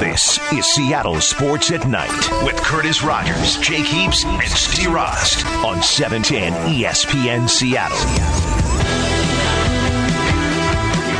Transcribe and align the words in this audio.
This 0.00 0.38
is 0.52 0.66
Seattle 0.66 1.20
Sports 1.20 1.70
at 1.70 1.88
Night 1.88 2.10
with 2.44 2.56
Curtis 2.56 3.02
Rogers, 3.02 3.56
Jake 3.58 3.86
Heaps, 3.86 4.24
and 4.24 4.42
Stacy 4.42 4.88
Rost 4.88 5.46
on 5.64 5.78
E 5.78 5.82
710 5.82 6.52
ESPN 6.74 7.48
Seattle. 7.48 7.96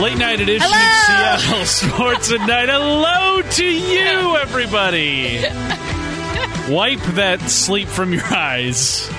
Late 0.03 0.19
night 0.19 0.41
edition 0.41 0.69
Hello! 0.71 1.33
of 1.33 1.39
Seattle 1.39 1.65
Sports 1.67 2.33
at 2.33 2.47
Night. 2.47 2.69
Hello 2.69 3.41
to 3.43 3.65
you, 3.65 4.37
everybody. 4.37 5.39
Wipe 6.73 7.01
that 7.15 7.41
sleep 7.43 7.89
from 7.89 8.13
your 8.13 8.25
eyes. 8.27 9.11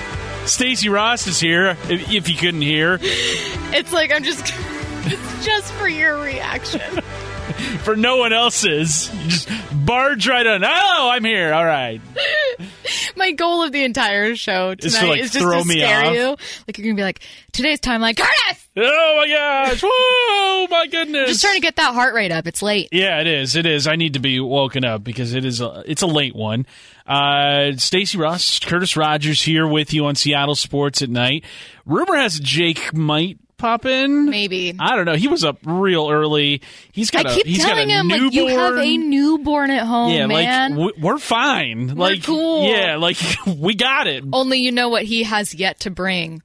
Stacy 0.44 0.88
Rost 0.88 1.26
is 1.26 1.40
here. 1.40 1.76
If, 1.88 2.12
if 2.12 2.28
you 2.28 2.36
couldn't 2.36 2.62
hear, 2.62 2.98
It's 3.02 3.92
like 3.92 4.12
I'm 4.12 4.22
just 4.22 4.40
it's 5.06 5.44
just 5.44 5.72
for 5.74 5.88
your 5.88 6.20
reaction. 6.20 6.80
for 7.84 7.96
no 7.96 8.16
one 8.18 8.32
else's, 8.32 9.12
you 9.14 9.30
just 9.30 9.48
barge 9.84 10.28
right 10.28 10.46
on. 10.46 10.64
Oh, 10.64 11.10
I'm 11.12 11.24
here. 11.24 11.52
All 11.52 11.64
right. 11.64 12.00
My 13.16 13.32
goal 13.32 13.62
of 13.62 13.72
the 13.72 13.84
entire 13.84 14.36
show 14.36 14.74
tonight 14.74 15.00
to, 15.00 15.06
like, 15.06 15.20
is 15.20 15.32
just 15.32 15.44
throw 15.44 15.60
to 15.62 15.66
me 15.66 15.80
scare 15.80 16.04
off? 16.04 16.14
you. 16.14 16.26
Like 16.66 16.78
you're 16.78 16.86
gonna 16.86 16.96
be 16.96 17.02
like, 17.02 17.20
today's 17.52 17.80
timeline, 17.80 18.16
Curtis. 18.16 18.68
Oh 18.76 19.14
my 19.16 19.28
gosh! 19.28 19.82
Whoa, 19.84 20.66
my 20.70 20.86
goodness! 20.86 21.30
Just 21.30 21.42
trying 21.42 21.54
to 21.56 21.60
get 21.60 21.76
that 21.76 21.94
heart 21.94 22.14
rate 22.14 22.30
up. 22.30 22.46
It's 22.46 22.62
late. 22.62 22.88
Yeah, 22.92 23.20
it 23.20 23.26
is. 23.26 23.56
It 23.56 23.66
is. 23.66 23.88
I 23.88 23.96
need 23.96 24.14
to 24.14 24.20
be 24.20 24.38
woken 24.38 24.84
up 24.84 25.02
because 25.02 25.34
it 25.34 25.44
is. 25.44 25.60
A, 25.60 25.82
it's 25.86 26.02
a 26.02 26.06
late 26.06 26.36
one. 26.36 26.64
Uh, 27.06 27.72
Stacy 27.76 28.18
Rost, 28.18 28.66
Curtis 28.66 28.96
Rogers 28.96 29.42
here 29.42 29.66
with 29.66 29.92
you 29.92 30.06
on 30.06 30.14
Seattle 30.14 30.54
Sports 30.54 31.02
at 31.02 31.10
Night. 31.10 31.44
Rumor 31.86 32.16
has 32.16 32.38
Jake 32.38 32.94
might 32.94 33.38
pop 33.58 33.84
in. 33.84 34.26
Maybe. 34.30 34.74
I 34.78 34.96
don't 34.96 35.04
know. 35.04 35.14
He 35.16 35.28
was 35.28 35.44
up 35.44 35.58
real 35.64 36.08
early. 36.10 36.62
he's 36.92 37.10
got 37.10 37.26
keep 37.26 37.44
he's 37.46 37.58
telling 37.58 37.88
got 37.88 37.94
a 37.96 38.00
him 38.00 38.08
newborn. 38.08 38.24
like 38.24 38.32
you 38.34 38.46
have 38.48 38.76
a 38.78 38.96
newborn 38.96 39.70
at 39.70 39.86
home, 39.86 40.12
yeah, 40.12 40.26
man. 40.26 40.70
like 40.76 40.78
w- 40.92 41.04
we're 41.06 41.18
fine. 41.18 41.94
like 41.96 42.24
cool. 42.24 42.64
Yeah, 42.66 42.96
like 42.96 43.18
we 43.46 43.74
got 43.74 44.06
it. 44.06 44.24
Only 44.32 44.58
you 44.58 44.72
know 44.72 44.88
what 44.88 45.02
he 45.02 45.24
has 45.24 45.54
yet 45.54 45.80
to 45.80 45.90
bring. 45.90 46.42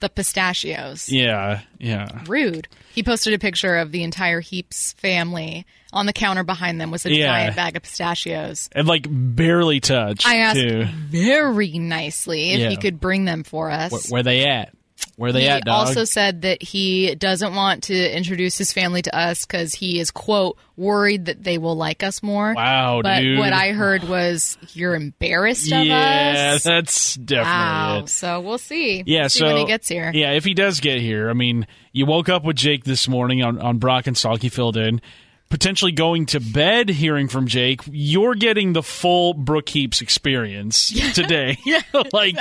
The 0.00 0.08
pistachios. 0.10 1.08
Yeah, 1.08 1.60
yeah. 1.78 2.24
Rude. 2.26 2.68
He 2.94 3.02
posted 3.02 3.32
a 3.32 3.38
picture 3.38 3.76
of 3.76 3.90
the 3.90 4.02
entire 4.02 4.40
Heaps 4.40 4.92
family. 4.94 5.64
On 5.94 6.04
the 6.06 6.12
counter 6.12 6.42
behind 6.42 6.80
them 6.80 6.90
was 6.90 7.06
a 7.06 7.14
Yeah. 7.14 7.26
giant 7.28 7.56
bag 7.56 7.76
of 7.76 7.82
pistachios. 7.84 8.68
And 8.72 8.86
like 8.88 9.06
barely 9.08 9.78
touched. 9.80 10.26
I 10.26 10.38
asked 10.38 10.60
too. 10.60 10.84
very 11.08 11.78
nicely 11.78 12.50
if 12.50 12.58
Yeah. 12.60 12.68
he 12.70 12.76
could 12.76 13.00
bring 13.00 13.24
them 13.24 13.44
for 13.44 13.70
us. 13.70 13.92
Where, 13.92 14.00
where 14.08 14.22
they 14.24 14.44
at? 14.44 14.74
Where 15.16 15.32
they 15.32 15.42
he 15.42 15.48
at, 15.48 15.64
dog? 15.64 15.86
also 15.88 16.04
said 16.04 16.42
that 16.42 16.62
he 16.62 17.14
doesn't 17.14 17.54
want 17.54 17.84
to 17.84 18.16
introduce 18.16 18.58
his 18.58 18.72
family 18.72 19.02
to 19.02 19.16
us 19.16 19.44
because 19.46 19.74
he 19.74 20.00
is 20.00 20.10
quote 20.10 20.58
worried 20.76 21.26
that 21.26 21.42
they 21.44 21.56
will 21.58 21.76
like 21.76 22.02
us 22.02 22.22
more. 22.22 22.52
Wow, 22.54 23.00
but 23.02 23.20
dude. 23.20 23.38
what 23.38 23.52
I 23.52 23.70
heard 23.72 24.02
was 24.04 24.58
you're 24.72 24.94
embarrassed 24.94 25.70
of 25.72 25.84
yeah, 25.84 26.54
us. 26.56 26.64
that's 26.64 27.14
definitely 27.14 27.44
Wow. 27.52 27.98
it. 28.04 28.08
So 28.08 28.40
we'll 28.40 28.58
see. 28.58 29.04
Yeah, 29.06 29.28
see 29.28 29.38
so 29.40 29.46
when 29.46 29.56
he 29.58 29.64
gets 29.66 29.88
here. 29.88 30.10
Yeah, 30.12 30.32
if 30.32 30.44
he 30.44 30.54
does 30.54 30.80
get 30.80 31.00
here, 31.00 31.30
I 31.30 31.32
mean, 31.34 31.66
you 31.92 32.06
woke 32.06 32.28
up 32.28 32.44
with 32.44 32.56
Jake 32.56 32.84
this 32.84 33.08
morning 33.08 33.42
on 33.42 33.60
on 33.60 33.78
Brock 33.78 34.06
and 34.06 34.16
Salk. 34.16 34.42
He 34.42 34.48
filled 34.48 34.76
in. 34.76 35.00
Potentially 35.50 35.92
going 35.92 36.26
to 36.26 36.40
bed, 36.40 36.88
hearing 36.88 37.28
from 37.28 37.46
Jake. 37.46 37.80
You're 37.88 38.34
getting 38.34 38.72
the 38.72 38.82
full 38.82 39.34
Brock 39.34 39.68
Heaps 39.68 40.00
experience 40.00 40.88
today. 41.14 41.58
yeah, 41.64 41.80
like, 42.12 42.36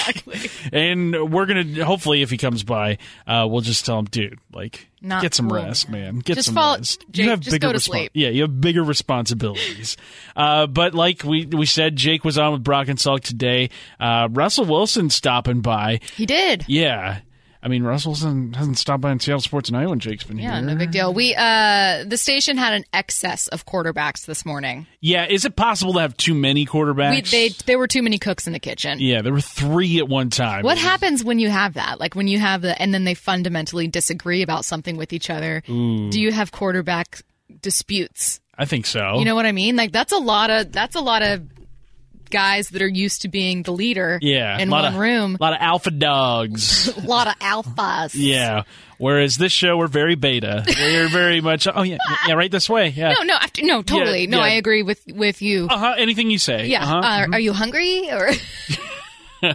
and 0.73 1.31
we're 1.31 1.45
gonna 1.45 1.85
hopefully, 1.85 2.23
if 2.23 2.31
he 2.31 2.37
comes 2.37 2.63
by, 2.63 2.97
uh, 3.27 3.45
we'll 3.47 3.61
just 3.61 3.85
tell 3.85 3.99
him, 3.99 4.05
dude, 4.05 4.39
like, 4.51 4.87
Not 4.99 5.21
get 5.21 5.35
some 5.35 5.47
cool. 5.47 5.57
rest, 5.57 5.89
man. 5.89 6.19
Get 6.19 6.35
Just 6.35 6.47
some 6.47 6.55
fall- 6.55 6.77
rest. 6.77 7.05
Jake, 7.11 7.25
you 7.25 7.29
have 7.29 7.41
just 7.41 7.51
bigger 7.53 7.67
go 7.67 7.73
to 7.73 7.77
respon- 7.77 7.81
sleep. 7.83 8.11
Yeah, 8.15 8.29
you 8.29 8.41
have 8.43 8.59
bigger 8.59 8.83
responsibilities. 8.83 9.95
uh, 10.35 10.65
but 10.65 10.95
like 10.95 11.23
we 11.23 11.45
we 11.45 11.67
said, 11.67 11.95
Jake 11.95 12.23
was 12.23 12.39
on 12.39 12.53
with 12.53 12.63
Brock 12.63 12.87
and 12.87 12.97
Salk 12.97 13.19
today. 13.21 13.69
Uh, 13.99 14.27
Russell 14.31 14.65
Wilson 14.65 15.11
stopping 15.11 15.61
by. 15.61 15.99
He 16.15 16.25
did. 16.25 16.65
Yeah. 16.67 17.19
I 17.65 17.69
mean, 17.69 17.83
Russell 17.83 18.13
hasn't 18.13 18.77
stopped 18.77 18.99
by 19.01 19.11
in 19.11 19.21
Seattle 19.21 19.39
Sports 19.39 19.69
Tonight 19.69 19.87
when 19.87 19.99
Jake's 19.99 20.25
been 20.25 20.37
Yeah, 20.37 20.55
here. 20.59 20.67
Yeah, 20.67 20.73
no 20.73 20.75
big 20.75 20.91
deal. 20.91 21.13
We 21.13 21.33
uh 21.33 22.03
the 22.05 22.17
station 22.17 22.57
had 22.57 22.73
an 22.73 22.83
excess 22.91 23.47
of 23.47 23.65
quarterbacks 23.65 24.25
this 24.25 24.45
morning. 24.45 24.85
Yeah, 24.99 25.25
is 25.29 25.45
it 25.45 25.55
possible 25.55 25.93
to 25.93 25.99
have 26.01 26.17
too 26.17 26.33
many 26.33 26.65
quarterbacks? 26.65 27.31
We, 27.31 27.49
they 27.49 27.49
there 27.65 27.79
were 27.79 27.87
too 27.87 28.03
many 28.03 28.19
cooks 28.19 28.47
in 28.47 28.53
the 28.53 28.59
kitchen. 28.59 28.99
yeah, 28.99 29.21
there 29.21 29.31
were 29.31 29.39
three 29.41 29.97
at 29.99 30.09
one 30.09 30.29
time. 30.29 30.63
What 30.63 30.77
happens 30.77 31.23
when 31.23 31.39
you 31.39 31.49
have 31.49 31.75
that? 31.75 31.99
Like 32.01 32.15
when 32.15 32.27
you 32.27 32.37
have 32.39 32.61
the, 32.61 32.79
and 32.81 32.93
then 32.93 33.05
they 33.05 33.13
fundamentally 33.13 33.87
disagree 33.87 34.41
about 34.41 34.65
something 34.65 34.97
with 34.97 35.13
each 35.13 35.29
other. 35.29 35.61
Do 35.65 36.19
you 36.19 36.31
have 36.33 36.51
quarterback 36.51 37.21
disputes? 37.61 38.39
I 38.57 38.65
think 38.65 38.85
so. 38.85 39.17
You 39.19 39.25
know 39.25 39.35
what 39.35 39.45
I 39.45 39.51
mean? 39.51 39.75
Like 39.75 39.91
that's 39.91 40.11
a 40.11 40.17
lot 40.17 40.49
of 40.49 40.71
that's 40.71 40.95
a 40.95 41.01
lot 41.01 41.21
of 41.23 41.41
guys 42.29 42.69
that 42.69 42.81
are 42.81 42.87
used 42.87 43.21
to 43.23 43.27
being 43.27 43.63
the 43.63 43.71
leader. 43.71 44.19
yeah, 44.21 44.57
in 44.59 44.69
lot 44.69 44.83
one 44.83 44.93
of, 44.93 44.99
room. 44.99 45.35
a 45.39 45.43
lot 45.43 45.53
of 45.53 45.59
alpha 45.61 45.91
dogs. 45.91 46.87
A 46.97 47.01
lot 47.01 47.27
of 47.27 47.37
alphas. 47.39 48.11
yeah. 48.15 48.63
Whereas 48.97 49.35
this 49.35 49.51
show, 49.51 49.75
we're 49.77 49.87
very 49.87 50.15
beta. 50.15 50.63
We're 50.65 51.09
very 51.09 51.41
much. 51.41 51.67
Oh 51.73 51.81
yeah, 51.83 51.97
yeah, 52.27 52.35
right 52.35 52.49
this 52.51 52.69
way. 52.69 52.87
Yeah. 52.89 53.13
No, 53.13 53.23
no, 53.23 53.33
after, 53.35 53.61
no, 53.63 53.81
totally. 53.81 54.27
no, 54.27 54.37
yeah. 54.37 54.43
I 54.43 54.49
agree 54.51 54.81
with 54.83 55.01
with 55.07 55.41
you. 55.41 55.67
Uh 55.69 55.77
huh. 55.77 55.95
Anything 55.97 56.29
you 56.29 56.37
say. 56.37 56.67
yeah. 56.67 56.83
Uh-huh. 56.83 56.97
Uh, 56.99 57.27
Are 57.33 57.39
you 57.39 57.51
hungry 57.51 58.09
or 58.11 58.29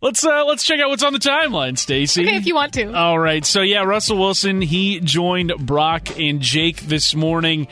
let's 0.00 0.24
uh 0.24 0.44
let's 0.46 0.62
check 0.62 0.80
out 0.80 0.88
what's 0.88 1.02
on 1.02 1.12
the 1.12 1.18
timeline, 1.18 1.76
Stacy. 1.76 2.22
okay 2.22 2.36
if 2.36 2.46
you 2.46 2.54
want 2.54 2.72
to? 2.74 2.94
All 2.96 3.18
right. 3.18 3.44
So 3.44 3.60
yeah, 3.62 3.82
Russell 3.82 4.18
Wilson 4.18 4.62
he 4.62 5.00
joined 5.00 5.52
Brock 5.58 6.18
and 6.18 6.40
Jake 6.40 6.80
this 6.82 7.14
morning. 7.14 7.68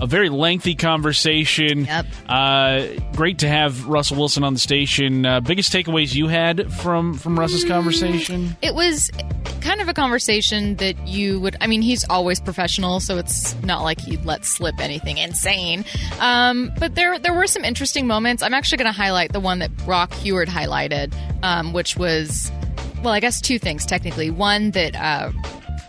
A 0.00 0.06
very 0.06 0.30
lengthy 0.30 0.74
conversation. 0.74 1.84
Yep. 1.84 2.06
Uh, 2.28 2.86
great 3.14 3.38
to 3.40 3.48
have 3.48 3.86
Russell 3.86 4.16
Wilson 4.16 4.44
on 4.44 4.54
the 4.54 4.58
station. 4.58 5.26
Uh, 5.26 5.40
biggest 5.40 5.72
takeaways 5.72 6.14
you 6.14 6.26
had 6.26 6.72
from 6.72 7.14
from 7.14 7.38
Russ's 7.38 7.64
conversation? 7.64 8.56
It 8.62 8.74
was 8.74 9.10
kind 9.60 9.82
of 9.82 9.88
a 9.88 9.94
conversation 9.94 10.76
that 10.76 11.06
you 11.06 11.38
would. 11.40 11.56
I 11.60 11.66
mean, 11.66 11.82
he's 11.82 12.08
always 12.08 12.40
professional, 12.40 13.00
so 13.00 13.18
it's 13.18 13.54
not 13.62 13.82
like 13.82 14.00
he 14.00 14.16
let 14.18 14.46
slip 14.46 14.80
anything 14.80 15.18
insane. 15.18 15.84
Um, 16.18 16.72
but 16.78 16.94
there, 16.94 17.18
there 17.18 17.34
were 17.34 17.46
some 17.46 17.64
interesting 17.64 18.06
moments. 18.06 18.42
I'm 18.42 18.54
actually 18.54 18.78
going 18.78 18.92
to 18.92 18.96
highlight 18.96 19.32
the 19.32 19.40
one 19.40 19.58
that 19.58 19.76
Brock 19.84 20.12
Huard 20.14 20.48
highlighted, 20.48 21.14
um, 21.42 21.74
which 21.74 21.96
was, 21.98 22.50
well, 23.02 23.12
I 23.12 23.20
guess 23.20 23.40
two 23.40 23.58
things 23.58 23.84
technically. 23.84 24.30
One 24.30 24.70
that. 24.70 24.96
Uh, 24.96 25.32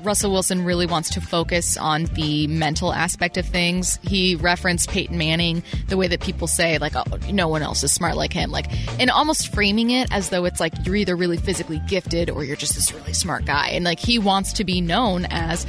Russell 0.03 0.31
Wilson 0.31 0.66
really 0.66 0.85
wants 0.85 1.09
to 1.12 1.22
focus 1.22 1.78
on 1.78 2.06
the 2.06 2.47
mental 2.47 2.94
aspect 2.94 3.38
of 3.38 3.45
things. 3.45 4.00
He 4.03 4.35
referenced 4.35 4.89
Peyton 4.89 5.17
Manning, 5.17 5.63
the 5.88 5.97
way 5.97 6.07
that 6.07 6.22
people 6.22 6.47
say, 6.47 6.78
like, 6.78 6.95
oh, 6.95 7.03
no 7.31 7.47
one 7.47 7.62
else 7.62 7.84
is 7.84 7.94
smart 7.94 8.16
like 8.16 8.34
him. 8.34 8.51
Like, 8.51 8.67
and 9.00 9.09
almost 9.09 9.53
framing 9.53 9.91
it 9.91 10.09
as 10.11 10.29
though 10.29 10.45
it's 10.45 10.59
like 10.59 10.73
you're 10.85 10.95
either 10.95 11.16
really 11.16 11.38
physically 11.38 11.81
gifted 11.88 12.29
or 12.29 12.44
you're 12.44 12.56
just 12.56 12.75
this 12.75 12.94
really 12.94 13.13
smart 13.13 13.45
guy. 13.45 13.69
And 13.69 13.85
like, 13.85 14.00
he 14.00 14.19
wants 14.19 14.53
to 14.53 14.63
be 14.63 14.81
known 14.81 15.25
as 15.25 15.66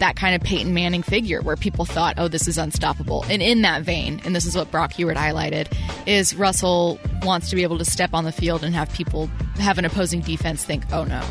that 0.00 0.16
kind 0.16 0.34
of 0.34 0.42
Peyton 0.42 0.74
Manning 0.74 1.02
figure 1.02 1.42
where 1.42 1.56
people 1.56 1.84
thought, 1.84 2.14
oh, 2.18 2.26
this 2.26 2.48
is 2.48 2.58
unstoppable. 2.58 3.24
And 3.28 3.40
in 3.40 3.62
that 3.62 3.82
vein, 3.82 4.20
and 4.24 4.34
this 4.34 4.46
is 4.46 4.56
what 4.56 4.70
Brock 4.70 4.92
Huard 4.94 5.16
highlighted, 5.16 5.72
is 6.06 6.34
Russell 6.34 6.98
wants 7.22 7.50
to 7.50 7.56
be 7.56 7.62
able 7.62 7.78
to 7.78 7.84
step 7.84 8.14
on 8.14 8.24
the 8.24 8.32
field 8.32 8.64
and 8.64 8.74
have 8.74 8.92
people 8.92 9.26
have 9.58 9.78
an 9.78 9.84
opposing 9.84 10.20
defense 10.20 10.64
think, 10.64 10.84
oh 10.92 11.04
no. 11.04 11.22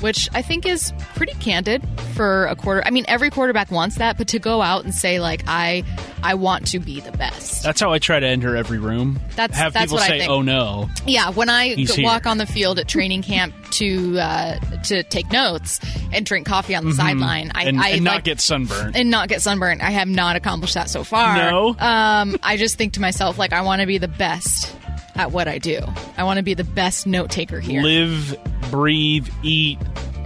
Which 0.00 0.28
I 0.32 0.42
think 0.42 0.66
is 0.66 0.92
pretty 1.14 1.34
candid 1.40 1.86
for 2.14 2.46
a 2.46 2.56
quarter. 2.56 2.82
I 2.84 2.90
mean, 2.90 3.04
every 3.08 3.28
quarterback 3.30 3.70
wants 3.70 3.96
that, 3.96 4.16
but 4.16 4.28
to 4.28 4.38
go 4.38 4.62
out 4.62 4.84
and 4.84 4.94
say 4.94 5.20
like, 5.20 5.42
"I, 5.46 5.84
I 6.22 6.34
want 6.34 6.68
to 6.68 6.78
be 6.78 7.00
the 7.00 7.12
best." 7.12 7.62
That's 7.62 7.80
how 7.80 7.92
I 7.92 7.98
try 7.98 8.18
to 8.18 8.26
enter 8.26 8.56
every 8.56 8.78
room. 8.78 9.20
That's- 9.36 9.58
have 9.58 9.72
that's 9.74 9.86
people 9.86 9.98
what 9.98 10.10
I 10.10 10.18
say. 10.20 10.26
"Oh 10.26 10.40
no." 10.42 10.88
Yeah, 11.06 11.30
when 11.30 11.50
I 11.50 11.76
walk 11.98 12.26
on 12.26 12.38
the 12.38 12.46
field 12.46 12.78
at 12.78 12.88
training 12.88 13.22
camp 13.22 13.54
to 13.72 14.18
uh, 14.18 14.58
to 14.84 15.02
take 15.02 15.30
notes 15.30 15.80
and 16.12 16.24
drink 16.24 16.46
coffee 16.46 16.74
on 16.74 16.86
the 16.86 16.94
sideline, 16.94 17.52
I, 17.54 17.60
Mm-hmm. 17.60 17.68
and, 17.68 17.80
I 17.80 17.88
and 17.90 18.04
not 18.04 18.14
like- 18.16 18.24
get 18.24 18.40
sunburned. 18.40 18.96
and 18.96 19.10
not 19.10 19.28
get 19.28 19.42
sunburned. 19.42 19.82
I 19.82 19.90
have 19.90 20.08
not 20.08 20.34
accomplished 20.36 20.74
that 20.74 20.88
so 20.88 21.04
far. 21.04 21.36
No? 21.36 21.76
Um, 21.78 22.36
I 22.42 22.56
just 22.56 22.76
think 22.78 22.94
to 22.94 23.00
myself, 23.00 23.38
like, 23.38 23.52
I 23.52 23.60
want 23.60 23.80
to 23.82 23.86
be 23.86 23.98
the 23.98 24.08
best 24.08 24.74
at 25.20 25.32
what 25.32 25.48
I 25.48 25.58
do. 25.58 25.80
I 26.16 26.24
want 26.24 26.38
to 26.38 26.42
be 26.42 26.54
the 26.54 26.64
best 26.64 27.06
note 27.06 27.30
taker 27.30 27.60
here. 27.60 27.82
Live, 27.82 28.36
breathe, 28.70 29.28
eat. 29.42 29.78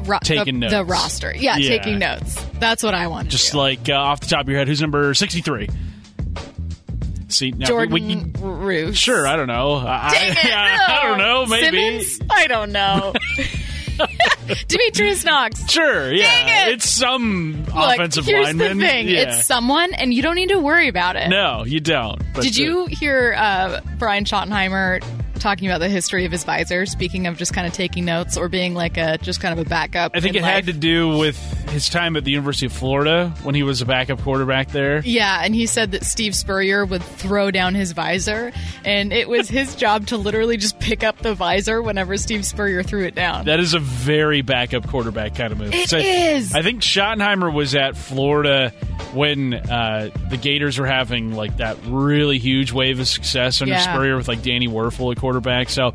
Ro- 0.05 0.19
taking 0.23 0.61
the, 0.61 0.61
notes. 0.61 0.73
The 0.75 0.85
roster. 0.85 1.35
Yeah, 1.35 1.56
Yeah. 1.56 1.69
taking 1.69 1.99
notes. 1.99 2.43
That's 2.61 2.82
what 2.82 2.94
I 2.94 3.06
want 3.08 3.29
Just 3.31 3.55
like 3.55 3.88
uh, 3.88 3.94
off 3.94 4.20
the 4.20 4.26
top 4.26 4.43
of 4.43 4.49
your 4.49 4.58
head, 4.58 4.69
who's 4.69 4.81
number 4.81 5.12
sixty-three? 5.14 5.69
See, 7.29 7.50
now, 7.50 7.67
Jordan 7.67 7.93
we, 7.94 8.14
we, 8.17 8.25
Roos. 8.41 8.96
sure. 8.99 9.26
I 9.26 9.35
don't 9.35 9.49
know. 9.49 9.73
I, 9.75 10.11
it, 10.14 10.37
I, 10.44 11.00
I 11.00 11.08
don't 11.08 11.19
know. 11.19 11.47
Maybe. 11.47 12.00
Simmons? 12.00 12.20
I 12.31 12.47
don't 12.47 12.70
know. 12.70 13.12
Demetrius 14.69 15.25
Knox. 15.25 15.70
Sure. 15.70 16.12
Yeah. 16.12 16.25
Dang 16.25 16.69
it. 16.69 16.75
It's 16.75 16.88
some 16.91 17.64
Look, 17.67 17.94
offensive 17.94 18.25
here's 18.25 18.46
lineman. 18.46 18.79
the 18.79 18.87
thing. 18.87 19.08
Yeah. 19.08 19.20
It's 19.37 19.46
someone, 19.46 19.94
and 19.94 20.12
you 20.12 20.23
don't 20.23 20.37
need 20.37 20.50
to 20.50 20.58
worry 20.58 20.88
about 20.88 21.17
it. 21.17 21.29
no, 21.29 21.64
you 21.64 21.81
don't. 21.81 22.19
Did 22.35 22.58
uh, 22.58 22.62
you 22.62 22.87
hear 22.87 23.35
uh, 23.37 23.81
Brian 23.99 24.25
Schottenheimer 24.25 25.02
talking 25.38 25.69
about 25.69 25.78
the 25.81 25.88
history 25.88 26.25
of 26.25 26.32
his 26.32 26.44
visor. 26.44 26.86
Speaking 26.86 27.26
of 27.26 27.36
just 27.36 27.52
kind 27.52 27.66
of 27.66 27.72
taking 27.72 28.04
notes 28.04 28.36
or 28.36 28.48
being 28.48 28.75
like 28.75 28.96
a 28.96 29.19
just 29.19 29.40
kind 29.40 29.58
of 29.58 29.64
a 29.66 29.69
backup. 29.69 30.12
I 30.14 30.20
think 30.20 30.36
in 30.36 30.44
it 30.44 30.46
had 30.46 30.66
to 30.66 30.72
do 30.72 31.16
with 31.19 31.36
his 31.70 31.88
time 31.88 32.16
at 32.16 32.25
the 32.25 32.31
University 32.31 32.66
of 32.66 32.72
Florida 32.72 33.32
when 33.42 33.54
he 33.54 33.62
was 33.62 33.82
a 33.82 33.86
backup 33.86 34.20
quarterback 34.22 34.69
there. 34.70 35.00
Yeah, 35.04 35.40
and 35.42 35.54
he 35.54 35.66
said 35.66 35.90
that 35.92 36.04
Steve 36.04 36.34
Spurrier 36.34 36.84
would 36.84 37.02
throw 37.02 37.50
down 37.50 37.75
his 37.75 37.92
visor, 37.92 38.52
and 38.84 39.12
it 39.12 39.28
was 39.28 39.48
his 39.48 39.75
job 39.76 40.06
to 40.08 40.16
literally 40.16 40.56
just 40.56 40.78
pick 40.78 41.02
up 41.02 41.19
the 41.19 41.34
visor 41.34 41.82
whenever 41.82 42.16
Steve 42.16 42.44
Spurrier 42.46 42.82
threw 42.82 43.04
it 43.04 43.14
down. 43.14 43.46
That 43.46 43.60
is 43.60 43.75
a 43.75 43.78
very 43.80 44.42
backup 44.42 44.88
quarterback 44.88 45.34
kind 45.34 45.52
of 45.52 45.58
move. 45.58 45.75
It 45.75 45.88
So 45.88 45.98
is. 45.98 46.54
I 46.54 46.62
think 46.62 46.82
Schottenheimer 46.82 47.52
was 47.52 47.75
at 47.75 47.96
Florida 47.96 48.70
when 49.12 49.54
uh, 49.54 50.10
the 50.30 50.37
Gators 50.37 50.78
were 50.78 50.87
having 50.87 51.34
like 51.34 51.56
that 51.58 51.76
really 51.87 52.38
huge 52.38 52.72
wave 52.72 53.00
of 53.00 53.08
success 53.08 53.60
under 53.60 53.75
Yeah. 53.75 53.80
Spurrier 53.80 54.16
with 54.16 54.28
like 54.28 54.42
Danny 54.42 54.69
Wuerffel 54.69 55.12
at 55.12 55.19
quarterback. 55.19 55.33
So 55.69 55.94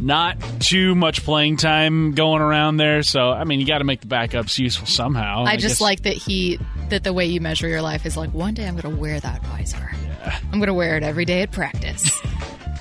not 0.00 0.36
too 0.60 0.94
much 0.94 1.24
playing 1.24 1.56
time 1.56 2.12
going 2.12 2.40
around 2.42 2.76
there. 2.76 3.02
So 3.02 3.30
I 3.30 3.44
mean, 3.44 3.60
you 3.60 3.66
got 3.66 3.78
to 3.78 3.84
make 3.84 4.00
the 4.00 4.06
backups 4.06 4.58
useful 4.58 4.86
somehow. 4.86 5.44
I 5.44 5.56
just 5.56 5.74
guess- 5.76 5.80
like 5.80 6.02
that 6.02 6.14
he 6.14 6.58
that 6.88 7.04
the 7.04 7.12
way 7.12 7.26
you 7.26 7.40
measure 7.40 7.68
your 7.68 7.82
life 7.82 8.06
is 8.06 8.16
like 8.16 8.32
one 8.32 8.54
day 8.54 8.66
I'm 8.66 8.76
going 8.76 8.94
to 8.94 9.00
wear 9.00 9.18
that 9.20 9.44
visor. 9.46 9.90
I'm 10.24 10.58
going 10.58 10.66
to 10.66 10.74
wear 10.74 10.96
it 10.96 11.02
every 11.02 11.24
day 11.24 11.42
at 11.42 11.50
practice. 11.52 12.10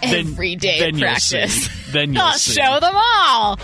Then- 0.02 0.28
every 0.28 0.56
day 0.56 0.80
then 0.80 0.96
at 0.96 1.00
practice. 1.02 1.92
Then 1.92 2.14
you'll 2.14 2.22
I'll 2.24 2.38
show 2.38 2.80
them 2.80 2.94
all. 2.96 3.60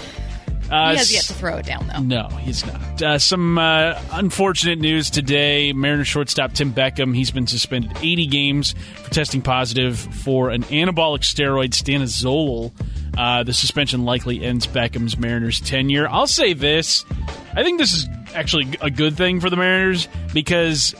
Uh, 0.69 0.91
he 0.91 0.97
has 0.97 1.13
yet 1.13 1.23
to 1.23 1.33
throw 1.33 1.57
it 1.57 1.65
down 1.65 1.87
though. 1.87 1.99
No, 1.99 2.27
he's 2.37 2.65
not. 2.65 3.01
Uh, 3.01 3.19
some 3.19 3.57
uh, 3.57 3.99
unfortunate 4.11 4.79
news 4.79 5.09
today. 5.09 5.73
Mariners 5.73 6.07
shortstop 6.07 6.53
Tim 6.53 6.73
Beckham, 6.73 7.15
he's 7.15 7.31
been 7.31 7.47
suspended 7.47 7.91
80 8.01 8.27
games 8.27 8.75
for 9.03 9.09
testing 9.11 9.41
positive 9.41 9.99
for 9.99 10.49
an 10.49 10.63
anabolic 10.63 11.19
steroid, 11.21 11.69
stanozolol. 11.71 12.71
Uh, 13.17 13.43
the 13.43 13.53
suspension 13.53 14.05
likely 14.05 14.43
ends 14.43 14.65
Beckham's 14.65 15.17
Mariners 15.17 15.59
tenure. 15.59 16.07
I'll 16.07 16.27
say 16.27 16.53
this. 16.53 17.05
I 17.53 17.63
think 17.63 17.77
this 17.79 17.93
is 17.93 18.07
actually 18.33 18.75
a 18.81 18.89
good 18.89 19.15
thing 19.15 19.39
for 19.39 19.49
the 19.49 19.55
Mariners 19.55 20.07
because 20.33 20.95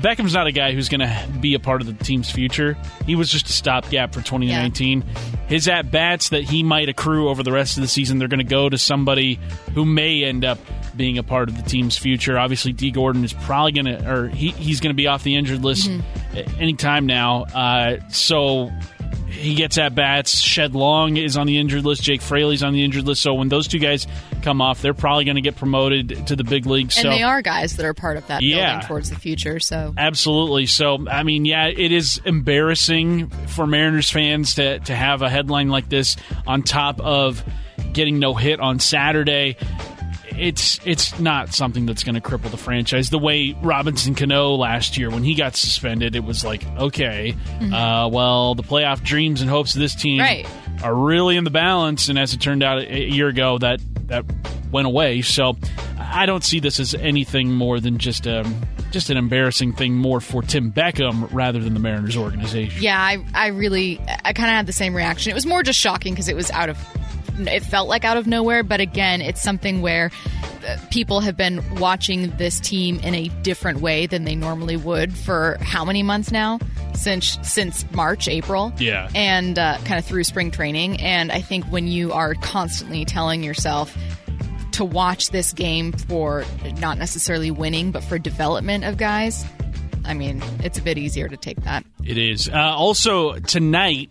Beckham's 0.00 0.34
not 0.34 0.46
a 0.46 0.52
guy 0.52 0.72
who's 0.72 0.88
going 0.88 1.00
to 1.00 1.28
be 1.40 1.54
a 1.54 1.58
part 1.58 1.80
of 1.80 1.86
the 1.86 2.04
team's 2.04 2.30
future. 2.30 2.76
He 3.06 3.16
was 3.16 3.30
just 3.30 3.46
a 3.48 3.52
stopgap 3.52 4.12
for 4.12 4.20
2019. 4.20 5.02
His 5.48 5.66
at 5.68 5.90
bats 5.90 6.28
that 6.28 6.44
he 6.44 6.62
might 6.62 6.88
accrue 6.88 7.28
over 7.28 7.42
the 7.42 7.52
rest 7.52 7.76
of 7.76 7.82
the 7.82 7.88
season, 7.88 8.18
they're 8.18 8.28
going 8.28 8.38
to 8.38 8.44
go 8.44 8.68
to 8.68 8.78
somebody 8.78 9.40
who 9.74 9.84
may 9.84 10.24
end 10.24 10.44
up 10.44 10.58
being 10.96 11.18
a 11.18 11.22
part 11.22 11.48
of 11.48 11.56
the 11.56 11.62
team's 11.68 11.96
future. 11.96 12.38
Obviously, 12.38 12.72
Dee 12.72 12.90
Gordon 12.90 13.24
is 13.24 13.32
probably 13.32 13.72
going 13.72 13.86
to, 13.86 14.10
or 14.12 14.28
he, 14.28 14.50
he's 14.50 14.80
going 14.80 14.90
to 14.92 14.96
be 14.96 15.06
off 15.06 15.22
the 15.22 15.36
injured 15.36 15.62
list 15.64 15.88
a- 16.34 16.48
anytime 16.58 17.06
now. 17.06 17.44
Uh, 17.44 17.98
so 18.08 18.70
he 19.30 19.54
gets 19.54 19.78
at 19.78 19.94
bats. 19.94 20.38
Shed 20.40 20.74
Long 20.74 21.16
is 21.16 21.36
on 21.36 21.46
the 21.46 21.58
injured 21.58 21.84
list. 21.84 22.02
Jake 22.02 22.20
Fraley's 22.22 22.62
on 22.62 22.72
the 22.72 22.84
injured 22.84 23.04
list. 23.06 23.22
So 23.22 23.34
when 23.34 23.48
those 23.48 23.68
two 23.68 23.78
guys 23.78 24.06
come 24.42 24.60
off, 24.60 24.82
they're 24.82 24.94
probably 24.94 25.24
going 25.24 25.36
to 25.36 25.40
get 25.42 25.56
promoted 25.56 26.26
to 26.28 26.36
the 26.36 26.44
big 26.44 26.66
leagues. 26.66 26.96
And 26.96 27.04
so 27.04 27.10
they 27.10 27.22
are 27.22 27.42
guys 27.42 27.76
that 27.76 27.86
are 27.86 27.94
part 27.94 28.16
of 28.16 28.26
that 28.28 28.42
Yeah. 28.42 28.72
building 28.72 28.88
towards 28.88 29.10
the 29.10 29.16
future. 29.16 29.60
So 29.60 29.94
Absolutely. 29.96 30.66
So, 30.66 31.06
I 31.08 31.22
mean, 31.22 31.44
yeah, 31.44 31.66
it 31.66 31.92
is 31.92 32.20
embarrassing 32.24 33.28
for 33.48 33.66
Mariners 33.66 34.10
fans 34.10 34.54
to, 34.56 34.78
to 34.80 34.94
have 34.94 35.22
a 35.22 35.28
headline 35.30 35.68
like 35.68 35.88
this 35.88 36.16
on 36.46 36.62
top 36.62 37.00
of 37.00 37.44
getting 37.92 38.18
no 38.18 38.34
hit 38.34 38.60
on 38.60 38.78
Saturday. 38.80 39.56
It's 40.38 40.78
it's 40.84 41.18
not 41.18 41.52
something 41.54 41.86
that's 41.86 42.04
going 42.04 42.14
to 42.14 42.20
cripple 42.20 42.50
the 42.50 42.56
franchise. 42.56 43.10
The 43.10 43.18
way 43.18 43.56
Robinson 43.62 44.14
Cano 44.14 44.54
last 44.54 44.96
year 44.96 45.10
when 45.10 45.22
he 45.24 45.34
got 45.34 45.56
suspended, 45.56 46.14
it 46.16 46.24
was 46.24 46.44
like, 46.44 46.66
okay, 46.78 47.34
uh, 47.72 48.08
well, 48.12 48.54
the 48.54 48.62
playoff 48.62 49.02
dreams 49.02 49.40
and 49.40 49.50
hopes 49.50 49.74
of 49.74 49.80
this 49.80 49.94
team 49.94 50.20
Right. 50.20 50.46
are 50.82 50.94
really 50.94 51.36
in 51.36 51.44
the 51.44 51.50
balance. 51.50 52.08
And 52.08 52.18
as 52.18 52.32
it 52.34 52.40
turned 52.40 52.62
out 52.62 52.78
a 52.78 52.92
a 52.94 53.08
year 53.08 53.28
ago, 53.28 53.58
that 53.58 53.80
that 54.08 54.24
went 54.70 54.86
away. 54.86 55.22
So 55.22 55.56
I 55.98 56.26
don't 56.26 56.44
see 56.44 56.60
this 56.60 56.78
as 56.80 56.94
anything 56.94 57.52
more 57.52 57.80
than 57.80 57.98
just 57.98 58.26
um 58.26 58.60
just 58.90 59.10
an 59.10 59.18
embarrassing 59.18 59.74
thing 59.74 59.94
more 59.96 60.18
for 60.18 60.40
Tim 60.42 60.72
Beckham 60.72 61.28
rather 61.30 61.58
than 61.58 61.74
the 61.74 61.80
Mariners 61.80 62.16
organization. 62.16 62.82
yeah, 62.82 62.98
I 62.98 63.22
I 63.34 63.46
really 63.48 64.00
I 64.24 64.32
kind 64.32 64.48
of 64.48 64.54
had 64.56 64.66
the 64.66 64.72
same 64.72 64.94
reaction. 64.94 65.30
It 65.30 65.34
was 65.34 65.44
more 65.46 65.62
just 65.62 65.78
shocking 65.78 66.14
because 66.14 66.28
it 66.28 66.36
was 66.36 66.50
out 66.52 66.70
of 66.70 66.78
it 67.46 67.62
felt 67.62 67.88
like 67.88 68.04
out 68.04 68.16
of 68.16 68.26
nowhere, 68.26 68.62
but 68.62 68.80
again, 68.80 69.20
it's 69.20 69.42
something 69.42 69.82
where 69.82 70.10
uh, 70.66 70.76
people 70.90 71.20
have 71.20 71.36
been 71.36 71.62
watching 71.78 72.30
this 72.36 72.58
team 72.58 72.98
in 73.00 73.14
a 73.14 73.28
different 73.42 73.80
way 73.80 74.06
than 74.06 74.24
they 74.24 74.34
normally 74.34 74.76
would 74.76 75.16
for 75.16 75.58
how 75.60 75.84
many 75.84 76.02
months 76.02 76.32
now? 76.32 76.58
Since 76.94 77.38
since 77.42 77.88
March, 77.92 78.26
April. 78.26 78.72
Yeah. 78.78 79.08
And 79.14 79.58
uh, 79.58 79.78
kind 79.84 79.98
of 79.98 80.04
through 80.04 80.24
spring 80.24 80.50
training, 80.50 81.00
and 81.00 81.30
I 81.30 81.40
think 81.40 81.64
when 81.66 81.86
you 81.86 82.12
are 82.12 82.34
constantly 82.34 83.04
telling 83.04 83.44
yourself 83.44 83.96
to 84.72 84.84
watch 84.84 85.30
this 85.30 85.52
game 85.52 85.92
for 85.92 86.44
not 86.78 86.98
necessarily 86.98 87.50
winning, 87.50 87.90
but 87.90 88.02
for 88.02 88.18
development 88.18 88.84
of 88.84 88.96
guys, 88.96 89.44
I 90.08 90.14
mean, 90.14 90.42
it's 90.60 90.78
a 90.78 90.82
bit 90.82 90.98
easier 90.98 91.28
to 91.28 91.36
take 91.36 91.60
that. 91.62 91.84
It 92.04 92.16
is. 92.18 92.48
Uh, 92.48 92.54
also, 92.56 93.34
tonight, 93.40 94.10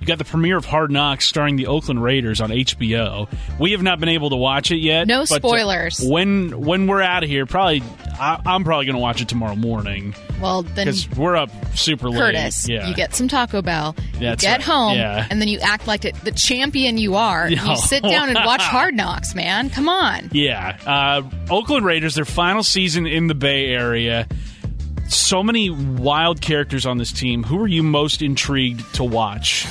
you 0.00 0.06
got 0.06 0.18
the 0.18 0.24
premiere 0.24 0.58
of 0.58 0.64
Hard 0.66 0.90
Knocks 0.90 1.26
starring 1.26 1.56
the 1.56 1.66
Oakland 1.66 2.02
Raiders 2.02 2.40
on 2.40 2.50
HBO. 2.50 3.28
We 3.58 3.72
have 3.72 3.82
not 3.82 3.98
been 3.98 4.10
able 4.10 4.30
to 4.30 4.36
watch 4.36 4.70
it 4.70 4.76
yet. 4.76 5.06
No 5.06 5.20
but, 5.20 5.32
uh, 5.32 5.36
spoilers. 5.36 6.00
when 6.00 6.60
when 6.60 6.86
we're 6.86 7.00
out 7.00 7.22
of 7.24 7.30
here, 7.30 7.46
probably 7.46 7.82
I, 8.20 8.40
I'm 8.44 8.62
probably 8.64 8.86
going 8.86 8.96
to 8.96 9.00
watch 9.00 9.22
it 9.22 9.28
tomorrow 9.28 9.56
morning 9.56 10.14
Well, 10.40 10.62
then 10.62 10.86
because 10.86 11.08
we're 11.16 11.36
up 11.36 11.50
super 11.74 12.10
late. 12.10 12.18
Curtis, 12.18 12.68
yeah. 12.68 12.86
you 12.88 12.94
get 12.94 13.14
some 13.14 13.28
Taco 13.28 13.62
Bell, 13.62 13.96
you 14.14 14.36
get 14.36 14.44
right. 14.44 14.62
home, 14.62 14.96
Yeah. 14.96 15.26
and 15.30 15.40
then 15.40 15.48
you 15.48 15.58
act 15.60 15.86
like 15.86 16.04
it, 16.04 16.14
the 16.24 16.32
champion 16.32 16.98
you 16.98 17.14
are. 17.14 17.48
No. 17.48 17.64
You 17.64 17.76
sit 17.78 18.02
down 18.02 18.28
and 18.28 18.38
watch 18.44 18.62
Hard 18.62 18.94
Knocks, 18.94 19.34
man. 19.34 19.70
Come 19.70 19.88
on. 19.88 20.28
Yeah. 20.32 20.76
Uh, 20.86 21.22
Oakland 21.50 21.86
Raiders, 21.86 22.14
their 22.14 22.24
final 22.24 22.62
season 22.62 23.06
in 23.06 23.26
the 23.28 23.34
Bay 23.34 23.66
Area. 23.66 24.28
So 25.08 25.42
many 25.42 25.70
wild 25.70 26.40
characters 26.40 26.86
on 26.86 26.98
this 26.98 27.12
team. 27.12 27.42
Who 27.42 27.62
are 27.62 27.68
you 27.68 27.82
most 27.82 28.22
intrigued 28.22 28.94
to 28.94 29.04
watch? 29.04 29.66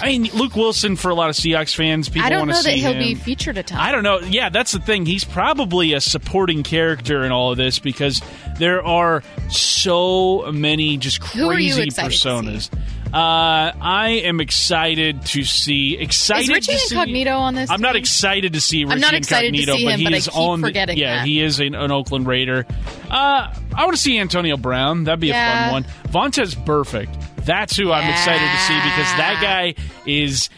I 0.00 0.06
mean, 0.06 0.24
Luke 0.34 0.56
Wilson 0.56 0.96
for 0.96 1.10
a 1.10 1.14
lot 1.14 1.30
of 1.30 1.36
Seahawks 1.36 1.76
fans. 1.76 2.08
People 2.08 2.26
I 2.26 2.30
don't 2.30 2.48
want 2.48 2.50
to 2.50 2.56
know 2.56 2.62
that 2.62 2.72
he'll 2.72 2.92
him. 2.92 2.98
be 2.98 3.14
featured 3.14 3.56
a 3.56 3.62
ton. 3.62 3.78
I 3.78 3.92
don't 3.92 4.02
know. 4.02 4.18
Yeah, 4.18 4.48
that's 4.48 4.72
the 4.72 4.80
thing. 4.80 5.06
He's 5.06 5.22
probably 5.22 5.92
a 5.92 6.00
supporting 6.00 6.64
character 6.64 7.24
in 7.24 7.30
all 7.30 7.52
of 7.52 7.56
this 7.56 7.78
because 7.78 8.20
there 8.58 8.84
are 8.84 9.22
so 9.48 10.50
many 10.50 10.96
just 10.96 11.22
Who 11.22 11.48
are 11.48 11.58
you 11.58 11.74
crazy 11.74 11.90
personas. 11.90 12.68
Uh, 13.12 13.72
I 13.80 14.22
am 14.24 14.40
excited 14.40 15.26
to 15.26 15.44
see. 15.44 15.98
Excited 15.98 16.44
Is 16.44 16.48
Richie 16.48 16.72
to 16.72 16.78
see- 16.78 16.94
Incognito 16.94 17.36
on 17.36 17.54
this 17.54 17.70
I'm 17.70 17.82
not 17.82 17.94
excited 17.94 18.54
to 18.54 18.60
see 18.60 18.84
Richie 18.84 18.94
I'm 18.94 19.00
not 19.00 19.12
excited 19.14 19.52
to 19.54 19.60
Incognito, 19.60 19.76
see 19.76 19.84
but 19.84 19.92
him, 19.92 19.98
he 20.00 20.04
but 20.06 20.12
is 20.14 20.28
keep 20.28 20.36
on. 20.38 20.60
the- 20.62 20.66
forgetting 20.68 20.96
yeah, 20.98 21.16
that. 21.16 21.26
he 21.26 21.42
is 21.42 21.60
an, 21.60 21.74
an 21.74 21.90
Oakland 21.92 22.26
Raider. 22.26 22.64
Uh, 23.10 23.52
I 23.76 23.84
want 23.84 23.92
to 23.94 24.00
see 24.00 24.18
Antonio 24.18 24.56
Brown. 24.56 25.04
That'd 25.04 25.20
be 25.20 25.26
Yeah. 25.28 25.68
a 25.68 25.70
fun 25.70 25.84
one. 25.84 26.30
Vontaze 26.30 26.54
Burfict. 26.64 27.44
That's 27.44 27.76
who 27.76 27.92
I'm 27.92 28.08
excited 28.08 28.40
to 28.50 28.58
see 28.62 28.74
because 28.74 29.16
that 29.18 29.40
guy 29.42 29.74
is, 30.06 30.48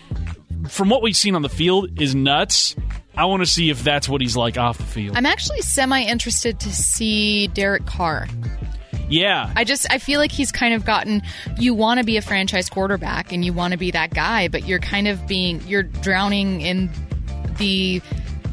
from 0.68 0.90
what 0.90 1.02
we've 1.02 1.16
seen 1.16 1.34
on 1.34 1.42
the 1.42 1.48
field, 1.48 2.00
is 2.00 2.14
nuts. 2.14 2.76
I 3.16 3.24
want 3.26 3.42
to 3.42 3.46
see 3.46 3.70
if 3.70 3.82
that's 3.82 4.08
what 4.08 4.20
he's 4.20 4.36
like 4.36 4.58
off 4.58 4.76
the 4.78 4.84
field. 4.84 5.16
I'm 5.16 5.26
actually 5.26 5.60
semi 5.62 6.02
interested 6.02 6.60
to 6.60 6.72
see 6.72 7.46
Derek 7.48 7.86
Carr. 7.86 8.28
Yeah, 9.08 9.52
I 9.56 9.64
just 9.64 9.86
I 9.90 9.98
feel 9.98 10.20
like 10.20 10.32
he's 10.32 10.52
kind 10.52 10.74
of 10.74 10.84
gotten 10.84 11.22
you 11.58 11.74
want 11.74 11.98
to 11.98 12.04
be 12.04 12.16
a 12.16 12.22
franchise 12.22 12.68
quarterback 12.68 13.32
and 13.32 13.44
you 13.44 13.52
want 13.52 13.72
to 13.72 13.78
be 13.78 13.90
that 13.90 14.12
guy, 14.14 14.48
but 14.48 14.66
you're 14.66 14.78
kind 14.78 15.08
of 15.08 15.26
being 15.26 15.62
you're 15.66 15.82
drowning 15.82 16.60
in 16.60 16.90
the 17.58 18.00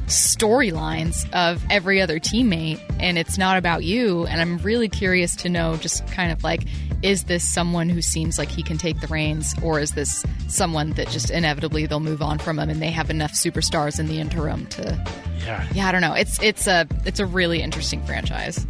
storylines 0.08 1.32
of 1.32 1.64
every 1.70 2.02
other 2.02 2.20
teammate 2.20 2.82
and 3.00 3.18
it's 3.18 3.38
not 3.38 3.58
about 3.58 3.84
you. 3.84 4.26
And 4.26 4.42
I'm 4.42 4.58
really 4.60 4.90
curious 4.90 5.36
to 5.38 5.50
know 5.50 5.78
just 5.78 6.06
kind 6.08 6.32
of 6.32 6.44
like 6.44 6.64
is 7.02 7.24
this 7.24 7.48
someone 7.48 7.90
who 7.90 8.02
seems 8.02 8.38
like 8.38 8.50
he 8.50 8.62
can 8.62 8.78
take 8.78 9.00
the 9.00 9.08
reins 9.08 9.56
or 9.64 9.80
is 9.80 9.92
this 9.92 10.24
someone 10.48 10.92
that 10.92 11.10
just 11.10 11.32
inevitably 11.32 11.88
they'll 11.88 12.00
move 12.00 12.22
on 12.22 12.38
from 12.38 12.60
him 12.60 12.70
and 12.70 12.82
they 12.82 12.92
have 12.92 13.10
enough 13.10 13.32
superstars 13.32 14.00
in 14.00 14.08
the 14.08 14.20
interim 14.20 14.68
to 14.68 15.04
yeah. 15.46 15.66
yeah 15.74 15.88
I 15.88 15.92
don't 15.92 16.02
know. 16.02 16.14
It's 16.14 16.42
it's 16.44 16.68
a 16.68 16.88
it's 17.06 17.20
a 17.20 17.26
really 17.26 17.62
interesting 17.62 18.06
franchise 18.06 18.68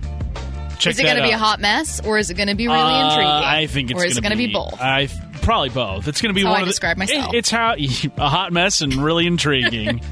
Check 0.82 0.92
is 0.92 1.00
it 1.00 1.04
going 1.04 1.18
to 1.18 1.24
be 1.24 1.32
a 1.32 1.38
hot 1.38 1.60
mess 1.60 2.02
or 2.04 2.18
is 2.18 2.30
it 2.30 2.34
going 2.36 2.50
to 2.50 2.56
be 2.56 2.68
really 2.68 2.80
Uh, 2.80 3.10
intriguing? 3.10 3.32
I 3.32 3.68
think 3.68 3.92
it's 3.92 4.02
or 4.02 4.06
is 4.06 4.18
it 4.18 4.22
going 4.22 4.32
to 4.32 4.38
be 4.38 4.52
both? 4.52 4.80
I 4.82 5.08
probably 5.42 5.70
both. 5.70 6.08
It's 6.08 6.22
going 6.22 6.30
to 6.32 6.34
be 6.36 6.42
That's 6.44 6.50
one 6.52 6.58
I 6.58 6.62
of 6.62 6.66
the, 6.68 6.72
describe 6.72 6.98
myself. 6.98 7.34
It- 7.34 7.38
it's 7.38 7.50
how 7.52 7.76
a 8.18 8.30
hot 8.30 8.52
mess 8.52 8.82
and 8.82 8.94
really 8.96 9.28
intriguing. 9.28 10.02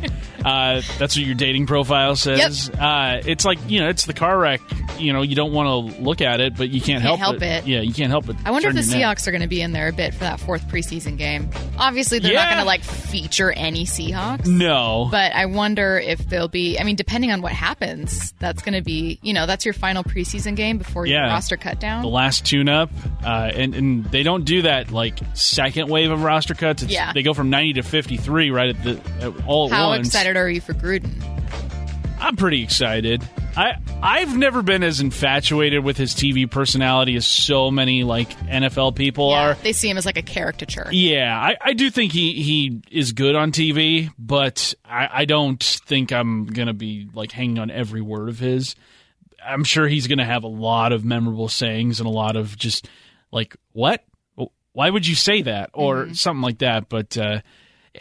Uh, 0.50 0.82
that's 0.98 1.15
what 1.15 1.25
your 1.25 1.36
dating 1.36 1.68
profile 1.68 2.15
says. 2.15 2.70
Uh, 2.70 3.22
it's 3.25 3.46
like 3.46 3.60
you 3.68 3.79
know, 3.82 3.89
it's 3.89 4.06
the 4.06 4.13
car 4.13 4.38
wreck. 4.38 4.62
You 4.98 5.13
know, 5.13 5.22
you 5.22 5.36
don't 5.36 5.53
want 5.53 5.94
to 5.96 6.01
look 6.01 6.22
at 6.22 6.41
it, 6.41 6.58
but 6.58 6.70
you 6.70 6.82
can't, 6.82 7.01
help, 7.01 7.20
help 7.20 7.41
it. 7.41 7.65
Yeah, 7.65 7.79
you 7.82 7.94
can't 7.94 8.10
help 8.10 8.27
it. 8.29 8.36
I 8.44 8.51
wonder 8.51 8.68
if 8.70 8.75
the. 8.75 8.82
Seahawks 8.82 9.27
are 9.27 9.32
going 9.32 9.41
to 9.44 9.48
be 9.48 9.62
in 9.62 9.72
there 9.72 9.88
a 9.88 9.94
bit 9.94 10.13
for 10.13 10.22
that 10.22 10.39
fourth 10.39 10.68
preseason 10.68 11.18
game. 11.18 11.50
Obviously, 11.77 12.20
they're 12.20 12.34
not 12.34 12.50
going 12.50 12.60
to 12.60 12.65
like 12.65 12.84
feature 12.84 13.51
any 13.51 13.86
Seahawks. 13.86 14.46
No, 14.48 15.08
But 15.12 15.34
I 15.34 15.46
wonder 15.46 15.98
if 16.00 16.27
they'll 16.27 16.48
be. 16.50 16.77
I 16.79 16.84
mean, 16.84 16.96
depending 16.96 17.32
on 17.32 17.41
what 17.41 17.51
happens, 17.53 18.34
that's 18.39 18.62
going 18.62 18.74
to 18.74 18.82
be. 18.82 19.20
You 19.22 19.34
know, 19.34 19.46
that's 19.46 19.63
your 19.65 19.74
final 19.74 20.03
preseason 20.03 20.56
game 20.56 20.77
before 20.79 21.06
your 21.06 21.22
roster 21.22 21.56
cut 21.58 21.79
down. 21.79 22.01
the 22.01 22.08
last 22.10 22.46
tune-up, 22.46 22.89
uh, 23.24 23.51
and 23.53 23.75
and 23.75 24.06
they 24.06 24.24
don't 24.24 24.44
do 24.46 24.63
that 24.63 24.91
like 24.91 25.20
second 25.34 25.89
wave 25.89 26.12
of 26.12 26.24
roster 26.24 26.56
cuts. 26.56 26.84
It's, 26.84 26.91
Yeah. 26.91 27.13
they 27.13 27.22
go 27.24 27.34
from 27.34 27.50
ninety 27.50 27.74
to 27.74 27.84
fifty-three 27.84 28.50
right 28.51 28.70
at 28.75 28.84
the 28.84 29.00
at 29.25 29.46
all 29.48 29.68
at 29.68 29.72
How 29.72 29.89
once. 29.89 30.08
excited 30.08 30.36
are 30.41 30.50
you 30.50 30.62
for 30.62 30.74
Gruden? 30.74 31.12
I'm 32.19 32.36
pretty 32.36 32.62
excited. 32.63 33.27
I 33.55 33.75
I've 34.01 34.36
never 34.38 34.62
been 34.62 34.84
as 34.84 35.00
infatuated 35.00 35.84
with 35.84 35.98
his 35.98 36.13
TV 36.13 36.50
personality 36.50 37.15
as 37.15 37.25
so 37.27 37.72
many 37.72 38.03
like 38.03 38.29
NFL 38.41 38.96
people 38.96 39.31
Yeah, 39.31 39.51
are. 39.51 39.53
they 39.55 39.74
see 39.74 39.89
him 39.89 39.98
as 39.98 40.05
like 40.05 40.17
a 40.17 40.22
caricature. 40.22 40.88
Yeah, 40.91 41.38
I, 41.38 41.58
I 41.62 41.74
do 41.74 41.89
think 41.89 42.12
he, 42.12 42.41
he 42.41 42.81
is 42.91 43.13
good 43.13 43.36
on 43.36 43.51
TV, 43.51 44.10
but 44.19 44.74
I, 44.86 45.10
I 45.12 45.25
don't 45.25 45.62
think 45.63 46.12
I'm 46.13 46.46
gonna 46.46 46.74
be 46.74 47.10
like 47.13 47.31
hanging 47.31 47.60
on 47.60 47.72
every 47.72 48.01
word 48.01 48.29
of 48.29 48.39
his. 48.39 48.75
I'm 49.43 49.63
sure 49.63 49.88
he's 49.88 50.08
gonna 50.08 50.25
have 50.25 50.43
a 50.43 50.48
lot 50.48 50.91
of 50.91 51.03
memorable 51.05 51.48
sayings 51.50 52.00
and 52.00 52.08
a 52.08 52.12
lot 52.12 52.36
of 52.36 52.58
just 52.58 52.88
like 53.31 53.55
what? 53.72 54.03
Why 54.74 54.89
would 54.89 55.08
you 55.08 55.15
say 55.15 55.41
that 55.43 55.72
or 55.74 56.13
something 56.13 56.41
like 56.43 56.60
that? 56.60 56.88
But 56.89 57.17
uh, 57.17 57.41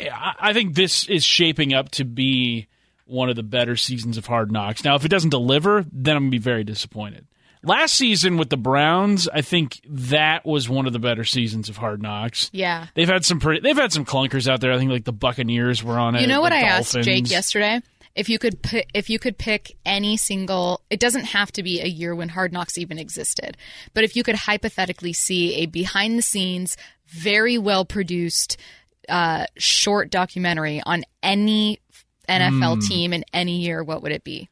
I, 0.01 0.35
I 0.39 0.53
think 0.53 0.75
this 0.75 1.09
is 1.09 1.25
shaping 1.25 1.75
up 1.75 1.91
to 1.93 2.05
be 2.05 2.69
one 3.07 3.31
of 3.31 3.37
the 3.37 3.43
better 3.43 3.77
seasons 3.77 4.19
of 4.19 4.27
Hard 4.27 4.53
Knocks. 4.53 4.85
Now, 4.85 4.95
if 4.95 5.05
it 5.05 5.09
doesn't 5.09 5.31
deliver, 5.31 5.85
then 5.91 6.17
I'm 6.17 6.25
gonna 6.25 6.31
be 6.31 6.39
very 6.39 6.65
disappointed. 6.65 7.27
Last 7.63 7.95
season 7.95 8.37
with 8.37 8.51
the 8.51 8.57
Browns, 8.57 9.29
I 9.29 9.41
think 9.41 9.81
that 9.89 10.47
was 10.47 10.69
one 10.69 10.87
of 10.87 10.93
the 10.93 11.01
better 11.01 11.25
seasons 11.25 11.69
of 11.69 11.77
Hard 11.77 12.01
Knocks. 12.01 12.51
Yeah. 12.53 12.87
They've 12.95 13.09
had 13.09 13.25
some 13.25 13.41
pretty. 13.41 13.61
They've 13.61 13.77
had 13.77 13.93
some 13.93 14.05
clunkers 14.05 14.49
out 14.49 14.61
there. 14.61 14.73
I 14.73 14.79
think 14.79 14.91
like 14.91 15.05
the 15.05 15.13
Buccaneers 15.13 15.83
were 15.83 15.99
on 15.99 16.15
it. 16.15 16.21
You 16.21 16.29
know 16.29 16.41
what 16.41 16.53
I 16.53 16.61
asked 16.61 16.97
Jake 17.01 17.31
yesterday? 17.31 17.81
If 18.15 18.29
you 18.29 18.39
could 18.39 18.63
pick, 18.63 18.89
if 18.95 19.11
you 19.11 19.19
could 19.19 19.39
pick 19.39 19.77
any 19.85 20.17
single, 20.17 20.83
it 20.91 20.99
doesn't 20.99 21.25
have 21.25 21.53
to 21.53 21.63
be 21.63 21.81
a 21.81 21.87
year 21.87 22.15
when 22.15 22.29
Hard 22.29 22.53
Knocks 22.53 22.77
even 22.77 22.99
existed, 22.99 23.57
but 23.95 24.03
if 24.03 24.17
you 24.17 24.23
could 24.25 24.35
hypothetically 24.35 25.13
see 25.13 25.55
a 25.57 25.67
behind 25.67 26.19
the 26.19 26.23
scenes, 26.23 26.77
very 27.07 27.59
well 27.59 27.85
produced, 27.85 28.57
uh, 29.09 29.47
short 29.57 30.11
documentary 30.11 30.81
on 30.85 31.05
any 31.23 31.81
NFL 32.29 32.75
Hmm. 32.75 32.81
team 32.81 33.13
in 33.13 33.25
any 33.33 33.59
year, 33.61 33.83
what 33.83 34.03
would 34.03 34.13
it 34.13 34.25
be? 34.25 34.49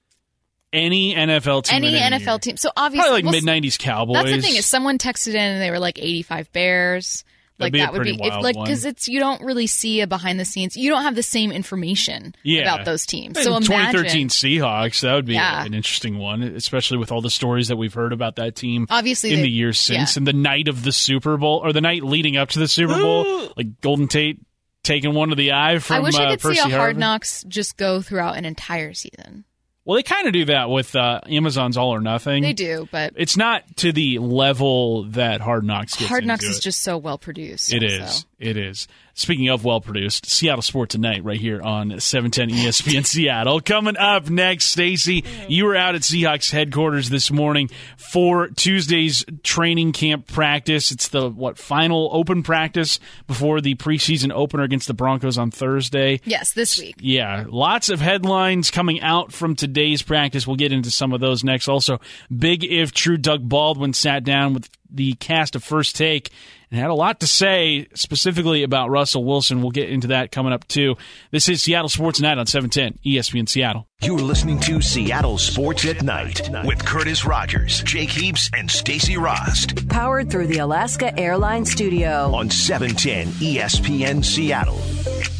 Any 0.72 1.14
NFL 1.14 1.62
team. 1.64 1.76
Any 1.76 1.96
in 1.96 2.12
NFL 2.12 2.26
year. 2.26 2.38
team. 2.38 2.56
So 2.56 2.70
obviously, 2.76 3.06
Probably 3.08 3.22
like 3.22 3.32
well, 3.44 3.54
mid 3.54 3.62
'90s 3.64 3.78
Cowboys. 3.78 4.14
That's 4.14 4.30
the 4.30 4.42
thing 4.42 4.56
is 4.56 4.66
someone 4.66 4.98
texted 4.98 5.28
in 5.34 5.36
and 5.36 5.62
they 5.62 5.70
were 5.70 5.78
like 5.78 5.98
85 5.98 6.52
Bears. 6.52 7.25
That'd 7.58 7.72
Like 7.72 7.72
be 7.72 7.78
that 7.78 7.92
would 7.94 8.02
be 8.02 8.18
if, 8.20 8.42
like 8.42 8.54
because 8.54 8.84
it's 8.84 9.08
you 9.08 9.18
don't 9.18 9.40
really 9.42 9.66
see 9.66 10.02
a 10.02 10.06
behind 10.06 10.38
the 10.38 10.44
scenes. 10.44 10.76
You 10.76 10.90
don't 10.90 11.02
have 11.02 11.14
the 11.14 11.22
same 11.22 11.50
information 11.50 12.34
yeah. 12.42 12.62
about 12.62 12.84
those 12.84 13.06
teams. 13.06 13.36
And 13.36 13.44
So 13.44 13.50
imagine 13.56 13.72
2013 13.92 14.28
Seahawks. 14.28 15.00
That 15.00 15.14
would 15.14 15.25
be 15.25 15.34
Yeah. 15.34 15.64
an 15.64 15.72
interesting 15.72 16.18
one, 16.18 16.42
especially 16.42 16.98
with 16.98 17.10
all 17.10 17.22
the 17.22 17.30
stories 17.30 17.68
that 17.68 17.76
we've 17.76 17.94
heard 17.94 18.12
about 18.12 18.36
that 18.36 18.56
team. 18.56 18.86
Obviously, 18.90 19.30
in 19.32 19.36
they- 19.36 19.46
the 19.46 19.50
years 19.50 19.78
since, 19.78 20.16
yeah. 20.16 20.20
and 20.20 20.26
the 20.26 20.34
night 20.34 20.68
of 20.68 20.82
the 20.82 20.92
Super 20.92 21.38
Bowl 21.38 21.62
or 21.64 21.72
the 21.72 21.80
night 21.80 22.04
leading 22.04 22.36
up 22.36 22.50
to 22.50 22.58
the 22.58 22.68
Super 22.68 22.94
Bowl, 22.94 23.50
like 23.56 23.80
Golden 23.80 24.06
Tate 24.06 24.38
taking 24.82 25.14
one 25.14 25.30
to 25.30 25.34
the 25.34 25.52
eye 25.52 25.78
from 25.78 25.96
I 25.96 26.00
wish 26.00 26.14
uh, 26.14 26.22
I 26.25 26.30
could 26.32 26.40
Percy 26.42 26.60
see 26.60 26.72
a 26.72 26.76
Hard 26.76 26.98
Knocks 26.98 27.42
just 27.48 27.78
go 27.78 28.02
throughout 28.02 28.36
an 28.36 28.44
entire 28.44 28.92
season. 28.92 29.45
Well, 29.86 29.94
they 29.94 30.02
kind 30.02 30.26
of 30.26 30.32
do 30.32 30.46
that 30.46 30.68
with 30.68 30.96
uh, 30.96 31.20
Amazon's 31.28 31.76
All 31.76 31.94
or 31.94 32.00
Nothing. 32.00 32.42
They 32.42 32.52
do, 32.52 32.88
but 32.90 33.12
It's 33.14 33.36
not 33.36 33.62
to 33.78 33.92
the 33.92 34.18
level 34.18 35.04
that 35.10 35.40
Hard 35.40 35.64
Knocks 35.64 35.94
gets 35.94 36.08
Hard 36.08 36.26
Knocks 36.26 36.44
is 36.44 36.58
it. 36.58 36.62
just 36.62 36.82
so 36.82 36.98
well 36.98 37.18
produced. 37.18 37.72
It 37.72 37.88
so. 37.88 38.04
is. 38.04 38.26
It 38.40 38.56
is. 38.56 38.88
Speaking 39.18 39.49
of 39.49 39.64
well 39.64 39.80
produced, 39.80 40.26
Seattle 40.26 40.61
Sport 40.61 40.90
Tonight 40.90 41.25
right 41.25 41.40
here 41.40 41.62
on 41.62 41.99
710 42.00 42.50
ESPN 42.50 43.06
Seattle. 43.06 43.62
Coming 43.62 43.96
up 43.96 44.28
next, 44.28 44.66
Stacy, 44.66 45.25
you 45.49 45.64
were 45.64 45.75
out 45.75 45.94
at 45.94 46.02
Seahawks 46.02 46.50
headquarters 46.50 47.08
this 47.08 47.30
morning 47.30 47.70
for 47.96 48.49
Tuesday's 48.49 49.25
training 49.42 49.92
camp 49.92 50.26
practice. 50.26 50.92
It's 50.92 51.08
the 51.08 51.30
what 51.30 51.56
final 51.56 52.11
open 52.12 52.42
practice 52.42 53.00
before 53.26 53.62
the 53.62 53.75
preseason 53.76 54.32
opener 54.32 54.64
against 54.64 54.87
the 54.87 54.92
Broncos 54.92 55.38
on 55.38 55.50
Thursday. 55.50 56.20
Yes, 56.26 56.52
this 56.52 56.78
week. 56.78 56.96
Yeah, 57.00 57.46
lots 57.49 57.88
of 57.88 58.02
headlines 58.02 58.70
coming 58.70 59.00
out 59.00 59.32
from 59.32 59.56
today's 59.56 60.02
practice. 60.02 60.46
We'll 60.46 60.56
get 60.56 60.73
into 60.73 60.90
some 60.90 61.14
of 61.14 61.20
those 61.20 61.42
next. 61.42 61.68
Also, 61.68 62.00
big 62.37 62.64
if 62.64 62.92
true, 62.92 63.16
Doug 63.16 63.49
Baldwin 63.49 63.94
sat 63.94 64.25
down 64.25 64.52
with 64.52 64.68
the 64.90 65.14
cast 65.14 65.54
of 65.56 65.64
First 65.64 65.96
Take 65.96 66.30
and 66.70 66.80
had 66.80 66.90
a 66.90 66.94
lot 66.94 67.20
to 67.20 67.26
say 67.26 67.86
specifically 67.94 68.62
about 68.62 68.90
Russell 68.90 69.24
Wilson. 69.24 69.62
We'll 69.62 69.70
get 69.70 69.88
into 69.88 70.08
that 70.08 70.32
coming 70.32 70.52
up 70.52 70.66
too. 70.68 70.96
This 71.30 71.48
is 71.48 71.62
Seattle 71.62 71.88
Sports 71.88 72.20
Night 72.20 72.38
on 72.38 72.46
710 72.46 72.98
ESPN 73.04 73.48
Seattle. 73.48 73.86
You're 74.02 74.18
listening 74.18 74.58
to 74.60 74.80
Seattle 74.80 75.38
Sports 75.38 75.86
at 75.86 76.02
Night 76.02 76.48
with 76.64 76.84
Curtis 76.84 77.24
Rogers, 77.24 77.82
Jake 77.82 78.10
Heaps, 78.10 78.50
and 78.54 78.70
Stacy 78.70 79.16
Rost 79.16 79.88
Powered 79.88 80.30
through 80.30 80.48
the 80.48 80.58
Alaska 80.58 81.18
Airlines 81.18 81.70
Studio. 81.70 82.34
on 82.34 82.46
E 82.46 82.50
710 82.50 83.26
ESPN 83.40 84.24
Seattle. 84.24 85.35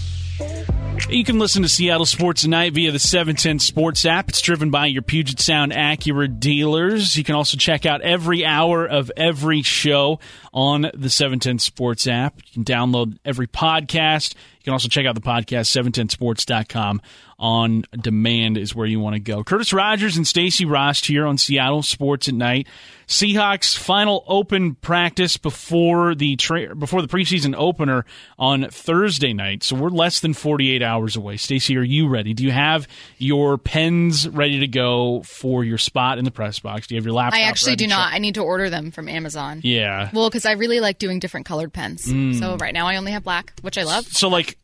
You 1.09 1.23
can 1.23 1.39
listen 1.39 1.63
to 1.63 1.69
Seattle 1.69 2.05
Sports 2.05 2.43
Tonight 2.43 2.73
via 2.73 2.91
the 2.91 2.99
710 2.99 3.61
Sports 3.61 4.05
app. 4.05 4.29
It's 4.29 4.41
driven 4.41 4.73
by 4.73 4.87
your 4.87 5.03
Puget 5.03 5.39
Sound 5.39 5.71
Acura 5.71 6.41
dealers. 6.41 7.17
You 7.17 7.23
can 7.23 7.37
also 7.37 7.57
check 7.57 7.87
out 7.87 8.03
every 8.03 8.45
hour 8.45 8.85
of 8.85 9.13
every 9.17 9.63
show 9.63 10.19
on 10.53 10.91
the 10.95 11.09
710 11.09 11.61
Sports 11.61 12.09
app. 12.09 12.35
You 12.45 12.53
can 12.53 12.65
download 12.65 13.19
every 13.25 13.47
podcast. 13.47 14.35
You 14.35 14.65
can 14.65 14.73
also 14.73 14.89
check 14.89 15.07
out 15.07 15.15
the 15.15 15.21
podcast, 15.21 15.71
710sports.com. 15.71 17.01
On 17.39 17.85
demand 17.93 18.59
is 18.59 18.75
where 18.75 18.87
you 18.87 18.99
want 18.99 19.15
to 19.15 19.21
go. 19.21 19.45
Curtis 19.45 19.73
Rogers 19.73 20.17
and 20.17 20.27
Stacy 20.27 20.65
Rost 20.65 21.07
here 21.07 21.25
on 21.25 21.39
Seattle 21.39 21.83
Sports 21.83 22.27
at 22.29 22.35
Night. 22.35 22.67
Seahawks 23.07 23.77
final 23.77 24.25
open 24.27 24.75
practice 24.75 25.37
before 25.37 26.15
the 26.17 26.35
tra- 26.37 26.75
before 26.75 27.03
the 27.03 27.09
preseason 27.09 27.55
opener 27.57 28.05
on 28.37 28.69
Thursday 28.71 29.33
night. 29.33 29.63
So 29.63 29.77
we're 29.77 29.91
less 29.91 30.19
than 30.19 30.35
48 30.35 30.83
hours 30.83 31.15
away. 31.15 31.37
Stacy, 31.37 31.77
are 31.77 31.83
you 31.83 32.09
ready? 32.09 32.35
Do 32.35 32.43
you 32.43 32.51
have 32.51 32.89
your 33.19 33.59
pens 33.59 34.29
ready 34.29 34.59
to 34.61 34.67
go 34.67 35.23
for 35.23 35.63
your 35.63 35.79
spot 35.79 36.19
in 36.19 36.25
the 36.25 36.33
press 36.33 36.59
box? 36.59 36.89
Do 36.89 36.95
you 36.95 36.99
have 36.99 37.05
your 37.05 37.15
laptop? 37.15 37.39
I 37.39 37.45
actually 37.45 37.77
do 37.77 37.87
not. 37.87 38.07
check? 38.09 38.15
I 38.15 38.19
need 38.19 38.35
to 38.35 38.43
order 38.43 38.69
them 38.71 38.91
from 38.91 39.09
Amazon. 39.09 39.61
Yeah. 39.63 40.11
Well, 40.13 40.29
because 40.29 40.45
I 40.45 40.53
really 40.53 40.81
like 40.81 40.99
doing 40.99 41.21
different 41.21 41.47
colored 41.47 41.73
pens. 41.73 42.07
Mm. 42.07 42.39
So 42.39 42.57
right 42.57 42.75
now 42.75 42.89
I 42.89 42.97
only 42.97 43.13
have 43.13 43.23
black, 43.23 43.53
which 43.63 43.79
I 43.79 43.85
love. 43.85 44.05
So 44.07 44.29
like 44.29 44.59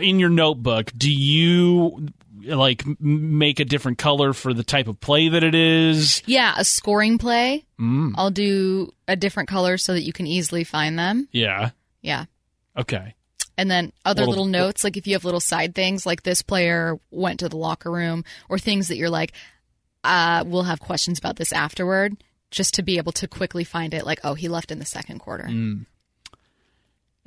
in 0.00 0.18
your 0.18 0.30
notebook, 0.30 0.92
do 0.96 1.10
you 1.10 2.08
like 2.44 2.84
make 3.00 3.60
a 3.60 3.64
different 3.64 3.98
color 3.98 4.32
for 4.32 4.52
the 4.54 4.64
type 4.64 4.88
of 4.88 5.00
play 5.00 5.28
that 5.28 5.42
it 5.42 5.54
is? 5.54 6.22
Yeah, 6.26 6.54
a 6.56 6.64
scoring 6.64 7.18
play. 7.18 7.64
Mm. 7.80 8.12
I'll 8.16 8.30
do 8.30 8.92
a 9.08 9.16
different 9.16 9.48
color 9.48 9.78
so 9.78 9.92
that 9.94 10.02
you 10.02 10.12
can 10.12 10.26
easily 10.26 10.64
find 10.64 10.98
them. 10.98 11.28
Yeah. 11.32 11.70
Yeah. 12.02 12.26
Okay. 12.76 13.14
And 13.58 13.70
then 13.70 13.92
other 14.04 14.20
Little- 14.22 14.44
little 14.44 14.46
notes, 14.46 14.84
like 14.84 14.96
if 14.96 15.06
you 15.06 15.14
have 15.14 15.24
little 15.24 15.40
side 15.40 15.74
things, 15.74 16.06
like 16.06 16.22
this 16.22 16.40
player 16.40 16.98
went 17.10 17.40
to 17.40 17.48
the 17.48 17.58
locker 17.58 17.90
room, 17.90 18.24
or 18.48 18.58
things 18.58 18.88
that 18.88 18.96
you're 18.96 19.10
like, 19.10 19.32
uh, 20.02 20.44
we'll 20.46 20.62
have 20.62 20.80
questions 20.80 21.18
about 21.18 21.36
this 21.36 21.52
afterward, 21.52 22.16
just 22.50 22.72
to 22.74 22.82
be 22.82 22.96
able 22.96 23.12
to 23.12 23.28
quickly 23.28 23.64
find 23.64 23.92
it. 23.92 24.06
Like, 24.06 24.20
oh, 24.24 24.32
he 24.34 24.48
left 24.48 24.70
in 24.70 24.78
the 24.78 24.86
second 24.86 25.18
quarter. 25.18 25.44
Mm. 25.44 25.84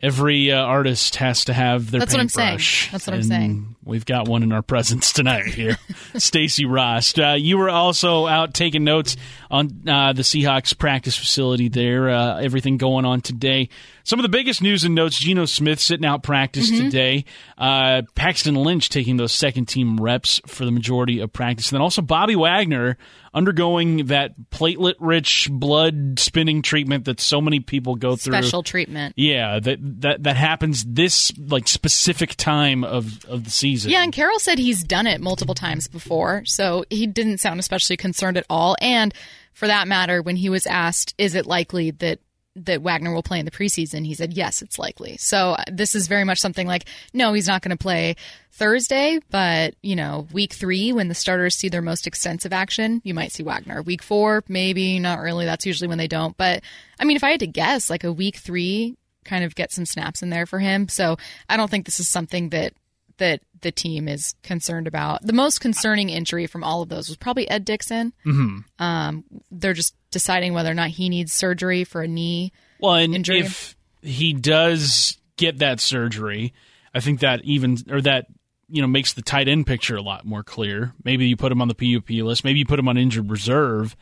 Every 0.04 0.52
uh, 0.52 0.60
artist 0.60 1.16
has 1.16 1.46
to 1.46 1.54
have 1.54 1.90
their 1.90 2.00
That's 2.00 2.14
what 2.14 2.20
I'm 2.20 2.28
saying. 2.28 2.60
That's 2.92 3.08
what 3.08 3.14
I'm 3.14 3.24
saying. 3.24 3.78
We've 3.86 4.06
got 4.06 4.28
one 4.28 4.44
in 4.44 4.52
our 4.52 4.62
presence 4.62 5.14
tonight 5.14 5.46
here. 5.46 5.78
Stacy 6.16 6.66
Rost. 6.66 7.18
Uh, 7.18 7.36
you 7.38 7.58
were 7.58 7.70
also 7.70 8.28
out 8.28 8.54
taking 8.54 8.84
notes 8.84 9.16
on 9.54 9.88
uh, 9.88 10.14
the 10.14 10.24
Seahawks 10.24 10.76
practice 10.76 11.16
facility 11.16 11.70
there. 11.70 12.10
Uh, 12.10 12.42
everything 12.42 12.78
going 12.78 13.06
on 13.06 13.22
today. 13.22 13.70
Some 14.04 14.18
of 14.20 14.24
the 14.24 14.30
biggest 14.30 14.62
news 14.62 14.84
and 14.84 14.96
notes: 14.96 15.18
Geno 15.20 15.46
Smith 15.46 15.80
sitting 15.80 16.06
out 16.06 16.24
practice 16.24 16.72
Mm-hmm. 16.72 16.86
today. 16.86 17.26
Uh, 17.58 18.02
Paxton 18.16 18.56
Lynch 18.56 18.90
taking 18.90 19.18
those 19.18 19.32
second 19.32 19.66
team 19.68 19.98
reps 19.98 20.42
for 20.48 20.66
the 20.66 20.72
majority 20.72 21.20
of 21.20 21.32
practice. 21.32 21.70
And 21.70 21.76
then 21.76 21.82
also 21.82 22.02
Bobby 22.02 22.36
Wagner 22.36 22.98
undergoing 23.34 24.06
that 24.08 24.34
platelet 24.52 24.96
rich 25.00 25.50
blood 25.52 26.20
spinning 26.20 26.62
treatment 26.62 27.06
that 27.06 27.20
so 27.20 27.40
many 27.42 27.60
people 27.60 27.96
go 27.96 28.16
through. 28.16 28.34
Special 28.34 28.64
treatment. 28.64 29.14
Yeah, 29.18 29.60
that 29.60 29.78
that 30.02 30.24
that 30.24 30.36
happens 30.36 30.84
this 30.84 31.32
like 31.38 31.68
specific 31.68 32.36
time 32.36 32.84
of 32.84 33.24
of 33.26 33.44
the 33.46 33.52
season. 33.52 33.92
Yeah, 33.92 34.04
and 34.04 34.12
Carroll 34.12 34.40
said 34.40 34.58
he's 34.58 34.84
done 34.84 35.06
it 35.08 35.22
multiple 35.22 35.56
times 35.56 35.88
before, 35.88 36.44
so 36.46 36.86
he 36.90 37.06
didn't 37.08 37.38
sound 37.40 37.60
especially 37.60 37.98
concerned 37.98 38.38
at 38.38 38.46
all. 38.50 38.76
And 38.82 39.14
for 39.54 39.68
that 39.68 39.88
matter, 39.88 40.22
when 40.22 40.36
he 40.36 40.50
was 40.50 40.66
asked, 40.68 41.14
is 41.18 41.36
it 41.36 41.46
likely 41.46 41.92
that 41.92 42.20
that 42.56 42.82
Wagner 42.82 43.12
will 43.12 43.24
play 43.24 43.40
in 43.40 43.46
the 43.46 43.52
preseason, 43.52 44.06
he 44.06 44.14
said 44.14 44.34
yes, 44.34 44.62
it's 44.62 44.78
likely. 44.78 45.18
So 45.18 45.54
uh, 45.54 45.64
this 45.72 45.96
is 45.96 46.08
very 46.08 46.24
much 46.24 46.40
something 46.40 46.68
like 46.68 46.86
no, 47.12 47.34
he's 47.34 47.48
not 47.48 47.64
going 47.64 47.76
to 47.76 47.82
play 47.82 48.16
Thursday, 48.52 49.20
but 49.32 49.74
you 49.82 49.96
know, 49.96 50.28
week 50.32 50.54
three 50.54 50.94
when 50.94 51.08
the 51.08 51.16
starters 51.16 51.56
see 51.56 51.70
their 51.70 51.82
most 51.82 52.06
extensive 52.06 52.54
action, 52.54 53.02
you 53.04 53.14
might 53.14 53.32
see 53.32 53.44
Wagner. 53.44 53.82
Week 53.82 54.04
four, 54.04 54.44
maybe 54.48 55.00
not 55.00 55.20
really. 55.20 55.46
That's 55.46 55.66
usually 55.66 55.88
when 55.88 55.98
they 55.98 56.08
don't. 56.08 56.38
But 56.38 56.62
I 57.00 57.06
mean, 57.06 57.18
if 57.18 57.24
I 57.24 57.32
had 57.32 57.40
to 57.40 57.48
guess, 57.48 57.90
like 57.90 58.04
a 58.04 58.14
week 58.14 58.38
three 58.38 58.98
kind 59.24 59.44
of 59.44 59.56
get 59.56 59.72
some 59.72 59.86
snaps 59.86 60.22
in 60.22 60.30
there 60.30 60.46
for 60.46 60.60
him. 60.60 60.90
So 60.90 61.18
I 61.50 61.58
don't 61.58 61.72
think 61.72 61.86
this 61.86 62.00
is 62.00 62.08
something 62.08 62.50
that 62.50 62.74
that 63.18 63.42
the 63.62 63.72
team 63.72 64.08
is 64.08 64.36
concerned 64.44 64.88
about. 64.88 65.22
The 65.26 65.34
most 65.34 65.60
concerning 65.62 66.10
injury 66.10 66.48
from 66.48 66.64
all 66.64 66.82
of 66.82 66.90
those 66.90 67.08
was 67.08 67.18
probably 67.18 67.50
Ed 67.50 67.64
Dickson. 67.66 68.14
Mm-hmm. 68.26 68.84
Um, 68.84 69.24
they're 69.52 69.74
just 69.74 69.96
deciding 70.12 70.54
whether 70.54 70.70
or 70.70 70.74
not 70.76 70.90
he 70.90 71.10
needs 71.10 71.32
surgery 71.34 71.84
for 71.84 72.02
a 72.02 72.08
knee. 72.08 72.52
Well, 72.80 72.96
and 72.96 73.16
injury. 73.16 73.40
if 73.40 73.76
he 74.02 74.34
does 74.34 75.18
get 75.38 75.60
that 75.60 75.80
surgery, 75.80 76.54
I 76.94 77.00
think 77.00 77.22
that 77.22 77.42
even 77.46 77.78
or 77.90 78.02
that 78.02 78.26
you 78.70 78.82
know 78.82 78.88
makes 78.88 79.14
the 79.14 79.22
tight 79.22 79.48
end 79.48 79.66
picture 79.68 79.96
a 79.96 80.02
lot 80.02 80.26
more 80.26 80.44
clear. 80.44 80.94
Maybe 81.04 81.28
you 81.28 81.38
put 81.38 81.52
him 81.52 81.62
on 81.62 81.68
the 81.70 81.76
PUP 81.76 82.10
list. 82.10 82.44
Maybe 82.44 82.60
you 82.60 82.66
put 82.66 82.80
him 82.80 82.88
on 82.90 82.98
injured 82.98 83.30
reserve 83.32 83.96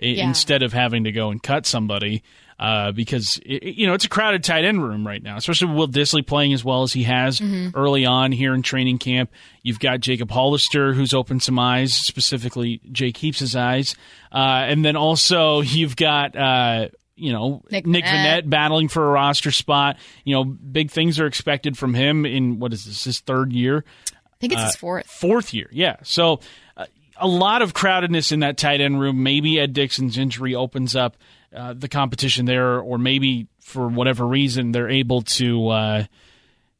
Yeah. 0.00 0.26
instead 0.26 0.62
of 0.62 0.72
having 0.72 1.04
to 1.04 1.12
go 1.12 1.30
and 1.30 1.40
cut 1.42 1.66
somebody. 1.66 2.22
Uh, 2.58 2.92
because 2.92 3.40
it, 3.44 3.74
you 3.74 3.86
know 3.86 3.94
it's 3.94 4.04
a 4.04 4.08
crowded 4.08 4.44
tight 4.44 4.64
end 4.64 4.82
room 4.82 5.04
right 5.04 5.22
now, 5.22 5.36
especially 5.36 5.68
with 5.68 5.76
Will 5.76 5.88
Dissly 5.88 6.24
playing 6.24 6.52
as 6.52 6.64
well 6.64 6.84
as 6.84 6.92
he 6.92 7.02
has 7.02 7.42
early 7.74 8.06
on 8.06 8.30
here 8.30 8.54
in 8.54 8.62
training 8.62 8.98
camp. 8.98 9.30
You've 9.62 9.80
got 9.80 9.98
Jacob 10.00 10.30
Hollister 10.30 10.92
who's 10.92 11.12
opened 11.12 11.42
some 11.42 11.58
eyes, 11.58 11.92
specifically 11.92 12.80
Jake 12.92 13.16
keeps 13.16 13.40
his 13.40 13.56
eyes, 13.56 13.96
uh, 14.32 14.66
and 14.68 14.84
then 14.84 14.94
also 14.94 15.60
you've 15.62 15.96
got 15.96 16.36
uh, 16.36 16.88
you 17.16 17.32
know 17.32 17.62
Nick 17.70 17.86
Nick 17.86 18.04
Vannett. 18.04 18.42
Vannett 18.42 18.50
battling 18.50 18.88
for 18.88 19.04
a 19.04 19.10
roster 19.10 19.50
spot. 19.50 19.96
You 20.22 20.34
know, 20.34 20.44
big 20.44 20.90
things 20.92 21.18
are 21.18 21.26
expected 21.26 21.76
from 21.76 21.92
him 21.92 22.24
in 22.24 22.60
what 22.60 22.72
is 22.72 22.84
this 22.84 23.04
his 23.04 23.20
third 23.20 23.52
year, 23.52 23.84
I 24.12 24.36
think 24.40 24.52
it's 24.52 24.62
his 24.62 24.76
fourth. 24.76 25.06
fourth 25.06 25.54
year. 25.54 25.68
Yeah, 25.72 25.96
so 26.02 26.40
uh, 26.76 26.86
a 27.16 27.26
lot 27.26 27.62
of 27.62 27.74
crowdedness 27.74 28.32
in 28.32 28.40
that 28.40 28.56
tight 28.56 28.80
end 28.80 29.00
room. 29.00 29.22
Maybe 29.22 29.58
Ed 29.58 29.72
Dixon's 29.72 30.18
injury 30.18 30.54
opens 30.54 30.94
up 30.96 31.16
uh, 31.54 31.74
the 31.74 31.88
competition 31.88 32.46
there, 32.46 32.80
or 32.80 32.98
maybe 32.98 33.48
for 33.60 33.88
whatever 33.88 34.26
reason 34.26 34.72
they're 34.72 34.90
able 34.90 35.22
to, 35.22 35.68
uh, 35.68 36.04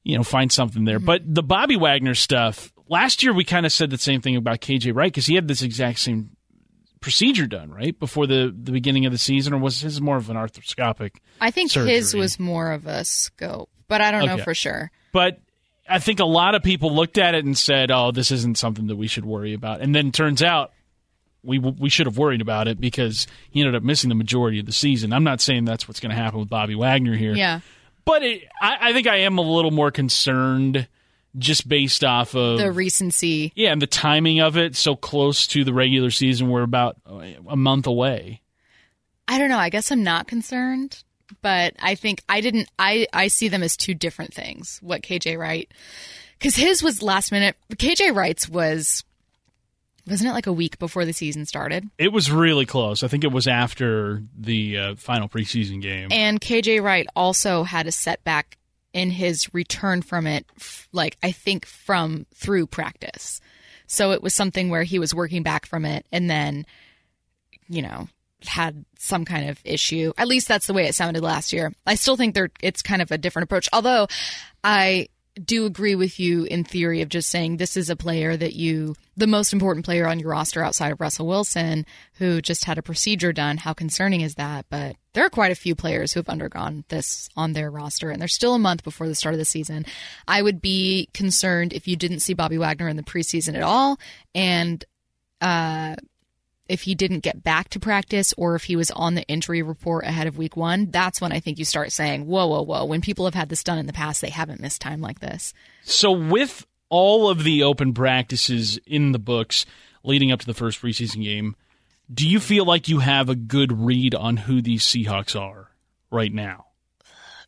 you 0.03 0.17
know, 0.17 0.23
find 0.23 0.51
something 0.51 0.85
there. 0.85 0.99
But 0.99 1.23
the 1.27 1.43
Bobby 1.43 1.77
Wagner 1.77 2.15
stuff. 2.15 2.73
Last 2.89 3.23
year, 3.23 3.33
we 3.33 3.45
kind 3.45 3.65
of 3.65 3.73
said 3.73 3.91
the 3.91 3.99
same 3.99 4.21
thing 4.21 4.37
about 4.37 4.61
KJ 4.61 4.95
Wright 4.95 5.11
because 5.11 5.27
he 5.27 5.35
had 5.35 5.49
this 5.49 5.63
exact 5.63 5.99
same 6.01 6.37
procedure 7.01 7.47
done 7.47 7.71
right 7.71 7.99
before 7.99 8.27
the 8.27 8.55
the 8.57 8.73
beginning 8.73 9.05
of 9.05 9.13
the 9.13 9.19
season, 9.19 9.53
or 9.53 9.59
was 9.59 9.81
his 9.81 10.01
more 10.01 10.17
of 10.17 10.31
an 10.31 10.37
arthroscopic? 10.37 11.13
I 11.41 11.51
think 11.51 11.73
his 11.73 12.15
was 12.15 12.39
more 12.39 12.73
of 12.73 12.87
a 12.87 13.05
scope, 13.05 13.71
but 13.89 14.01
I 14.01 14.11
don't 14.11 14.27
know 14.27 14.39
for 14.39 14.55
sure. 14.55 14.91
But 15.13 15.39
I 15.89 15.99
think 15.99 16.21
a 16.21 16.25
lot 16.25 16.55
of 16.55 16.63
people 16.63 16.95
looked 16.95 17.19
at 17.19 17.35
it 17.35 17.45
and 17.45 17.57
said, 17.57 17.91
"Oh, 17.91 18.11
this 18.11 18.31
isn't 18.31 18.59
something 18.59 18.87
that 18.87 18.97
we 18.97 19.07
should 19.07 19.25
worry 19.25 19.53
about." 19.53 19.83
And 19.83 19.95
then 19.95 20.13
turns 20.13 20.43
out 20.43 20.73
we 21.45 21.59
we 21.59 21.89
should 21.91 22.07
have 22.07 22.17
worried 22.19 22.41
about 22.41 22.67
it 22.69 22.81
because 22.81 23.27
he 23.51 23.61
ended 23.61 23.75
up 23.75 23.83
missing 23.83 24.09
the 24.09 24.15
majority 24.15 24.59
of 24.61 24.67
the 24.67 24.73
season. 24.73 25.13
I'm 25.13 25.25
not 25.25 25.41
saying 25.41 25.65
that's 25.67 25.87
what's 25.87 26.01
going 26.01 26.11
to 26.11 26.17
happen 26.17 26.41
with 26.41 26.49
Bobby 26.49 26.75
Wagner 26.75 27.15
here, 27.17 27.35
Yeah. 27.35 27.61
but 28.05 28.23
it, 28.23 28.45
I, 28.61 28.91
I 28.91 28.93
think 28.93 29.07
I 29.07 29.17
am 29.19 29.39
a 29.39 29.43
little 29.43 29.71
more 29.71 29.91
concerned 29.91 30.89
just 31.37 31.69
based 31.69 32.05
off 32.05 32.35
of 32.37 32.59
The 32.59 32.71
recency. 32.73 33.53
yeah, 33.57 33.73
and 33.73 33.83
the 33.83 33.87
timing 33.89 34.41
of 34.41 34.57
it 34.57 34.77
so 34.77 34.95
close 34.97 35.47
to 35.49 35.65
the 35.65 35.75
regular 35.75 36.11
season. 36.11 36.49
We're 36.49 36.63
about 36.63 36.97
a 37.49 37.57
month 37.57 37.87
away. 37.87 38.41
I 39.27 39.39
don't 39.39 39.49
know. 39.49 39.59
I 39.59 39.69
guess 39.71 39.91
I'm 39.91 40.03
not 40.05 40.27
concerned, 40.29 41.03
but 41.43 41.75
I 41.81 41.95
think 41.97 42.23
I 42.29 42.41
didn't. 42.41 42.69
I 42.79 43.07
I 43.13 43.29
see 43.29 43.49
them 43.49 43.63
as 43.63 43.77
two 43.77 43.95
different 43.95 44.33
things. 44.35 44.79
What 44.83 45.03
KJ 45.03 45.39
Wright, 45.39 45.69
because 46.39 46.55
his 46.57 46.83
was 46.83 47.03
last 47.03 47.33
minute. 47.33 47.57
KJ 47.73 48.15
Wright's 48.15 48.49
was, 48.49 49.03
wasn't 50.07 50.31
it 50.31 50.35
like 50.35 50.47
a 50.47 50.53
week 50.53 50.79
before 50.79 51.05
the 51.05 51.13
season 51.13 51.47
started? 51.47 51.89
It 51.99 52.13
was 52.13 52.31
really 52.31 52.67
close. 52.67 53.03
I 53.03 53.09
think 53.09 53.25
it 53.25 53.33
was 53.33 53.47
after 53.47 54.23
the 54.39 54.79
uh, 54.79 54.95
final 54.97 55.29
preseason 55.29 55.81
game. 55.81 56.09
And 56.11 56.41
KJ 56.41 56.83
Wright 56.83 57.07
also 57.17 57.63
had 57.63 57.87
a 57.87 57.93
setback 57.93 58.59
in 58.93 59.11
his 59.11 59.53
return 59.55 60.03
from 60.03 60.27
it, 60.27 60.47
f- 60.57 60.89
like 60.93 61.17
I 61.23 61.33
think 61.33 61.67
from 61.67 62.27
through 62.35 62.67
practice. 62.67 63.41
So 63.87 64.13
it 64.13 64.23
was 64.23 64.35
something 64.35 64.71
where 64.71 64.85
he 64.85 64.99
was 64.99 65.15
working 65.15 65.43
back 65.43 65.67
from 65.67 65.85
it 65.85 66.07
and 66.13 66.31
then, 66.31 66.65
you 67.69 67.83
know, 67.83 68.09
had 68.47 68.85
some 68.99 69.25
kind 69.25 69.49
of 69.49 69.61
issue. 69.65 70.13
At 70.19 70.29
least 70.29 70.49
that's 70.49 70.67
the 70.67 70.75
way 70.75 70.87
it 70.87 70.95
sounded 70.95 71.23
last 71.23 71.53
year. 71.53 71.73
I 71.87 71.95
still 71.95 72.17
think 72.17 72.35
they're 72.35 72.51
it's 72.63 72.83
kind 72.83 73.03
of 73.03 73.11
a 73.11 73.19
different 73.19 73.45
approach. 73.45 73.69
Although 73.73 74.07
I 74.63 75.09
do 75.43 75.67
agree 75.67 75.95
with 75.95 76.21
you 76.21 76.45
in 76.45 76.63
theory 76.63 77.03
of 77.03 77.09
just 77.09 77.29
saying 77.29 77.57
this 77.57 77.77
is 77.77 77.91
a 77.91 77.97
player 77.97 78.37
that 78.37 78.55
you 78.55 78.95
the 79.17 79.27
most 79.27 79.53
important 79.53 79.85
player 79.85 80.07
on 80.07 80.21
your 80.21 80.31
roster 80.31 80.63
outside 80.63 80.93
of 80.93 81.01
Russell 81.01 81.27
Wilson 81.27 81.87
who 82.15 82.41
just 82.41 82.65
had 82.65 82.79
a 82.79 82.83
procedure 82.83 83.33
done. 83.33 83.57
How 83.57 83.73
concerning 83.73 84.21
is 84.21 84.37
that? 84.37 84.67
But 84.69 84.97
there 85.13 85.27
are 85.27 85.31
quite 85.31 85.51
a 85.51 85.57
few 85.57 85.75
players 85.75 86.13
who 86.13 86.21
have 86.21 86.29
undergone 86.29 86.85
this 86.89 87.29
on 87.37 87.53
their 87.53 87.71
roster 87.71 88.11
and 88.11 88.21
there's 88.21 88.35
still 88.35 88.55
a 88.55 88.61
month 88.61 88.85
before 88.85 89.09
the 89.09 89.15
start 89.15 89.35
of 89.35 89.41
the 89.41 89.45
season. 89.45 89.87
I 90.29 90.41
would 90.41 90.61
be 90.63 91.09
concerned 91.13 91.73
if 91.73 91.89
you 91.89 91.97
didn't 91.97 92.21
see 92.21 92.35
Bobby 92.35 92.59
Wagner 92.59 92.89
in 92.89 92.97
the 92.97 93.03
preseason 93.03 93.55
at 93.55 93.63
all 93.63 93.99
and 94.35 94.85
uh 95.41 95.97
if 96.69 96.83
he 96.83 96.95
didn't 96.95 97.21
get 97.21 97.43
back 97.43 97.69
to 97.71 97.81
practice 97.81 98.33
or 98.37 98.55
if 98.55 98.65
he 98.65 98.77
was 98.77 98.91
on 98.93 99.15
the 99.15 99.27
injury 99.29 99.63
report 99.63 100.05
ahead 100.05 100.27
of 100.27 100.39
week 100.39 100.57
one, 100.57 100.91
that's 100.91 101.21
when 101.21 101.33
I 101.33 101.41
think 101.41 101.59
you 101.59 101.65
start 101.65 101.93
saying, 101.93 102.27
whoa, 102.27 102.47
whoa, 102.47 102.63
whoa. 102.63 102.85
When 102.85 103.01
people 103.01 103.27
have 103.27 103.35
had 103.35 103.49
this 103.49 103.63
done 103.63 103.79
in 103.79 103.87
the 103.87 103.93
past, 103.93 104.21
they 104.21 104.31
haven't 104.31 104.61
missed 104.61 104.81
time 104.81 105.01
like 105.01 105.21
this. 105.21 105.53
So, 105.83 106.11
with 106.13 106.67
all 106.89 107.29
of 107.29 107.45
the 107.45 107.63
open 107.63 107.93
practices 107.93 108.79
in 108.87 109.13
the 109.13 109.19
books 109.19 109.67
leading 110.03 110.33
up 110.33 110.41
to 110.41 110.47
the 110.47 110.55
first 110.55 110.81
preseason 110.81 111.23
game, 111.23 111.57
do 112.13 112.29
you 112.29 112.41
feel 112.41 112.65
like 112.65 112.89
you 112.89 113.01
have 113.01 113.29
a 113.29 113.35
good 113.35 113.73
read 113.73 114.15
on 114.15 114.37
who 114.37 114.63
these 114.63 114.85
Seahawks 114.85 115.39
are 115.39 115.71
right 116.11 116.33
now? 116.33 116.67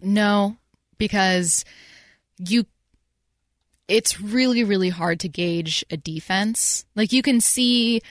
No, 0.00 0.56
because 0.98 1.64
you, 2.38 2.66
it's 3.88 4.20
really, 4.20 4.64
really 4.64 4.88
hard 4.88 5.20
to 5.20 5.28
gauge 5.28 5.84
a 5.90 5.96
defense. 5.96 6.84
Like 6.94 7.12
you 7.12 7.22
can 7.22 7.40
see, 7.40 8.02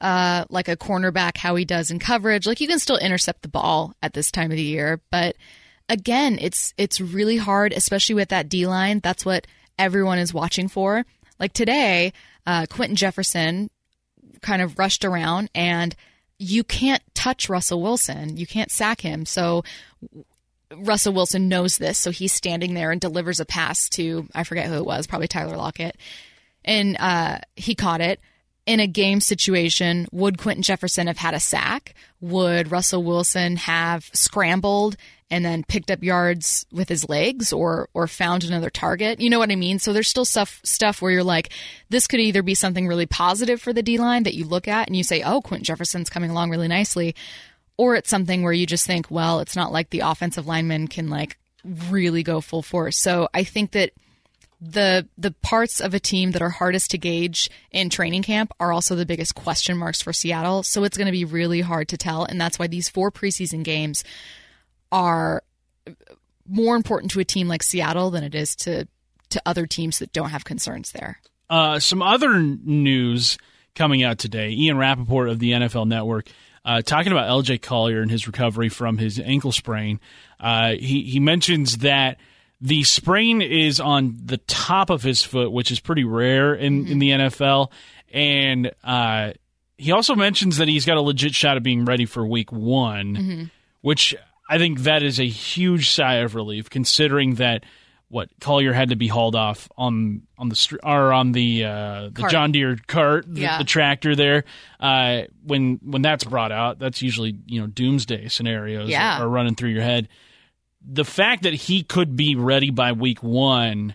uh, 0.00 0.44
like 0.48 0.68
a 0.68 0.76
cornerback, 0.76 1.36
how 1.36 1.54
he 1.54 1.64
does 1.64 1.90
in 1.90 1.98
coverage. 1.98 2.46
Like 2.46 2.60
you 2.60 2.68
can 2.68 2.78
still 2.78 2.96
intercept 2.96 3.42
the 3.42 3.48
ball 3.48 3.94
at 4.02 4.12
this 4.12 4.30
time 4.30 4.50
of 4.50 4.56
the 4.56 4.62
year, 4.62 5.00
but 5.10 5.36
again, 5.90 6.38
it's 6.40 6.72
it's 6.78 7.00
really 7.00 7.36
hard, 7.36 7.72
especially 7.74 8.14
with 8.14 8.30
that 8.30 8.48
D 8.48 8.66
line. 8.66 9.00
That's 9.00 9.26
what 9.26 9.46
everyone 9.78 10.18
is 10.18 10.32
watching 10.32 10.68
for. 10.68 11.04
Like 11.38 11.52
today, 11.52 12.12
uh, 12.46 12.66
Quinton 12.70 12.96
Jefferson 12.96 13.68
kind 14.40 14.62
of 14.62 14.78
rushed 14.78 15.04
around, 15.04 15.50
and 15.54 15.94
you 16.38 16.64
can't 16.64 17.02
touch 17.14 17.50
Russell 17.50 17.82
Wilson. 17.82 18.38
You 18.38 18.46
can't 18.46 18.70
sack 18.70 19.02
him. 19.02 19.26
So 19.26 19.64
Russell 20.74 21.12
Wilson 21.12 21.48
knows 21.48 21.76
this, 21.76 21.98
so 21.98 22.10
he's 22.10 22.32
standing 22.32 22.72
there 22.74 22.90
and 22.92 23.00
delivers 23.00 23.40
a 23.40 23.44
pass 23.44 23.88
to 23.90 24.28
I 24.34 24.44
forget 24.44 24.66
who 24.66 24.76
it 24.76 24.86
was, 24.86 25.06
probably 25.06 25.28
Tyler 25.28 25.56
Lockett, 25.56 25.96
and 26.64 26.96
uh, 26.98 27.38
he 27.56 27.74
caught 27.74 28.00
it. 28.00 28.20
In 28.70 28.78
a 28.78 28.86
game 28.86 29.20
situation, 29.20 30.06
would 30.12 30.38
Quinton 30.38 30.62
Jefferson 30.62 31.08
have 31.08 31.16
had 31.16 31.34
a 31.34 31.40
sack? 31.40 31.92
Would 32.20 32.70
Russell 32.70 33.02
Wilson 33.02 33.56
have 33.56 34.08
scrambled 34.12 34.96
and 35.28 35.44
then 35.44 35.64
picked 35.64 35.90
up 35.90 36.04
yards 36.04 36.66
with 36.70 36.88
his 36.88 37.08
legs, 37.08 37.52
or 37.52 37.88
or 37.94 38.06
found 38.06 38.44
another 38.44 38.70
target? 38.70 39.20
You 39.20 39.28
know 39.28 39.40
what 39.40 39.50
I 39.50 39.56
mean? 39.56 39.80
So 39.80 39.92
there's 39.92 40.06
still 40.06 40.24
stuff 40.24 40.60
stuff 40.62 41.02
where 41.02 41.10
you're 41.10 41.24
like, 41.24 41.50
this 41.88 42.06
could 42.06 42.20
either 42.20 42.44
be 42.44 42.54
something 42.54 42.86
really 42.86 43.06
positive 43.06 43.60
for 43.60 43.72
the 43.72 43.82
D 43.82 43.98
line 43.98 44.22
that 44.22 44.36
you 44.36 44.44
look 44.44 44.68
at 44.68 44.86
and 44.86 44.96
you 44.96 45.02
say, 45.02 45.20
oh, 45.24 45.40
Quinton 45.40 45.64
Jefferson's 45.64 46.08
coming 46.08 46.30
along 46.30 46.50
really 46.50 46.68
nicely, 46.68 47.16
or 47.76 47.96
it's 47.96 48.08
something 48.08 48.44
where 48.44 48.52
you 48.52 48.66
just 48.66 48.86
think, 48.86 49.10
well, 49.10 49.40
it's 49.40 49.56
not 49.56 49.72
like 49.72 49.90
the 49.90 50.00
offensive 50.00 50.46
lineman 50.46 50.86
can 50.86 51.10
like 51.10 51.38
really 51.90 52.22
go 52.22 52.40
full 52.40 52.62
force. 52.62 52.96
So 52.96 53.28
I 53.34 53.42
think 53.42 53.72
that 53.72 53.90
the 54.60 55.08
the 55.16 55.30
parts 55.30 55.80
of 55.80 55.94
a 55.94 56.00
team 56.00 56.32
that 56.32 56.42
are 56.42 56.50
hardest 56.50 56.90
to 56.90 56.98
gauge 56.98 57.48
in 57.70 57.88
training 57.88 58.22
camp 58.22 58.52
are 58.60 58.72
also 58.72 58.94
the 58.94 59.06
biggest 59.06 59.34
question 59.34 59.76
marks 59.76 60.02
for 60.02 60.12
Seattle. 60.12 60.62
So 60.62 60.84
it's 60.84 60.96
going 60.96 61.06
to 61.06 61.12
be 61.12 61.24
really 61.24 61.60
hard 61.60 61.88
to 61.88 61.96
tell, 61.96 62.24
and 62.24 62.40
that's 62.40 62.58
why 62.58 62.66
these 62.66 62.88
four 62.88 63.10
preseason 63.10 63.62
games 63.62 64.04
are 64.92 65.42
more 66.46 66.76
important 66.76 67.12
to 67.12 67.20
a 67.20 67.24
team 67.24 67.48
like 67.48 67.62
Seattle 67.62 68.10
than 68.10 68.24
it 68.24 68.34
is 68.34 68.54
to 68.56 68.86
to 69.30 69.42
other 69.46 69.66
teams 69.66 70.00
that 70.00 70.12
don't 70.12 70.30
have 70.30 70.44
concerns 70.44 70.92
there. 70.92 71.20
Uh, 71.48 71.78
some 71.78 72.02
other 72.02 72.38
news 72.40 73.38
coming 73.74 74.02
out 74.02 74.18
today. 74.18 74.50
Ian 74.50 74.76
Rapoport 74.76 75.28
of 75.28 75.38
the 75.38 75.52
NFL 75.52 75.86
Network 75.86 76.28
uh, 76.64 76.82
talking 76.82 77.12
about 77.12 77.28
LJ 77.28 77.62
Collier 77.62 78.02
and 78.02 78.10
his 78.10 78.26
recovery 78.26 78.68
from 78.68 78.98
his 78.98 79.18
ankle 79.18 79.52
sprain. 79.52 80.00
Uh, 80.38 80.72
he 80.72 81.02
he 81.02 81.20
mentions 81.20 81.78
that 81.78 82.18
the 82.60 82.84
sprain 82.84 83.40
is 83.42 83.80
on 83.80 84.18
the 84.24 84.36
top 84.38 84.90
of 84.90 85.02
his 85.02 85.22
foot, 85.22 85.50
which 85.52 85.70
is 85.70 85.80
pretty 85.80 86.04
rare 86.04 86.54
in, 86.54 86.86
in 86.86 86.98
the 86.98 87.10
NFL, 87.10 87.70
and 88.12 88.70
uh, 88.84 89.32
he 89.78 89.92
also 89.92 90.14
mentions 90.14 90.58
that 90.58 90.68
he's 90.68 90.84
got 90.84 90.96
a 90.96 91.00
legit 91.00 91.34
shot 91.34 91.56
of 91.56 91.62
being 91.62 91.84
ready 91.84 92.04
for 92.06 92.26
Week 92.26 92.52
One, 92.52 93.50
which 93.80 94.14
I 94.48 94.58
think 94.58 94.80
that 94.80 95.02
is 95.02 95.18
a 95.20 95.26
huge 95.26 95.90
sigh 95.90 96.16
of 96.16 96.34
relief, 96.34 96.68
considering 96.68 97.36
that 97.36 97.64
what 98.08 98.28
Collier 98.40 98.72
had 98.72 98.88
to 98.90 98.96
be 98.96 99.06
hauled 99.06 99.36
off 99.36 99.68
on 99.78 100.22
on 100.36 100.48
the 100.48 100.56
str- 100.56 100.78
or 100.82 101.12
on 101.12 101.30
the 101.30 101.64
uh, 101.64 102.02
the 102.06 102.12
Cart. 102.22 102.32
John 102.32 102.50
Deere 102.52 102.76
cart, 102.88 103.24
the, 103.32 103.42
Yeah. 103.42 103.58
the 103.58 103.64
tractor 103.64 104.16
there. 104.16 104.42
Uh, 104.80 105.22
when 105.44 105.78
when 105.84 106.02
that's 106.02 106.24
brought 106.24 106.50
out, 106.50 106.80
that's 106.80 107.00
usually 107.02 107.36
you 107.46 107.60
know 107.60 107.68
doomsday 107.68 108.26
scenarios 108.28 108.88
Yeah. 108.90 109.20
are, 109.20 109.26
are 109.26 109.28
running 109.28 109.54
through 109.54 109.70
your 109.70 109.82
head. 109.84 110.08
The 110.86 111.04
fact 111.04 111.42
that 111.42 111.54
he 111.54 111.82
could 111.82 112.16
be 112.16 112.34
ready 112.36 112.70
by 112.70 112.92
week 112.92 113.22
one, 113.22 113.94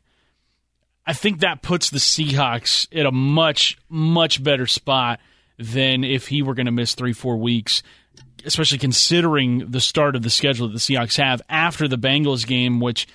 I 1.06 1.14
think 1.14 1.40
that 1.40 1.62
puts 1.62 1.90
the 1.90 1.98
Seahawks 1.98 2.88
at 2.98 3.06
a 3.06 3.12
much 3.12 3.78
much 3.90 4.44
better 4.44 4.68
spot 4.68 5.20
than 5.58 6.04
if 6.04 6.28
he 6.28 6.42
were 6.42 6.54
going 6.54 6.66
to 6.66 6.72
miss 6.72 6.96
three 6.96 7.14
four 7.14 7.38
weeks 7.38 7.82
especially 8.46 8.78
considering 8.78 9.72
the 9.72 9.82
start 9.82 10.16
of 10.16 10.22
the 10.22 10.30
schedule 10.30 10.68
that 10.68 10.74
the 10.74 10.80
Seahawks 10.80 11.18
have 11.18 11.42
after 11.50 11.88
the 11.88 11.98
Bengals 11.98 12.46
game, 12.46 12.80
which 12.80 13.08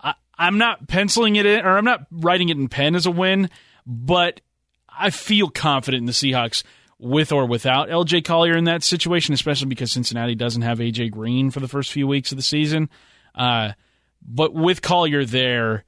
I, 0.00 0.14
I'm 0.36 0.58
not 0.58 0.88
penciling 0.88 1.36
it 1.36 1.46
in, 1.46 1.64
or 1.64 1.76
I'm 1.76 1.84
not 1.84 2.06
writing 2.10 2.48
it 2.48 2.56
in 2.56 2.68
pen 2.68 2.94
as 2.94 3.06
a 3.06 3.10
win, 3.10 3.50
but 3.86 4.40
I 4.88 5.10
feel 5.10 5.50
confident 5.50 6.00
in 6.02 6.06
the 6.06 6.12
Seahawks 6.12 6.62
with 6.98 7.30
or 7.30 7.46
without 7.46 7.88
LJ 7.88 8.24
Collier 8.24 8.56
in 8.56 8.64
that 8.64 8.82
situation, 8.82 9.34
especially 9.34 9.68
because 9.68 9.92
Cincinnati 9.92 10.34
doesn't 10.34 10.62
have 10.62 10.78
AJ 10.78 11.12
Green 11.12 11.50
for 11.50 11.60
the 11.60 11.68
first 11.68 11.92
few 11.92 12.06
weeks 12.06 12.32
of 12.32 12.36
the 12.36 12.42
season. 12.42 12.88
Uh, 13.38 13.72
but 14.20 14.52
with 14.52 14.82
Collier 14.82 15.24
there, 15.24 15.84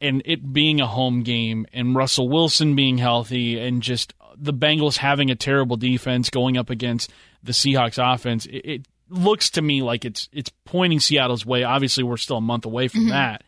and 0.00 0.22
it 0.24 0.52
being 0.52 0.80
a 0.80 0.86
home 0.86 1.22
game, 1.22 1.66
and 1.72 1.94
Russell 1.94 2.28
Wilson 2.28 2.76
being 2.76 2.98
healthy, 2.98 3.58
and 3.58 3.82
just 3.82 4.14
the 4.36 4.52
Bengals 4.52 4.96
having 4.96 5.30
a 5.30 5.36
terrible 5.36 5.76
defense 5.76 6.30
going 6.30 6.56
up 6.56 6.70
against 6.70 7.12
the 7.42 7.52
Seahawks 7.52 7.98
offense, 8.14 8.46
it, 8.46 8.64
it 8.64 8.88
looks 9.08 9.50
to 9.50 9.62
me 9.62 9.82
like 9.82 10.04
it's 10.04 10.28
it's 10.32 10.50
pointing 10.64 11.00
Seattle's 11.00 11.44
way. 11.44 11.64
Obviously, 11.64 12.04
we're 12.04 12.16
still 12.16 12.38
a 12.38 12.42
month 12.42 12.64
away 12.64 12.88
from 12.88 13.08
that, 13.08 13.42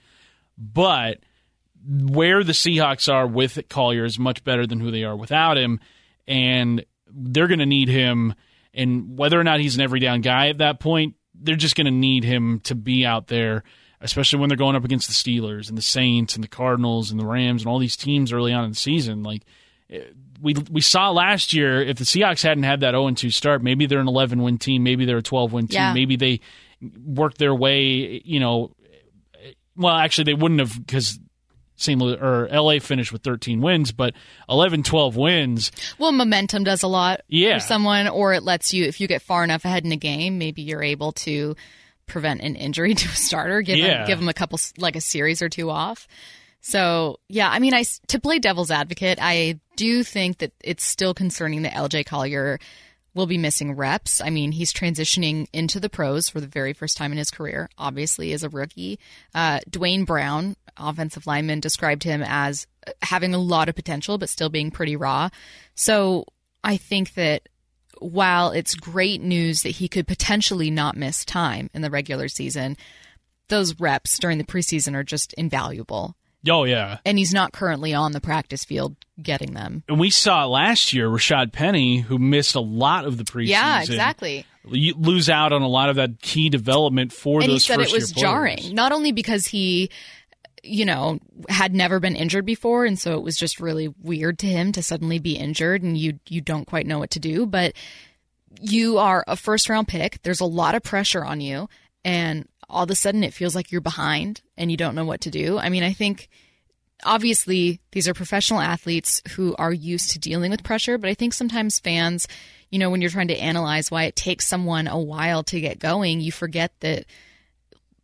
but 0.59 1.19
where 1.89 2.43
the 2.43 2.53
Seahawks 2.53 3.13
are 3.13 3.27
with 3.27 3.61
Collier 3.69 4.05
is 4.05 4.19
much 4.19 4.43
better 4.43 4.67
than 4.67 4.81
who 4.81 4.91
they 4.91 5.05
are 5.05 5.17
without 5.17 5.57
him, 5.57 5.81
and 6.27 6.85
they're 7.09 7.47
going 7.47 7.61
to 7.61 7.67
need 7.67 7.89
him. 7.89 8.35
And 8.75 9.17
whether 9.17 9.41
or 9.41 9.45
not 9.45 9.61
he's 9.61 9.77
an 9.77 9.81
every 9.81 10.01
down 10.01 10.21
guy 10.21 10.49
at 10.49 10.59
that 10.59 10.81
point, 10.81 11.15
they're 11.40 11.57
just 11.57 11.77
going 11.77 11.85
to 11.87 11.90
need 11.90 12.25
him 12.25 12.61
to 12.61 12.75
be 12.75 13.05
out 13.07 13.27
there, 13.29 13.62
especially 14.01 14.38
when 14.40 14.49
they're 14.49 14.57
going 14.57 14.77
up 14.77 14.85
against 14.85 15.07
the 15.09 15.14
Steelers 15.14 15.68
and 15.68 15.77
the 15.79 15.83
Saints 15.83 16.35
and 16.35 16.42
the 16.44 16.49
Cardinals 16.49 17.11
and 17.11 17.18
the 17.20 17.27
Rams 17.27 17.62
and 17.62 17.68
all 17.68 17.79
these 17.79 17.96
teams 17.96 18.33
early 18.33 18.53
on 18.53 18.64
in 18.64 18.70
the 18.70 18.77
season. 18.77 19.22
Like 19.22 19.42
eh, 19.90 20.01
we 20.40 20.55
we 20.70 20.81
saw 20.81 21.11
last 21.11 21.53
year, 21.53 21.81
if 21.83 21.99
the 21.99 22.05
Seahawks 22.05 22.42
hadn't 22.42 22.64
had 22.64 22.81
that 22.81 22.92
0 22.92 23.11
2 23.11 23.31
start, 23.31 23.62
maybe 23.62 23.87
they're 23.87 24.01
an 24.01 24.09
11 24.09 24.42
win 24.42 24.59
team, 24.59 24.83
maybe 24.83 25.05
they're 25.05 25.18
a 25.18 25.22
12 25.22 25.53
win 25.53 25.66
team, 25.68 25.75
Yeah. 25.77 25.92
maybe 25.94 26.16
they 26.16 26.40
work 27.05 27.38
their 27.38 27.55
way, 27.55 28.20
you 28.25 28.40
know. 28.40 28.72
Well, 29.77 29.94
actually, 29.94 30.25
they 30.25 30.35
wouldn't 30.35 30.61
have 30.61 30.79
because 30.87 31.18
St. 31.77 32.01
Louis 32.01 32.17
or 32.21 32.49
LA 32.51 32.79
finished 32.79 33.12
with 33.12 33.23
13 33.23 33.61
wins, 33.61 33.93
but 33.93 34.15
11, 34.49 34.83
12 34.83 35.17
wins. 35.17 35.71
Well, 35.99 36.12
momentum 36.12 36.65
does 36.65 36.83
a 36.83 36.89
lot 36.89 37.21
Yeah. 37.29 37.59
for 37.59 37.61
someone, 37.61 38.09
or 38.09 38.33
it 38.33 38.43
lets 38.43 38.73
you, 38.73 38.85
if 38.87 39.01
you 39.01 39.07
get 39.07 39.23
far 39.23 39.45
enough 39.45 39.65
ahead 39.65 39.85
in 39.85 39.93
a 39.93 39.97
game, 39.97 40.39
maybe 40.39 40.62
you're 40.62 40.83
able 40.83 41.12
to 41.12 41.55
prevent 42.07 42.41
an 42.41 42.57
injury 42.57 42.95
to 42.97 43.09
a 43.09 43.12
starter, 43.12 43.61
give 43.62 43.77
Yeah. 43.79 44.01
him, 44.03 44.07
give 44.07 44.19
him 44.21 44.29
a 44.29 44.35
couple, 44.35 44.59
like 44.79 44.97
a 44.97 45.01
series 45.01 45.43
or 45.43 45.49
two 45.49 45.71
off. 45.71 46.09
So, 46.62 47.21
yeah, 47.29 47.49
I 47.49 47.59
mean, 47.61 47.75
I 47.75 47.85
to 48.09 48.19
play 48.19 48.39
devil's 48.41 48.71
advocate, 48.73 49.19
I 49.21 49.61
do 49.77 50.03
think 50.03 50.39
that 50.39 50.53
it's 50.65 50.83
still 50.85 51.15
concerning 51.15 51.62
that 51.62 51.75
LJ 51.75 52.05
Collier 52.07 52.59
will 53.17 53.27
be 53.27 53.39
missing 53.39 53.75
reps. 53.75 54.21
I 54.21 54.29
mean, 54.29 54.53
he's 54.53 54.75
transitioning 54.75 55.47
into 55.53 55.81
the 55.81 55.89
pros 55.89 56.29
for 56.29 56.39
the 56.39 56.47
very 56.47 56.75
first 56.75 56.99
time 56.99 57.13
in 57.13 57.19
his 57.19 57.31
career, 57.31 57.71
obviously, 57.79 58.33
as 58.35 58.45
a 58.45 58.51
rookie. 58.51 58.99
Uh, 59.35 59.61
Duane 59.69 60.05
Brown, 60.05 60.55
offensive 60.77 61.27
lineman, 61.27 61.61
described 61.61 62.03
him 62.03 62.23
as 62.25 62.67
having 63.01 63.35
a 63.35 63.39
lot 63.39 63.71
of 63.71 63.75
potential, 63.75 64.19
but 64.19 64.29
still 64.29 64.51
being 64.51 64.71
pretty 64.71 64.97
raw. 64.97 65.31
So 65.75 66.27
I 66.63 66.77
think 66.77 67.15
that 67.15 67.49
while 67.99 68.51
it's 68.51 68.75
great 68.75 69.23
news 69.23 69.63
that 69.63 69.71
he 69.71 69.89
could 69.89 70.07
potentially 70.07 70.71
not 70.71 70.95
miss 70.95 71.25
time 71.25 71.71
in 71.73 71.81
the 71.81 71.91
regular 71.91 72.29
season, 72.29 72.77
those 73.49 73.81
reps 73.81 74.19
during 74.19 74.37
the 74.37 74.45
preseason 74.45 74.95
are 74.95 75.05
just 75.05 75.33
invaluable. 75.35 76.17
Oh, 76.49 76.64
yeah. 76.64 76.99
And 77.05 77.18
he's 77.18 77.33
not 77.33 77.53
currently 77.53 77.94
on 77.94 78.12
the 78.12 78.20
practice 78.20 78.64
field 78.64 78.96
getting 79.20 79.55
them. 79.55 79.83
And 79.88 79.99
we 79.99 80.11
saw 80.11 80.46
last 80.46 80.92
year 80.92 81.09
Rashaad 81.09 81.53
Penny, 81.53 81.99
who 81.99 82.18
missed 82.18 82.55
a 82.55 82.61
lot 82.61 83.05
of 83.05 83.18
the 83.18 83.25
preseason. 83.25 83.49
Yeah, 83.49 83.83
exactly. 83.83 84.46
You 84.64 84.94
lose 84.94 85.29
out 85.29 85.53
on 85.53 85.62
a 85.62 85.68
lot 85.68 85.88
of 85.88 85.96
that 85.96 86.20
key 86.20 86.49
development 86.49 87.12
for 87.12 87.40
and 87.40 87.49
he 87.49 87.55
those 87.55 87.64
said 87.64 87.81
it 87.81 87.92
was 87.92 88.11
jarring 88.11 88.75
not 88.75 88.90
only 88.90 89.12
because 89.12 89.46
he 89.46 89.90
you 90.64 90.85
know 90.85 91.20
had 91.49 91.72
never 91.72 92.01
been 92.01 92.16
injured 92.16 92.44
before 92.44 92.85
and 92.85 92.99
so 92.99 93.12
it 93.12 93.22
was 93.22 93.37
just 93.37 93.61
really 93.61 93.94
weird 94.03 94.40
to 94.40 94.46
him 94.49 94.72
to 94.72 94.83
suddenly 94.83 95.20
be 95.20 95.37
injured 95.37 95.85
and 95.85 95.96
you 95.96 96.18
you 96.29 96.40
don't 96.40 96.66
quite 96.66 96.85
know 96.85 96.99
what 96.99 97.12
to 97.12 97.20
do 97.20 97.46
but 97.46 97.75
you 98.61 98.99
are 98.99 99.22
a 99.29 99.37
first 99.37 99.68
round 99.68 99.87
pick 99.87 100.20
there's 100.22 100.40
a 100.40 100.44
lot 100.44 100.75
of 100.75 100.83
pressure 100.83 101.25
on 101.25 101.40
you 101.40 101.68
and 102.05 102.49
all 102.69 102.85
of 102.85 102.91
a 102.91 102.95
sudden 102.95 103.25
it 103.25 103.35
feels 103.35 103.55
like 103.55 103.71
you're 103.71 103.81
behind 103.81 104.43
and 104.57 104.71
you 104.71 104.77
don't 104.77 104.95
know 104.95 105.05
what 105.05 105.23
to 105.23 105.31
do. 105.31 105.59
I 105.59 105.69
mean 105.69 105.83
i 105.83 105.93
think 105.93 106.29
obviously 107.05 107.79
these 107.93 108.09
are 108.09 108.15
professional 108.15 108.61
athletes 108.61 109.21
who 109.33 109.55
are 109.57 109.73
used 109.73 110.11
to 110.11 110.19
dealing 110.19 110.51
with 110.51 110.65
pressure 110.65 110.97
but 110.97 111.11
i 111.11 111.15
think 111.15 111.35
sometimes 111.35 111.79
fans 111.79 112.27
you 112.71 112.79
know 112.79 112.89
when 112.89 113.03
you're 113.03 113.11
trying 113.11 113.29
to 113.29 113.37
analyze 113.37 113.91
why 113.91 114.05
it 114.05 114.17
takes 114.17 114.47
someone 114.47 114.89
a 114.89 114.99
while 114.99 115.43
to 115.43 115.61
get 115.61 115.79
going 115.79 116.23
you 116.23 116.33
forget 116.33 116.73
that 116.81 117.05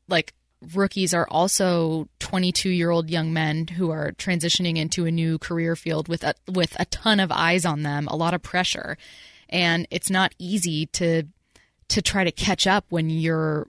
like 0.09 0.35
rookies 0.75 1.13
are 1.13 1.27
also 1.29 2.09
22 2.21 2.71
year 2.71 2.91
old 2.91 3.11
young 3.11 3.33
men 3.33 3.67
who 3.67 3.91
are 3.91 4.13
transitioning 4.13 4.77
into 4.77 5.07
a 5.07 5.11
new 5.11 5.39
career 5.39 5.75
field 5.77 6.09
with 6.09 6.23
a 6.23 6.35
with 6.51 6.77
a 6.79 6.85
ton 6.87 7.21
of 7.21 7.33
eyes 7.33 7.65
on 7.65 7.83
them 7.83 8.07
a 8.09 8.17
lot 8.17 8.35
of 8.35 8.43
pressure. 8.43 8.97
And 9.49 9.87
it's 9.91 10.11
not 10.11 10.35
easy 10.39 10.87
to 10.87 11.25
to 11.89 12.03
try 12.03 12.25
to 12.25 12.33
catch 12.33 12.67
up 12.67 12.87
when 12.89 13.11
you're 13.11 13.67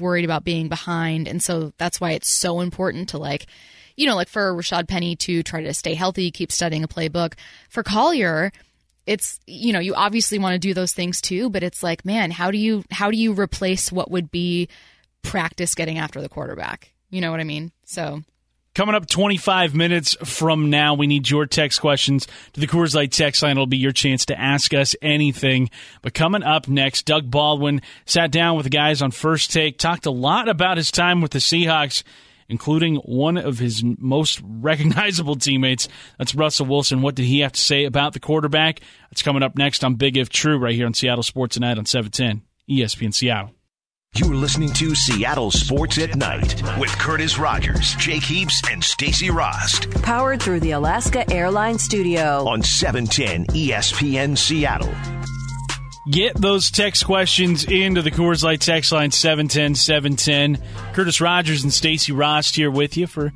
worried 0.00 0.24
about 0.24 0.44
being 0.44 0.68
behind. 0.68 1.28
And 1.28 1.42
so 1.42 1.72
that's 1.78 2.00
why 2.00 2.12
it's 2.12 2.28
so 2.28 2.60
important 2.60 3.10
to 3.10 3.18
like 3.18 3.46
you 3.96 4.06
know 4.06 4.16
like 4.16 4.28
for 4.28 4.52
Rashaad 4.54 4.88
Penny 4.88 5.16
to 5.16 5.42
try 5.42 5.62
to 5.62 5.74
stay 5.74 5.94
healthy 5.94 6.30
keep 6.30 6.52
studying 6.52 6.84
a 6.84 6.88
playbook. 6.88 7.34
For 7.68 7.82
Collier 7.82 8.52
it's 9.06 9.38
you 9.46 9.72
know 9.72 9.80
you 9.80 9.94
obviously 9.94 10.38
want 10.38 10.54
to 10.54 10.58
do 10.58 10.72
those 10.72 10.94
things 10.94 11.20
too 11.20 11.50
but 11.50 11.62
it's 11.62 11.82
like 11.82 12.06
man 12.06 12.30
how 12.30 12.50
do 12.50 12.56
you 12.56 12.82
how 12.90 13.10
do 13.10 13.18
you 13.18 13.34
replace 13.34 13.92
what 13.92 14.10
would 14.10 14.30
be 14.30 14.66
practice 15.22 15.74
getting 15.74 15.98
after 15.98 16.20
the 16.20 16.28
quarterback? 16.28 16.92
You 17.10 17.20
know 17.20 17.30
what 17.30 17.40
i 17.40 17.44
mean? 17.44 17.72
So 17.84 18.22
Coming 18.74 18.96
up 18.96 19.06
25 19.06 19.72
minutes 19.76 20.16
from 20.24 20.68
now, 20.68 20.94
we 20.94 21.06
need 21.06 21.30
your 21.30 21.46
text 21.46 21.80
questions 21.80 22.26
to 22.54 22.60
the 22.60 22.66
Coors 22.66 22.92
Light 22.92 23.12
text 23.12 23.40
line. 23.40 23.52
It'll 23.52 23.68
be 23.68 23.76
your 23.76 23.92
chance 23.92 24.26
to 24.26 24.40
ask 24.40 24.74
us 24.74 24.96
anything. 25.00 25.70
But 26.02 26.12
coming 26.12 26.42
up 26.42 26.66
next, 26.66 27.06
Doug 27.06 27.30
Baldwin 27.30 27.82
sat 28.04 28.32
down 28.32 28.56
with 28.56 28.64
the 28.64 28.70
guys 28.70 29.00
on 29.00 29.12
First 29.12 29.52
Take, 29.52 29.78
talked 29.78 30.06
a 30.06 30.10
lot 30.10 30.48
about 30.48 30.76
his 30.76 30.90
time 30.90 31.20
with 31.20 31.30
the 31.30 31.38
Seahawks, 31.38 32.02
including 32.48 32.96
one 32.96 33.36
of 33.36 33.60
his 33.60 33.84
most 33.84 34.40
recognizable 34.44 35.36
teammates. 35.36 35.88
That's 36.18 36.34
Russell 36.34 36.66
Wilson. 36.66 37.00
What 37.00 37.14
did 37.14 37.26
he 37.26 37.40
have 37.40 37.52
to 37.52 37.60
say 37.60 37.84
about 37.84 38.12
the 38.12 38.18
quarterback? 38.18 38.80
That's 39.08 39.22
coming 39.22 39.44
up 39.44 39.56
next 39.56 39.84
on 39.84 39.94
Big 39.94 40.16
If 40.16 40.30
True 40.30 40.58
right 40.58 40.74
here 40.74 40.86
on 40.86 40.94
Seattle 40.94 41.22
Sports 41.22 41.54
Tonight 41.54 41.78
on 41.78 41.86
710 41.86 42.42
ESPN 42.68 43.14
Seattle. 43.14 43.52
You're 44.16 44.36
listening 44.36 44.72
to 44.74 44.94
Seattle 44.94 45.50
Sports 45.50 45.98
at 45.98 46.14
Night 46.14 46.62
with 46.78 46.90
Curtis 47.00 47.36
Rogers, 47.36 47.96
Jake 47.96 48.22
Heaps, 48.22 48.62
and 48.70 48.82
Stacy 48.82 49.28
Rost 49.28 49.90
Powered 50.02 50.40
through 50.40 50.60
the 50.60 50.70
Alaska 50.70 51.28
Airlines 51.32 51.82
Studio. 51.82 52.46
on 52.46 52.60
E 52.60 52.62
710 52.62 53.46
ESPN 53.46 54.38
Seattle. 54.38 54.94
Get 56.12 56.40
those 56.40 56.70
text 56.70 57.04
questions 57.06 57.64
into 57.64 58.02
the 58.02 58.12
Coors 58.12 58.44
Light 58.44 58.60
text 58.60 58.92
line 58.92 59.10
710 59.10 59.74
710. 59.74 60.62
Curtis 60.92 61.20
Rogers 61.20 61.64
and 61.64 61.72
Stacy 61.72 62.12
Rost 62.12 62.54
here 62.54 62.70
with 62.70 62.96
you 62.96 63.08
for 63.08 63.32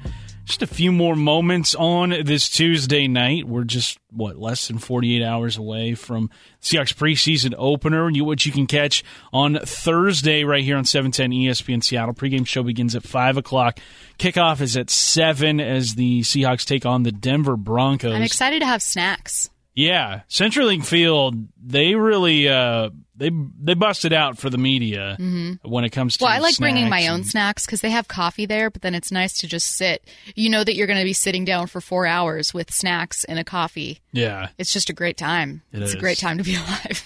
just 0.49 0.63
a 0.63 0.67
few 0.67 0.91
more 0.91 1.15
moments 1.15 1.75
on 1.75 2.11
this 2.25 2.49
Tuesday 2.49 3.07
night. 3.07 3.47
We're 3.47 3.65
just, 3.65 3.99
what, 4.11 4.39
less 4.39 4.67
than 4.69 4.79
48 4.79 5.23
hours 5.23 5.57
away 5.59 5.95
from 5.95 6.31
Seahawks 6.63 6.95
preseason 6.95 7.55
opener, 7.59 8.11
you, 8.11 8.25
which 8.25 8.47
you 8.47 8.53
can 8.53 8.67
catch 8.67 9.05
on 9.33 9.59
Thursday 9.59 10.45
right 10.45 10.65
here 10.65 10.77
on 10.77 10.85
710 10.85 11.31
ESPN 11.31 11.85
Seattle. 11.85 12.15
Pregame 12.15 12.47
show 12.47 12.63
begins 12.63 12.97
at 12.97 13.03
5 13.03 13.37
o'clock. 13.37 13.79
Kickoff 14.19 14.61
is 14.63 14.77
at 14.77 14.89
7 14.89 15.61
as 15.61 15.95
the 15.95 16.23
Seahawks 16.23 16.65
take 16.65 16.87
on 16.87 17.03
the 17.03 17.13
Denver 17.13 17.57
Broncos. 17.57 18.15
i'm 18.15 18.23
excited 18.23 18.61
to 18.61 18.67
have 18.67 18.83
snacks 18.83 19.51
Yeah, 19.79 20.23
CenturyLink 20.29 20.85
Field, 20.85 21.37
they 21.65 21.95
really 21.95 22.49
uh, 22.49 22.91
they 23.15 23.31
they 23.63 23.75
busted 23.75 24.13
out 24.13 24.37
for 24.37 24.51
the 24.51 24.59
media 24.59 25.17
when 25.63 25.85
it 25.85 25.91
comes 25.91 26.17
to. 26.17 26.25
well 26.25 26.33
i 26.33 26.39
like 26.39 26.57
bringing 26.59 26.89
my 26.89 27.01
snacks 27.03 27.13
own 27.13 27.25
snacks 27.25 27.67
because 27.67 27.81
they 27.81 27.91
have 27.91 28.09
coffee 28.09 28.45
there 28.47 28.71
but 28.71 28.83
then 28.83 28.95
it's 28.95 29.13
nice 29.13 29.39
to 29.39 29.47
just 29.47 29.77
sit 29.77 30.05
you 30.35 30.49
know 30.51 30.63
that 30.65 30.75
you're 30.75 30.87
going 30.89 30.99
to 30.99 31.05
be 31.05 31.13
sitting 31.13 31.45
down 31.45 31.67
for 31.69 31.81
four 31.81 32.07
hours 32.07 32.53
with 32.55 32.73
snacks 32.73 33.23
and 33.25 33.39
a 33.39 33.45
coffee 33.45 34.01
Yeah, 34.13 34.49
it's 34.59 34.73
just 34.73 34.91
a 34.91 34.93
great 34.93 35.17
time 35.17 35.63
It 35.73 35.81
it's 35.83 35.91
is. 35.91 35.95
a 35.97 35.99
great 36.01 36.19
time 36.19 36.39
to 36.39 36.45
be 36.45 36.55
alive 36.57 37.05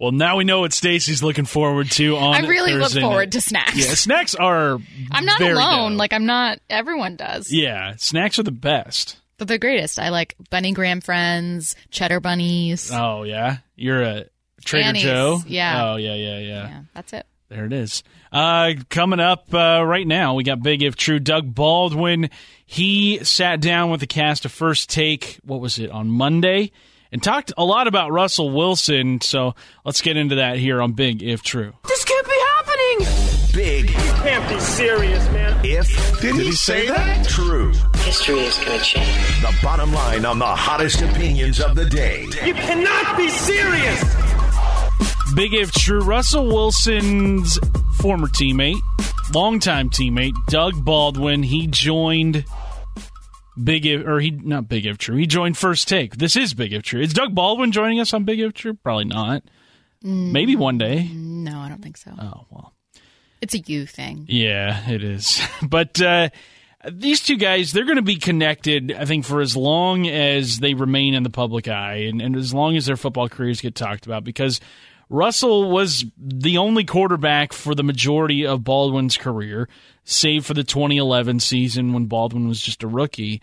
Well, 0.00 0.12
now 0.12 0.36
we 0.36 0.44
know 0.44 0.60
what 0.60 0.72
Stacy's 0.72 1.24
looking 1.24 1.44
forward 1.44 1.90
to 1.92 2.16
on. 2.16 2.34
I 2.44 2.46
really 2.46 2.70
Thursday 2.72 3.00
look 3.00 3.08
forward 3.08 3.20
night. 3.26 3.32
to 3.32 3.40
snacks. 3.40 3.76
Yeah, 3.76 3.94
snacks 3.94 4.34
are. 4.36 4.78
I'm 5.10 5.24
not 5.24 5.40
alone. 5.40 5.96
Like 5.96 6.12
I'm 6.12 6.24
not. 6.24 6.60
Everyone 6.70 7.16
does. 7.16 7.52
yeah, 7.52 7.94
snacks 7.96 8.38
are 8.38 8.44
the 8.44 8.52
best. 8.52 9.17
But 9.38 9.48
they're 9.48 9.58
greatest. 9.58 9.98
I 9.98 10.10
like 10.10 10.34
bunny 10.50 10.72
graham 10.72 11.00
friends, 11.00 11.76
cheddar 11.90 12.20
bunnies. 12.20 12.90
Oh 12.92 13.22
yeah, 13.22 13.58
you're 13.76 14.02
a 14.02 14.24
Trader 14.64 14.88
Annie's, 14.88 15.02
Joe. 15.04 15.40
yeah. 15.46 15.84
Oh 15.92 15.96
yeah, 15.96 16.14
yeah, 16.14 16.38
yeah. 16.38 16.68
yeah, 16.68 16.80
that's 16.94 17.12
it. 17.12 17.26
There 17.48 17.64
it 17.64 17.72
is. 17.72 18.02
Uh, 18.30 18.74
coming 18.90 19.20
up 19.20 19.54
uh, 19.54 19.82
right 19.82 20.06
now, 20.06 20.34
we 20.34 20.44
got 20.44 20.62
Big 20.62 20.82
If 20.82 20.96
True. 20.96 21.18
Doug 21.18 21.54
Baldwin. 21.54 22.28
He 22.66 23.24
sat 23.24 23.60
down 23.60 23.90
with 23.90 24.00
the 24.00 24.06
cast 24.06 24.44
of 24.44 24.52
First 24.52 24.90
Take. 24.90 25.38
What 25.44 25.60
was 25.60 25.78
it 25.78 25.90
on 25.90 26.10
Monday? 26.10 26.72
And 27.10 27.22
talked 27.22 27.54
a 27.56 27.64
lot 27.64 27.86
about 27.86 28.12
Russell 28.12 28.50
Wilson. 28.50 29.22
So 29.22 29.54
let's 29.82 30.02
get 30.02 30.18
into 30.18 30.34
that 30.34 30.58
here 30.58 30.82
on 30.82 30.92
Big 30.92 31.22
If 31.22 31.42
True. 31.42 31.72
This 31.86 32.04
can't 32.04 32.26
be 32.26 32.32
happening! 32.56 33.27
Big 33.58 33.90
You 33.90 33.96
Can't 33.96 34.48
be 34.48 34.60
serious, 34.60 35.28
man. 35.32 35.58
if 35.64 36.20
did, 36.20 36.36
he 36.36 36.52
say 36.52 36.86
that? 36.86 37.26
True. 37.26 37.72
History 38.04 38.38
is 38.38 38.56
going 38.58 38.78
to 38.78 38.84
change. 38.84 39.40
The 39.40 39.52
bottom 39.60 39.92
line 39.92 40.24
on 40.24 40.38
the 40.38 40.46
hottest 40.46 41.02
opinions 41.02 41.60
of 41.60 41.74
the 41.74 41.84
day. 41.84 42.22
You 42.46 42.54
cannot 42.54 43.16
be 43.16 43.28
serious. 43.28 44.00
Big 45.34 45.54
If 45.54 45.72
True. 45.72 46.02
Russell 46.02 46.46
Wilson's 46.46 47.58
former 47.96 48.28
teammate, 48.28 48.78
longtime 49.34 49.90
teammate, 49.90 50.34
Doug 50.46 50.84
Baldwin. 50.84 51.42
He 51.42 51.66
joined 51.66 52.44
Big 53.60 53.84
If, 53.86 54.06
or 54.06 54.20
he 54.20 54.30
not 54.30 54.68
Big 54.68 54.86
If 54.86 54.98
True. 54.98 55.16
He 55.16 55.26
joined 55.26 55.58
First 55.58 55.88
Take. 55.88 56.18
This 56.18 56.36
is 56.36 56.54
Big 56.54 56.72
If 56.72 56.84
True. 56.84 57.00
Is 57.00 57.12
Doug 57.12 57.34
Baldwin 57.34 57.72
joining 57.72 57.98
us 57.98 58.14
on 58.14 58.22
Big 58.22 58.38
If 58.38 58.52
True? 58.52 58.74
Probably 58.74 59.06
not. 59.06 59.42
Mm. 60.04 60.30
Maybe 60.30 60.54
one 60.54 60.78
day. 60.78 61.10
Mm, 61.12 61.42
no, 61.42 61.58
I 61.58 61.68
don't 61.68 61.82
think 61.82 61.96
so. 61.96 62.12
Oh 62.16 62.46
well. 62.50 62.72
It's 63.40 63.54
a 63.54 63.58
you 63.58 63.86
thing. 63.86 64.26
Yeah, 64.28 64.88
it 64.90 65.02
is. 65.02 65.40
But 65.62 66.00
uh, 66.00 66.30
these 66.90 67.20
two 67.20 67.36
guys, 67.36 67.72
they're 67.72 67.84
going 67.84 67.96
to 67.96 68.02
be 68.02 68.16
connected, 68.16 68.92
I 68.92 69.04
think, 69.04 69.24
for 69.24 69.40
as 69.40 69.56
long 69.56 70.06
as 70.06 70.58
they 70.58 70.74
remain 70.74 71.14
in 71.14 71.22
the 71.22 71.30
public 71.30 71.68
eye 71.68 72.06
and, 72.08 72.22
and 72.22 72.36
as 72.36 72.54
long 72.54 72.76
as 72.76 72.86
their 72.86 72.96
football 72.96 73.28
careers 73.28 73.60
get 73.60 73.74
talked 73.74 74.06
about 74.06 74.24
because 74.24 74.60
Russell 75.10 75.70
was 75.70 76.04
the 76.16 76.58
only 76.58 76.84
quarterback 76.84 77.52
for 77.52 77.74
the 77.74 77.82
majority 77.82 78.46
of 78.46 78.64
Baldwin's 78.64 79.16
career, 79.16 79.68
save 80.04 80.44
for 80.44 80.54
the 80.54 80.64
2011 80.64 81.40
season 81.40 81.92
when 81.92 82.06
Baldwin 82.06 82.46
was 82.46 82.60
just 82.60 82.82
a 82.82 82.88
rookie. 82.88 83.40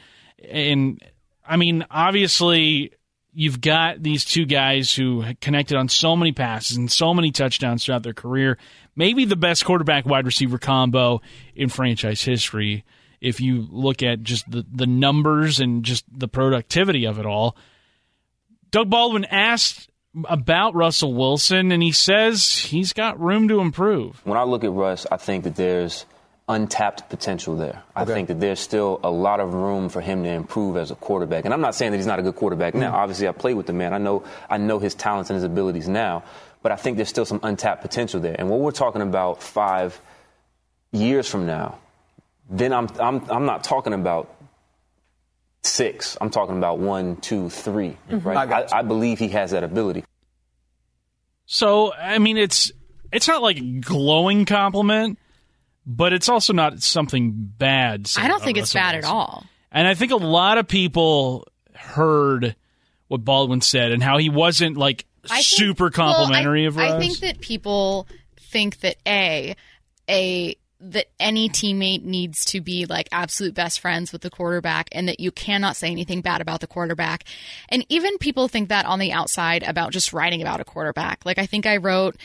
And 0.47 1.01
I 1.47 1.57
mean, 1.57 1.85
obviously, 1.89 2.93
you've 3.35 3.59
got 3.59 4.01
these 4.01 4.23
two 4.23 4.45
guys 4.45 4.93
who 4.93 5.23
connected 5.41 5.77
on 5.77 5.89
so 5.89 6.15
many 6.15 6.31
passes 6.31 6.77
and 6.77 6.89
so 6.89 7.13
many 7.13 7.31
touchdowns 7.31 7.83
throughout 7.83 8.01
their 8.01 8.13
career. 8.13 8.57
Maybe 8.95 9.25
the 9.25 9.35
best 9.35 9.65
quarterback 9.65 10.05
wide 10.05 10.25
receiver 10.25 10.57
combo 10.57 11.21
in 11.53 11.67
franchise 11.69 12.23
history. 12.23 12.85
If 13.19 13.41
you 13.41 13.67
look 13.69 14.01
at 14.01 14.23
just 14.23 14.49
the, 14.49 14.65
the 14.71 14.87
numbers 14.87 15.59
and 15.59 15.83
just 15.83 16.05
the 16.11 16.29
productivity 16.29 17.05
of 17.05 17.19
it 17.19 17.25
all, 17.25 17.57
Doug 18.71 18.89
Baldwin 18.89 19.25
asked 19.25 19.89
about 20.29 20.73
Russell 20.73 21.13
Wilson, 21.13 21.73
and 21.73 21.83
he 21.83 21.91
says 21.91 22.55
he's 22.55 22.93
got 22.93 23.19
room 23.19 23.49
to 23.49 23.59
improve. 23.59 24.21
When 24.25 24.37
I 24.37 24.43
look 24.43 24.63
at 24.63 24.71
Russ, 24.71 25.05
I 25.11 25.17
think 25.17 25.43
that 25.43 25.55
there's 25.55 26.05
untapped 26.47 27.09
potential 27.09 27.55
there. 27.55 27.81
I 27.95 28.05
think 28.05 28.27
that 28.27 28.39
there's 28.39 28.59
still 28.59 28.99
a 29.03 29.09
lot 29.09 29.39
of 29.39 29.53
room 29.53 29.89
for 29.89 29.99
him 29.99 30.23
to 30.23 30.29
improve 30.29 30.77
as 30.77 30.91
a 30.91 30.95
quarterback. 30.95 31.45
And 31.45 31.53
I'm 31.53 31.61
not 31.61 31.73
saying 31.73 31.91
that 31.91 31.97
he's 31.97 32.05
not 32.05 32.19
a 32.19 32.21
good 32.21 32.35
quarterback 32.35 32.75
now. 32.75 32.87
Mm-hmm. 32.87 32.95
Obviously, 32.95 33.27
I 33.27 33.31
played 33.31 33.55
with 33.55 33.65
the 33.65 33.73
man. 33.73 33.93
I 33.93 33.97
know 33.97 34.23
I 34.49 34.57
know 34.57 34.79
his 34.79 34.93
talents 34.93 35.29
and 35.29 35.35
his 35.35 35.43
abilities 35.43 35.87
now, 35.87 36.23
but 36.61 36.71
I 36.71 36.75
think 36.75 36.97
there's 36.97 37.09
still 37.09 37.25
some 37.25 37.39
untapped 37.41 37.81
potential 37.81 38.19
there. 38.19 38.35
And 38.37 38.49
when 38.49 38.59
we're 38.59 38.71
talking 38.71 39.01
about 39.01 39.41
5 39.41 39.99
years 40.91 41.27
from 41.27 41.45
now, 41.45 41.79
then 42.49 42.73
I'm 42.73 42.89
I'm 42.99 43.29
I'm 43.29 43.45
not 43.45 43.63
talking 43.63 43.93
about 43.93 44.31
six. 45.63 46.17
I'm 46.21 46.29
talking 46.29 46.57
about 46.57 46.79
one, 46.79 47.17
two, 47.17 47.49
three, 47.49 47.97
mm-hmm. 48.09 48.27
Right? 48.27 48.49
I, 48.71 48.79
I 48.79 48.81
believe 48.83 49.19
he 49.19 49.29
has 49.29 49.51
that 49.51 49.63
ability. 49.63 50.03
So, 51.45 51.93
I 51.93 52.17
mean, 52.19 52.37
it's 52.37 52.71
it's 53.11 53.27
not 53.27 53.41
like 53.41 53.57
a 53.57 53.79
glowing 53.79 54.45
compliment, 54.45 55.19
but 55.85 56.13
it's 56.13 56.29
also 56.29 56.53
not 56.53 56.81
something 56.81 57.31
bad. 57.35 58.09
I 58.17 58.27
don't 58.27 58.41
think 58.41 58.57
it's 58.57 58.73
bad 58.73 58.95
at 58.95 59.05
all. 59.05 59.45
And 59.71 59.87
I 59.87 59.93
think 59.93 60.11
a 60.11 60.17
lot 60.17 60.57
of 60.57 60.67
people 60.67 61.47
heard 61.73 62.55
what 63.07 63.23
Baldwin 63.23 63.61
said 63.61 63.91
and 63.91 64.01
how 64.01 64.17
he 64.17 64.29
wasn't 64.29 64.77
like 64.77 65.05
I 65.25 65.35
think- 65.35 65.45
super 65.45 65.91
well, 65.95 66.11
I- 66.11 66.15
complimentary 66.15 66.65
of 66.65 66.77
Russ. 66.77 66.91
I 66.91 66.99
think 66.99 67.19
that 67.19 67.39
people 67.41 68.07
think 68.39 68.79
that 68.79 68.97
a 69.07 69.55
a 70.09 70.55
that 70.81 71.07
any 71.19 71.49
teammate 71.49 72.03
needs 72.03 72.45
to 72.45 72.61
be 72.61 72.85
like 72.85 73.07
absolute 73.11 73.53
best 73.55 73.79
friends 73.79 74.11
with 74.11 74.21
the 74.21 74.29
quarterback 74.29 74.89
and 74.91 75.07
that 75.07 75.19
you 75.19 75.31
cannot 75.31 75.75
say 75.75 75.89
anything 75.89 76.21
bad 76.21 76.41
about 76.41 76.59
the 76.59 76.67
quarterback. 76.67 77.23
And 77.69 77.85
even 77.89 78.17
people 78.17 78.47
think 78.47 78.69
that 78.69 78.85
on 78.85 78.99
the 78.99 79.11
outside 79.11 79.63
about 79.63 79.93
just 79.93 80.13
writing 80.13 80.41
about 80.41 80.59
a 80.59 80.65
quarterback. 80.65 81.25
Like 81.25 81.39
I 81.39 81.45
think 81.45 81.65
I 81.65 81.77
wrote 81.77 82.17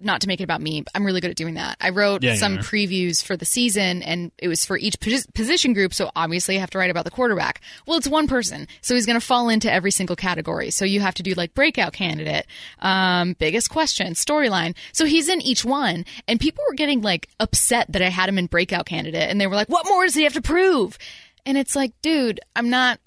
not 0.00 0.20
to 0.22 0.28
make 0.28 0.40
it 0.40 0.44
about 0.44 0.60
me, 0.60 0.80
but 0.82 0.90
I'm 0.94 1.04
really 1.04 1.20
good 1.20 1.30
at 1.30 1.36
doing 1.36 1.54
that. 1.54 1.76
I 1.80 1.90
wrote 1.90 2.22
Yeah, 2.22 2.34
some 2.34 2.58
previews 2.58 3.22
for 3.22 3.36
the 3.36 3.44
season 3.44 4.02
and 4.02 4.32
it 4.38 4.48
was 4.48 4.64
for 4.64 4.76
each 4.76 4.98
position 5.00 5.72
group. 5.72 5.94
So 5.94 6.10
obviously 6.16 6.56
I 6.56 6.60
have 6.60 6.70
to 6.70 6.78
write 6.78 6.90
about 6.90 7.04
the 7.04 7.10
quarterback. 7.10 7.60
Well, 7.86 7.96
it's 7.98 8.08
one 8.08 8.26
person. 8.26 8.66
So 8.80 8.94
he's 8.94 9.06
going 9.06 9.18
to 9.20 9.24
fall 9.24 9.48
into 9.48 9.72
every 9.72 9.90
single 9.90 10.16
category. 10.16 10.70
So 10.70 10.84
you 10.84 11.00
have 11.00 11.14
to 11.14 11.22
do 11.22 11.34
like 11.34 11.54
breakout 11.54 11.92
candidate, 11.92 12.46
um, 12.80 13.34
biggest 13.38 13.70
question, 13.70 14.14
storyline. 14.14 14.74
So 14.92 15.04
he's 15.04 15.28
in 15.28 15.40
each 15.42 15.64
one 15.64 16.04
and 16.26 16.40
people 16.40 16.64
were 16.68 16.74
getting 16.74 17.02
like 17.02 17.28
upset 17.38 17.86
that 17.92 18.02
I 18.02 18.08
had 18.08 18.28
him 18.28 18.38
in 18.38 18.46
breakout 18.46 18.86
candidate 18.86 19.28
and 19.30 19.40
they 19.40 19.46
were 19.46 19.54
like, 19.56 19.68
what 19.68 19.86
more 19.86 20.04
does 20.04 20.14
he 20.14 20.24
have 20.24 20.34
to 20.34 20.42
prove? 20.42 20.98
And 21.46 21.56
it's 21.56 21.76
like, 21.76 21.92
dude, 22.02 22.40
I'm 22.56 22.68
not 22.70 23.00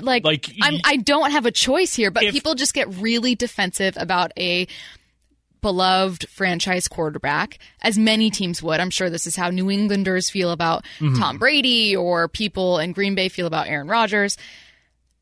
like, 0.00 0.24
Like, 0.24 0.50
I'm, 0.62 0.78
I 0.84 0.96
don't 0.96 1.30
have 1.30 1.46
a 1.46 1.50
choice 1.52 1.94
here, 1.94 2.10
but 2.10 2.22
If- 2.24 2.32
people 2.32 2.54
just 2.54 2.74
get 2.74 2.88
really 2.96 3.34
defensive 3.34 3.94
about 3.98 4.32
a 4.36 4.66
beloved 5.60 6.28
franchise 6.28 6.88
quarterback, 6.88 7.58
as 7.82 7.98
many 7.98 8.30
teams 8.30 8.62
would. 8.62 8.80
I'm 8.80 8.90
sure 8.90 9.10
this 9.10 9.26
is 9.26 9.36
how 9.36 9.50
New 9.50 9.70
Englanders 9.70 10.30
feel 10.30 10.50
about 10.50 10.84
mm-hmm. 10.98 11.18
Tom 11.18 11.38
Brady 11.38 11.94
or 11.96 12.28
people 12.28 12.78
in 12.78 12.92
Green 12.92 13.14
Bay 13.14 13.28
feel 13.28 13.46
about 13.46 13.68
Aaron 13.68 13.88
Rodgers. 13.88 14.36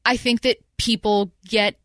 I 0.04 0.16
think 0.16 0.42
that 0.42 0.58
people 0.76 1.32
get 1.46 1.76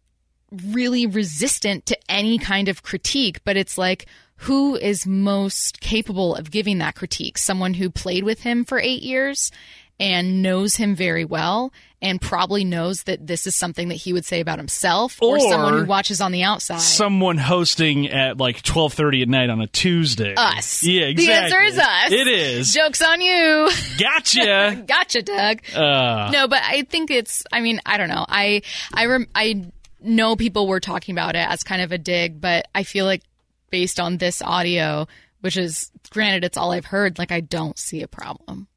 really 0.65 1.05
resistant 1.05 1.85
to 1.87 1.97
any 2.09 2.37
kind 2.37 2.67
of 2.67 2.83
critique, 2.83 3.43
but 3.43 3.57
it's 3.57 3.77
like, 3.77 4.07
who 4.37 4.75
is 4.75 5.07
most 5.07 5.79
capable 5.79 6.35
of 6.35 6.51
giving 6.51 6.79
that 6.79 6.95
critique? 6.95 7.37
Someone 7.37 7.73
who 7.75 7.89
played 7.89 8.23
with 8.23 8.41
him 8.41 8.65
for 8.65 8.79
eight 8.79 9.01
years 9.01 9.51
and 9.99 10.41
knows 10.41 10.75
him 10.75 10.95
very 10.95 11.23
well 11.25 11.71
and 12.01 12.19
probably 12.19 12.65
knows 12.65 13.03
that 13.03 13.25
this 13.25 13.47
is 13.47 13.55
something 13.55 13.87
that 13.87 13.95
he 13.95 14.11
would 14.11 14.25
say 14.25 14.41
about 14.41 14.57
himself 14.59 15.21
or, 15.21 15.37
Or 15.37 15.39
someone 15.39 15.73
who 15.79 15.85
watches 15.85 16.19
on 16.19 16.31
the 16.33 16.43
outside. 16.43 16.81
Someone 16.81 17.37
hosting 17.37 18.09
at 18.09 18.37
like 18.37 18.61
twelve 18.63 18.93
thirty 18.93 19.21
at 19.21 19.29
night 19.29 19.49
on 19.49 19.61
a 19.61 19.67
Tuesday. 19.67 20.33
us. 20.35 20.83
Yeah, 20.83 21.03
exactly. 21.05 21.25
The 21.25 21.33
answer 21.33 21.61
is 21.61 21.79
us. 21.79 22.11
It 22.11 22.27
is. 22.27 22.73
Joke's 22.73 23.01
on 23.01 23.21
you. 23.21 23.69
Gotcha. 23.99 24.83
gotcha, 24.87 25.21
Doug. 25.21 25.61
uh, 25.73 26.29
no, 26.33 26.47
but 26.47 26.61
I 26.63 26.81
think 26.83 27.09
it's. 27.11 27.43
I 27.53 27.61
mean, 27.61 27.79
I 27.85 27.97
don't 27.97 28.09
know. 28.09 28.25
I 28.27 28.63
I 28.93 29.05
rem, 29.05 29.27
I 29.33 29.71
know 30.01 30.35
people 30.35 30.67
were 30.67 30.81
talking 30.81 31.15
about 31.15 31.35
it 31.35 31.47
as 31.47 31.63
kind 31.63 31.81
of 31.81 31.91
a 31.93 31.97
dig, 31.97 32.41
but 32.41 32.67
I 32.75 32.83
feel 32.83 33.05
like 33.05 33.21
based 33.69 33.99
on 33.99 34.17
this 34.17 34.41
audio, 34.41 35.07
which 35.39 35.55
is 35.55 35.89
granted, 36.09 36.43
it's 36.43 36.57
all 36.57 36.73
I've 36.73 36.85
heard. 36.85 37.17
Like, 37.17 37.31
I 37.31 37.39
don't 37.39 37.77
see 37.79 38.01
a 38.01 38.07
problem. 38.07 38.67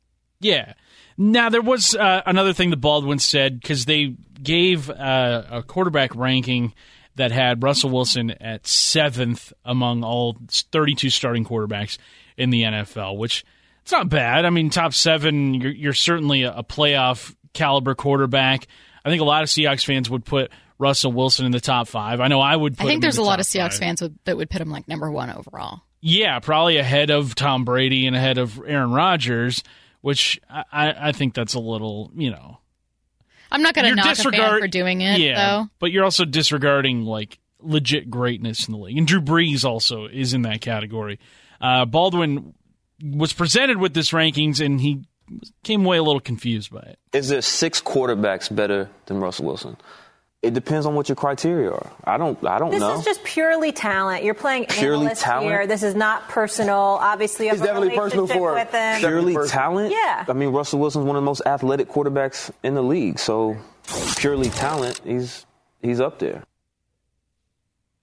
Yeah. 0.40 0.74
Now 1.18 1.48
there 1.48 1.62
was 1.62 1.94
uh, 1.94 2.22
another 2.26 2.52
thing 2.52 2.70
that 2.70 2.76
Baldwin 2.76 3.18
said 3.18 3.60
because 3.60 3.84
they 3.86 4.14
gave 4.42 4.90
uh, 4.90 5.44
a 5.50 5.62
quarterback 5.62 6.14
ranking 6.14 6.74
that 7.16 7.32
had 7.32 7.62
Russell 7.62 7.90
Wilson 7.90 8.30
at 8.30 8.66
seventh 8.66 9.52
among 9.64 10.04
all 10.04 10.36
32 10.48 11.10
starting 11.10 11.44
quarterbacks 11.44 11.98
in 12.36 12.50
the 12.50 12.62
NFL, 12.62 13.16
which 13.16 13.44
it's 13.82 13.92
not 13.92 14.08
bad. 14.08 14.44
I 14.44 14.50
mean, 14.50 14.70
top 14.70 14.92
seven, 14.92 15.54
you're, 15.54 15.72
you're 15.72 15.92
certainly 15.94 16.42
a, 16.42 16.62
playoff 16.62 17.34
caliber 17.54 17.94
quarterback. 17.94 18.66
I 19.04 19.08
think 19.08 19.22
a 19.22 19.24
lot 19.24 19.42
of 19.42 19.48
Seahawks 19.48 19.84
fans 19.84 20.10
would 20.10 20.24
put 20.24 20.50
Russell 20.78 21.12
Wilson 21.12 21.46
in 21.46 21.52
the 21.52 21.60
top 21.60 21.88
five. 21.88 22.20
I 22.20 22.28
know 22.28 22.40
I 22.40 22.54
would. 22.54 22.76
Put 22.76 22.84
I 22.84 22.88
think 22.88 22.96
in 22.96 23.00
there's 23.00 23.16
the 23.16 23.22
a 23.22 23.24
lot 23.24 23.40
of 23.40 23.46
Seahawks 23.46 23.70
five. 23.70 23.78
fans 23.78 24.02
would, 24.02 24.18
that 24.24 24.36
would 24.36 24.50
put 24.50 24.60
him 24.60 24.70
like 24.70 24.88
number 24.88 25.10
one 25.10 25.30
overall. 25.30 25.82
Yeah, 26.00 26.38
probably 26.40 26.76
ahead 26.76 27.10
of 27.10 27.34
Tom 27.34 27.64
Brady 27.64 28.06
and 28.06 28.14
ahead 28.14 28.38
of 28.38 28.60
Aaron 28.66 28.90
Rodgers, 28.90 29.62
which 30.06 30.40
I, 30.48 30.64
I 30.72 31.08
I 31.08 31.12
think 31.12 31.34
that's 31.34 31.54
a 31.54 31.58
little, 31.58 32.12
you 32.14 32.30
know. 32.30 32.60
I'm 33.50 33.60
not 33.60 33.74
going 33.74 33.82
to 33.84 33.88
You're 33.88 33.96
knock 33.96 34.06
a 34.06 34.10
disregard- 34.10 34.50
fan 34.52 34.60
for 34.60 34.68
doing 34.68 35.00
it, 35.00 35.18
yeah, 35.18 35.34
though. 35.34 35.66
but 35.80 35.90
you're 35.90 36.04
also 36.04 36.24
disregarding 36.24 37.02
like 37.02 37.40
legit 37.60 38.08
greatness 38.08 38.68
in 38.68 38.72
the 38.72 38.78
league. 38.78 38.96
And 38.98 39.06
Drew 39.06 39.20
Brees 39.20 39.64
also 39.64 40.06
is 40.06 40.32
in 40.32 40.42
that 40.42 40.60
category. 40.60 41.18
Uh, 41.60 41.84
Baldwin 41.86 42.54
was 43.02 43.32
presented 43.32 43.78
with 43.78 43.94
this 43.94 44.10
rankings, 44.12 44.64
and 44.64 44.80
he 44.80 45.02
came 45.64 45.84
away 45.84 45.96
a 45.96 46.02
little 46.04 46.20
confused 46.20 46.70
by 46.72 46.82
it. 46.82 46.98
Is 47.12 47.28
there 47.28 47.42
six 47.42 47.80
quarterbacks 47.82 48.54
better 48.54 48.88
than 49.06 49.18
Russell 49.18 49.46
Wilson? 49.46 49.76
It 50.42 50.54
depends 50.54 50.86
on 50.86 50.94
what 50.94 51.08
your 51.08 51.16
criteria 51.16 51.72
are. 51.72 51.90
I 52.04 52.18
don't. 52.18 52.38
I 52.46 52.58
don't 52.58 52.70
This 52.70 52.78
know. 52.80 52.90
This 52.90 53.00
is 53.00 53.04
just 53.06 53.24
purely 53.24 53.72
talent. 53.72 54.22
You're 54.22 54.34
playing 54.34 54.66
Purely 54.66 55.00
analyst 55.06 55.22
talent? 55.22 55.48
here. 55.50 55.66
This 55.66 55.82
is 55.82 55.94
not 55.96 56.28
personal. 56.28 56.76
Obviously, 57.00 57.46
you 57.46 57.50
have 57.50 57.58
It's 57.58 57.64
a 57.64 57.66
definitely 57.72 57.96
personal 57.96 58.26
for- 58.28 58.52
with 58.54 58.70
him. 58.70 58.98
purely 59.00 59.32
Definitely 59.32 59.48
talent. 59.48 59.90
Yeah. 59.92 60.24
I 60.28 60.32
mean, 60.34 60.50
Russell 60.50 60.78
Wilson's 60.78 61.04
one 61.04 61.16
of 61.16 61.22
the 61.22 61.26
most 61.26 61.42
athletic 61.46 61.88
quarterbacks 61.88 62.50
in 62.62 62.74
the 62.74 62.82
league. 62.82 63.18
So, 63.18 63.56
purely 64.18 64.50
talent, 64.50 65.00
he's 65.04 65.46
he's 65.82 66.00
up 66.00 66.20
there. 66.20 66.44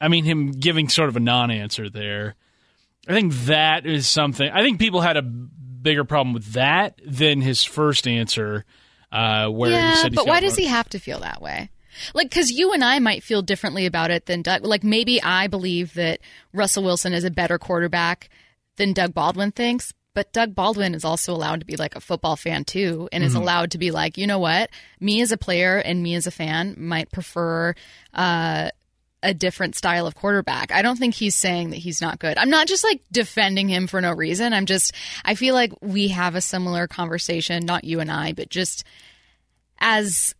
I 0.01 0.09
mean, 0.09 0.25
him 0.25 0.51
giving 0.51 0.89
sort 0.89 1.07
of 1.09 1.15
a 1.15 1.21
non-answer 1.21 1.89
there. 1.89 2.35
I 3.07 3.13
think 3.13 3.33
that 3.45 3.85
is 3.85 4.07
something. 4.07 4.49
I 4.51 4.61
think 4.63 4.79
people 4.79 4.99
had 5.01 5.15
a 5.17 5.21
bigger 5.21 6.03
problem 6.03 6.33
with 6.33 6.53
that 6.53 6.99
than 7.05 7.39
his 7.41 7.63
first 7.63 8.05
answer, 8.07 8.65
uh, 9.13 9.47
where 9.47 9.69
he 9.69 9.75
yeah, 9.75 9.95
said 9.95 10.11
he's 10.11 10.15
but 10.17 10.25
why 10.25 10.35
one- 10.35 10.43
does 10.43 10.55
he 10.57 10.65
have 10.65 10.89
to 10.89 10.99
feel 10.99 11.19
that 11.19 11.41
way? 11.41 11.69
Like, 12.13 12.29
because 12.29 12.51
you 12.51 12.73
and 12.73 12.83
I 12.83 12.99
might 12.99 13.23
feel 13.23 13.41
differently 13.41 13.85
about 13.85 14.11
it 14.11 14.25
than 14.25 14.41
Doug. 14.41 14.65
Like, 14.65 14.83
maybe 14.83 15.21
I 15.21 15.47
believe 15.47 15.93
that 15.95 16.19
Russell 16.53 16.83
Wilson 16.83 17.13
is 17.13 17.23
a 17.23 17.31
better 17.31 17.57
quarterback 17.57 18.29
than 18.77 18.93
Doug 18.93 19.13
Baldwin 19.13 19.51
thinks. 19.51 19.93
But 20.15 20.31
Doug 20.31 20.53
Baldwin 20.53 20.93
is 20.93 21.03
also 21.03 21.33
allowed 21.33 21.61
to 21.61 21.65
be 21.65 21.75
like 21.75 21.95
a 21.95 21.99
football 21.99 22.35
fan 22.35 22.65
too, 22.65 23.09
and 23.11 23.23
is 23.23 23.33
allowed 23.33 23.71
to 23.71 23.79
be 23.79 23.89
like, 23.89 24.15
you 24.15 24.27
know 24.27 24.37
what? 24.37 24.69
Me 24.99 25.21
as 25.21 25.31
a 25.31 25.37
player 25.37 25.77
and 25.77 26.03
me 26.03 26.13
as 26.13 26.27
a 26.27 26.31
fan 26.31 26.75
might 26.77 27.11
prefer 27.11 27.73
uh, 28.13 28.69
a 29.23 29.33
different 29.33 29.75
style 29.75 30.05
of 30.05 30.13
quarterback. 30.13 30.71
I 30.71 30.83
don't 30.83 30.99
think 30.99 31.15
he's 31.15 31.33
saying 31.33 31.71
that 31.71 31.77
he's 31.77 31.99
not 31.99 32.19
good. 32.19 32.37
I'm 32.37 32.51
not 32.51 32.67
just 32.67 32.83
like 32.83 33.01
defending 33.11 33.67
him 33.69 33.87
for 33.87 34.01
no 34.01 34.11
reason. 34.11 34.53
I'm 34.53 34.67
just, 34.67 34.93
I 35.25 35.33
feel 35.33 35.55
like 35.55 35.73
we 35.81 36.09
have 36.09 36.35
a 36.35 36.41
similar 36.41 36.87
conversation, 36.87 37.65
not 37.65 37.83
you 37.83 37.99
and 37.99 38.11
I, 38.11 38.33
but 38.33 38.49
just 38.49 38.83
as 39.79 40.35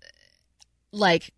like 0.91 1.33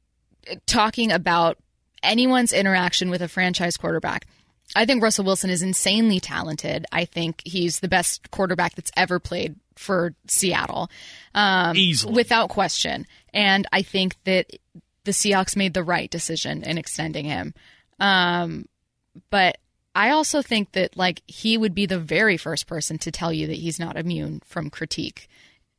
talking 0.66 1.12
about 1.12 1.58
anyone's 2.04 2.54
interaction 2.54 3.10
with 3.10 3.22
a 3.22 3.28
franchise 3.28 3.78
quarterback. 3.78 4.28
I 4.76 4.86
think 4.86 5.04
Russell 5.04 5.26
Wilson 5.26 5.50
is 5.50 5.62
insanely 5.62 6.20
talented. 6.20 6.86
I 6.92 7.06
think 7.06 7.42
he's 7.46 7.80
the 7.80 7.88
best 7.88 8.32
quarterback 8.32 8.76
that's 8.76 8.92
ever 8.96 9.20
played 9.20 9.56
for 9.76 10.14
Seattle. 10.28 10.90
Um, 11.34 11.76
Easily. 11.76 12.14
Without 12.14 12.50
question. 12.50 13.06
And 13.34 13.68
I 13.72 13.82
think 13.82 14.16
that 14.24 14.48
the 15.04 15.12
Seahawks 15.12 15.56
made 15.56 15.74
the 15.74 15.84
right 15.84 16.10
decision 16.10 16.64
in 16.64 16.78
extending 16.78 17.26
him. 17.26 17.54
Um, 18.00 18.68
but 19.30 19.58
I 19.94 20.10
also 20.10 20.42
think 20.42 20.74
that 20.74 20.98
like 20.98 21.22
he 21.28 21.58
would 21.58 21.76
be 21.76 21.86
the 21.86 22.00
very 22.00 22.38
first 22.38 22.68
person 22.68 22.98
to 23.00 23.12
tell 23.12 23.32
you 23.32 23.48
that 23.48 23.58
he's 23.58 23.80
not 23.80 23.98
immune 23.98 24.42
from 24.46 24.70
critique 24.70 25.30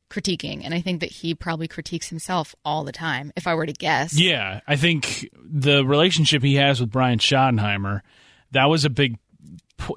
critiquing 0.09 0.61
and 0.63 0.73
I 0.73 0.81
think 0.81 1.01
that 1.01 1.11
he 1.11 1.35
probably 1.35 1.67
critiques 1.67 2.07
himself 2.09 2.55
all 2.63 2.83
the 2.83 2.91
time 2.91 3.31
if 3.35 3.45
I 3.47 3.55
were 3.55 3.65
to 3.65 3.73
guess. 3.73 4.17
Yeah, 4.19 4.61
I 4.67 4.75
think 4.75 5.29
the 5.43 5.83
relationship 5.85 6.43
he 6.43 6.55
has 6.55 6.79
with 6.79 6.91
Brian 6.91 7.19
Schottenheimer, 7.19 8.01
that 8.51 8.65
was 8.65 8.85
a 8.85 8.89
big 8.89 9.17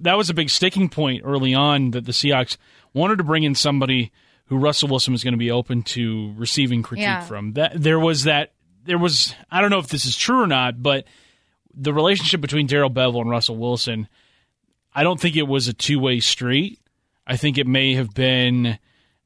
that 0.02 0.16
was 0.16 0.28
a 0.28 0.34
big 0.34 0.50
sticking 0.50 0.88
point 0.88 1.22
early 1.24 1.54
on 1.54 1.92
that 1.92 2.04
the 2.06 2.12
Seahawks 2.12 2.56
wanted 2.92 3.18
to 3.18 3.24
bring 3.24 3.44
in 3.44 3.54
somebody 3.54 4.12
who 4.46 4.56
Russell 4.58 4.88
Wilson 4.88 5.12
was 5.12 5.22
going 5.24 5.32
to 5.32 5.38
be 5.38 5.50
open 5.50 5.82
to 5.82 6.34
receiving 6.36 6.82
critique 6.82 7.04
Yeah. 7.04 7.20
from. 7.20 7.52
That 7.52 7.72
there 7.80 7.98
was 8.00 8.24
that 8.24 8.52
there 8.84 8.98
was 8.98 9.34
I 9.50 9.60
don't 9.60 9.70
know 9.70 9.78
if 9.78 9.88
this 9.88 10.04
is 10.04 10.16
true 10.16 10.42
or 10.42 10.46
not, 10.46 10.82
but 10.82 11.04
the 11.72 11.94
relationship 11.94 12.40
between 12.40 12.66
Darrell 12.66 12.90
Bevell 12.90 13.20
and 13.20 13.30
Russell 13.30 13.56
Wilson, 13.56 14.08
I 14.92 15.04
don't 15.04 15.20
think 15.20 15.36
it 15.36 15.46
was 15.46 15.68
a 15.68 15.72
two 15.72 16.00
way 16.00 16.18
street. 16.20 16.80
I 17.26 17.36
think 17.36 17.58
it 17.58 17.66
may 17.68 17.94
have 17.94 18.12
been 18.12 18.78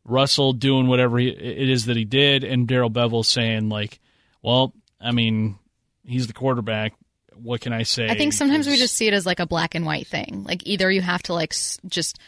Russell 0.05 0.53
doing 0.53 0.87
whatever 0.87 1.19
he, 1.19 1.29
it 1.29 1.69
is 1.69 1.87
that 1.87 1.97
he 1.97 2.05
did, 2.05 2.45
and 2.45 2.69
Darrell 2.69 2.91
Bevell 2.91 3.25
saying 3.25 3.69
like, 3.69 4.01
"Well, 4.43 4.75
I 5.01 5.13
mean, 5.13 5.59
he's 6.05 6.27
the 6.27 6.33
quarterback. 6.33 6.95
What 7.35 7.61
can 7.61 7.73
I 7.73 7.85
say?" 7.85 8.09
I 8.09 8.17
think 8.17 8.33
sometimes 8.33 8.67
we 8.67 8.77
just 8.77 8.95
see 8.95 9.07
it 9.07 9.15
as 9.15 9.27
like 9.27 9.41
a 9.41 9.47
black 9.47 9.75
and 9.75 9.87
white 9.87 10.07
thing. 10.07 10.45
Like 10.47 10.67
either 10.67 10.91
you 10.91 11.01
have 11.01 11.23
to 11.25 11.35
like 11.35 11.55
just 11.87 12.19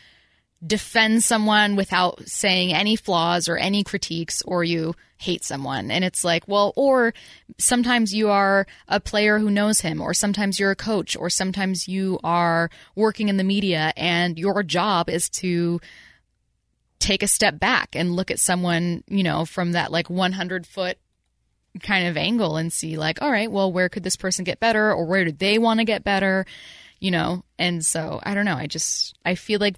defend 0.66 1.22
someone 1.22 1.76
without 1.76 2.26
saying 2.26 2.72
any 2.72 2.96
flaws 2.96 3.48
or 3.48 3.56
any 3.56 3.84
critiques 3.84 4.40
or 4.42 4.64
you 4.64 4.94
hate 5.18 5.44
someone 5.44 5.90
and 5.90 6.04
it's 6.04 6.24
like 6.24 6.46
well 6.46 6.72
or 6.76 7.12
sometimes 7.58 8.14
you 8.14 8.28
are 8.28 8.66
a 8.88 9.00
player 9.00 9.38
who 9.38 9.50
knows 9.50 9.80
him 9.80 10.00
or 10.00 10.12
sometimes 10.12 10.58
you're 10.58 10.70
a 10.70 10.76
coach 10.76 11.16
or 11.16 11.30
sometimes 11.30 11.88
you 11.88 12.18
are 12.22 12.70
working 12.94 13.28
in 13.28 13.36
the 13.36 13.44
media 13.44 13.92
and 13.96 14.38
your 14.38 14.62
job 14.62 15.08
is 15.08 15.28
to 15.28 15.80
take 16.98 17.22
a 17.22 17.28
step 17.28 17.58
back 17.58 17.94
and 17.94 18.16
look 18.16 18.30
at 18.30 18.40
someone 18.40 19.04
you 19.06 19.22
know 19.22 19.44
from 19.44 19.72
that 19.72 19.92
like 19.92 20.08
100 20.08 20.66
foot 20.66 20.98
kind 21.82 22.08
of 22.08 22.16
angle 22.16 22.56
and 22.56 22.72
see 22.72 22.96
like 22.96 23.20
all 23.20 23.30
right 23.30 23.50
well 23.50 23.70
where 23.70 23.88
could 23.88 24.02
this 24.02 24.16
person 24.16 24.44
get 24.44 24.60
better 24.60 24.92
or 24.92 25.04
where 25.04 25.24
do 25.24 25.32
they 25.32 25.58
want 25.58 25.78
to 25.78 25.84
get 25.84 26.02
better 26.02 26.46
you 27.00 27.10
know? 27.10 27.42
And 27.58 27.84
so 27.84 28.20
i 28.22 28.34
don't 28.34 28.44
know. 28.44 28.56
I 28.56 28.66
just 28.66 29.16
i 29.24 29.34
feel 29.34 29.60
like 29.60 29.76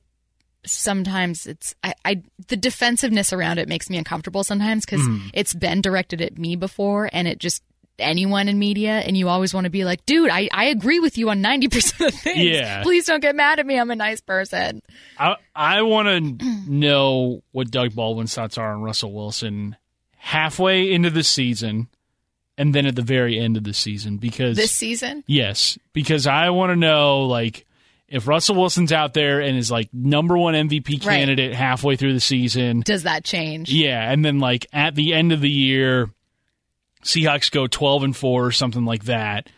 sometimes 0.67 1.47
it's 1.47 1.75
i, 1.85 1.95
I 2.05 2.23
the 2.49 2.57
defensiveness 2.57 3.33
around 3.33 3.59
it 3.59 3.69
makes 3.69 3.89
me 3.89 3.97
uncomfortable 3.97 4.43
sometimes 4.45 4.85
because 4.85 5.01
mm. 5.01 5.31
it's 5.33 5.55
been 5.55 5.81
directed 5.81 6.21
at 6.21 6.37
me 6.37 6.57
before 6.57 7.09
and 7.13 7.29
it 7.29 7.39
just 7.39 7.63
anyone 7.99 8.49
in 8.49 8.59
media 8.59 8.99
and 9.01 9.17
you 9.17 9.29
always 9.29 9.53
want 9.53 9.65
to 9.65 9.71
be 9.71 9.85
like 9.85 10.05
dude 10.07 10.31
i, 10.31 10.49
I 10.53 10.67
agree 10.67 11.01
with 11.01 11.19
you 11.19 11.31
on 11.31 11.43
90% 11.43 12.07
of 12.09 12.15
things 12.15 12.39
Yeah. 12.39 12.83
please 12.83 13.07
don't 13.07 13.21
get 13.21 13.35
mad 13.37 13.59
at 13.59 13.67
me 13.67 13.79
i'm 13.79 13.91
a 13.91 13.97
nice 13.97 14.21
person 14.21 14.83
I 15.19 15.37
I 15.55 15.83
want 15.83 16.41
to 16.41 16.71
know 16.71 17.43
what 17.53 17.71
Doug 17.71 17.95
Baldwin's 17.95 18.35
thoughts 18.35 18.57
are 18.59 18.73
on 18.73 18.83
Russell 18.83 19.13
Wilson 19.13 19.77
halfway 20.17 20.93
into 20.93 21.11
the 21.11 21.23
season, 21.25 21.89
and 22.57 22.75
then 22.75 22.87
at 22.87 22.95
the 22.97 23.03
very 23.03 23.39
end 23.39 23.57
of 23.57 23.65
the 23.65 23.73
season 23.75 24.17
because 24.19 24.57
this 24.57 24.71
season 24.73 25.25
Yes, 25.27 25.79
because 25.93 26.27
I 26.27 26.51
want 26.51 26.71
to 26.71 26.77
know 26.77 27.23
like 27.27 27.67
if 28.09 28.27
Russell 28.29 28.57
Wilson's 28.57 28.93
out 28.93 29.13
there 29.15 29.41
and 29.41 29.57
is 29.59 29.71
like 29.71 29.89
number 29.93 30.37
one 30.39 30.55
MVP 30.55 31.05
Right. 31.05 31.19
candidate 31.19 31.55
halfway 31.55 31.97
through 31.97 32.15
the 32.15 32.21
season. 32.21 32.81
does 32.81 33.03
that 33.03 33.25
change 33.25 33.71
Yeah, 33.71 34.11
and 34.11 34.25
then 34.25 34.39
like 34.39 34.67
at 34.73 34.95
the 34.95 35.15
end 35.15 35.33
of 35.33 35.41
the 35.41 35.51
year, 35.51 36.11
Seahawks 37.03 37.51
go 37.51 37.67
twelve 37.67 38.03
and 38.03 38.17
four 38.17 38.47
or 38.47 38.53
something 38.53 38.85
like 38.85 39.05
that. 39.05 39.49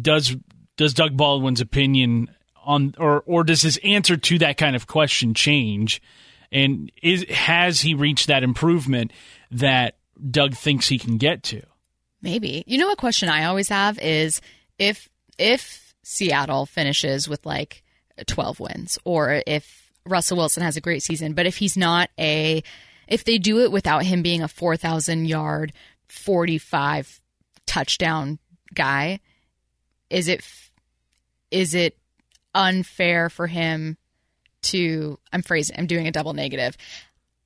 Does 0.00 0.36
does 0.76 0.94
Doug 0.94 1.16
Baldwin's 1.16 1.60
opinion 1.60 2.30
on 2.64 2.94
or 2.98 3.22
or 3.26 3.44
does 3.44 3.62
his 3.62 3.78
answer 3.84 4.16
to 4.16 4.38
that 4.38 4.56
kind 4.56 4.76
of 4.76 4.86
question 4.86 5.34
change? 5.34 6.00
And 6.52 6.90
is 7.02 7.24
has 7.28 7.80
he 7.80 7.94
reached 7.94 8.28
that 8.28 8.42
improvement 8.42 9.12
that 9.50 9.98
Doug 10.30 10.54
thinks 10.54 10.88
he 10.88 10.98
can 10.98 11.16
get 11.16 11.42
to? 11.44 11.62
Maybe. 12.22 12.64
You 12.66 12.78
know 12.78 12.90
a 12.90 12.96
question 12.96 13.28
I 13.28 13.44
always 13.44 13.68
have 13.68 13.98
is 13.98 14.40
if 14.78 15.08
if 15.38 15.94
Seattle 16.02 16.66
finishes 16.66 17.28
with 17.28 17.44
like 17.46 17.82
12 18.26 18.60
wins 18.60 18.98
or 19.04 19.42
if 19.46 19.90
Russell 20.06 20.38
Wilson 20.38 20.62
has 20.62 20.76
a 20.76 20.80
great 20.80 21.02
season, 21.02 21.34
but 21.34 21.46
if 21.46 21.56
he's 21.56 21.76
not 21.76 22.10
a 22.18 22.62
if 23.08 23.24
they 23.24 23.38
do 23.38 23.60
it 23.60 23.72
without 23.72 24.04
him 24.04 24.22
being 24.22 24.42
a 24.42 24.48
4000 24.48 25.26
yard 25.26 25.72
45 26.10 27.20
touchdown 27.66 28.38
guy, 28.74 29.20
is 30.08 30.28
it 30.28 30.44
is 31.50 31.74
it 31.74 31.96
unfair 32.54 33.30
for 33.30 33.46
him 33.46 33.96
to 34.62 35.18
I'm 35.32 35.42
phrasing 35.42 35.76
I'm 35.78 35.86
doing 35.86 36.06
a 36.06 36.12
double 36.12 36.32
negative. 36.32 36.76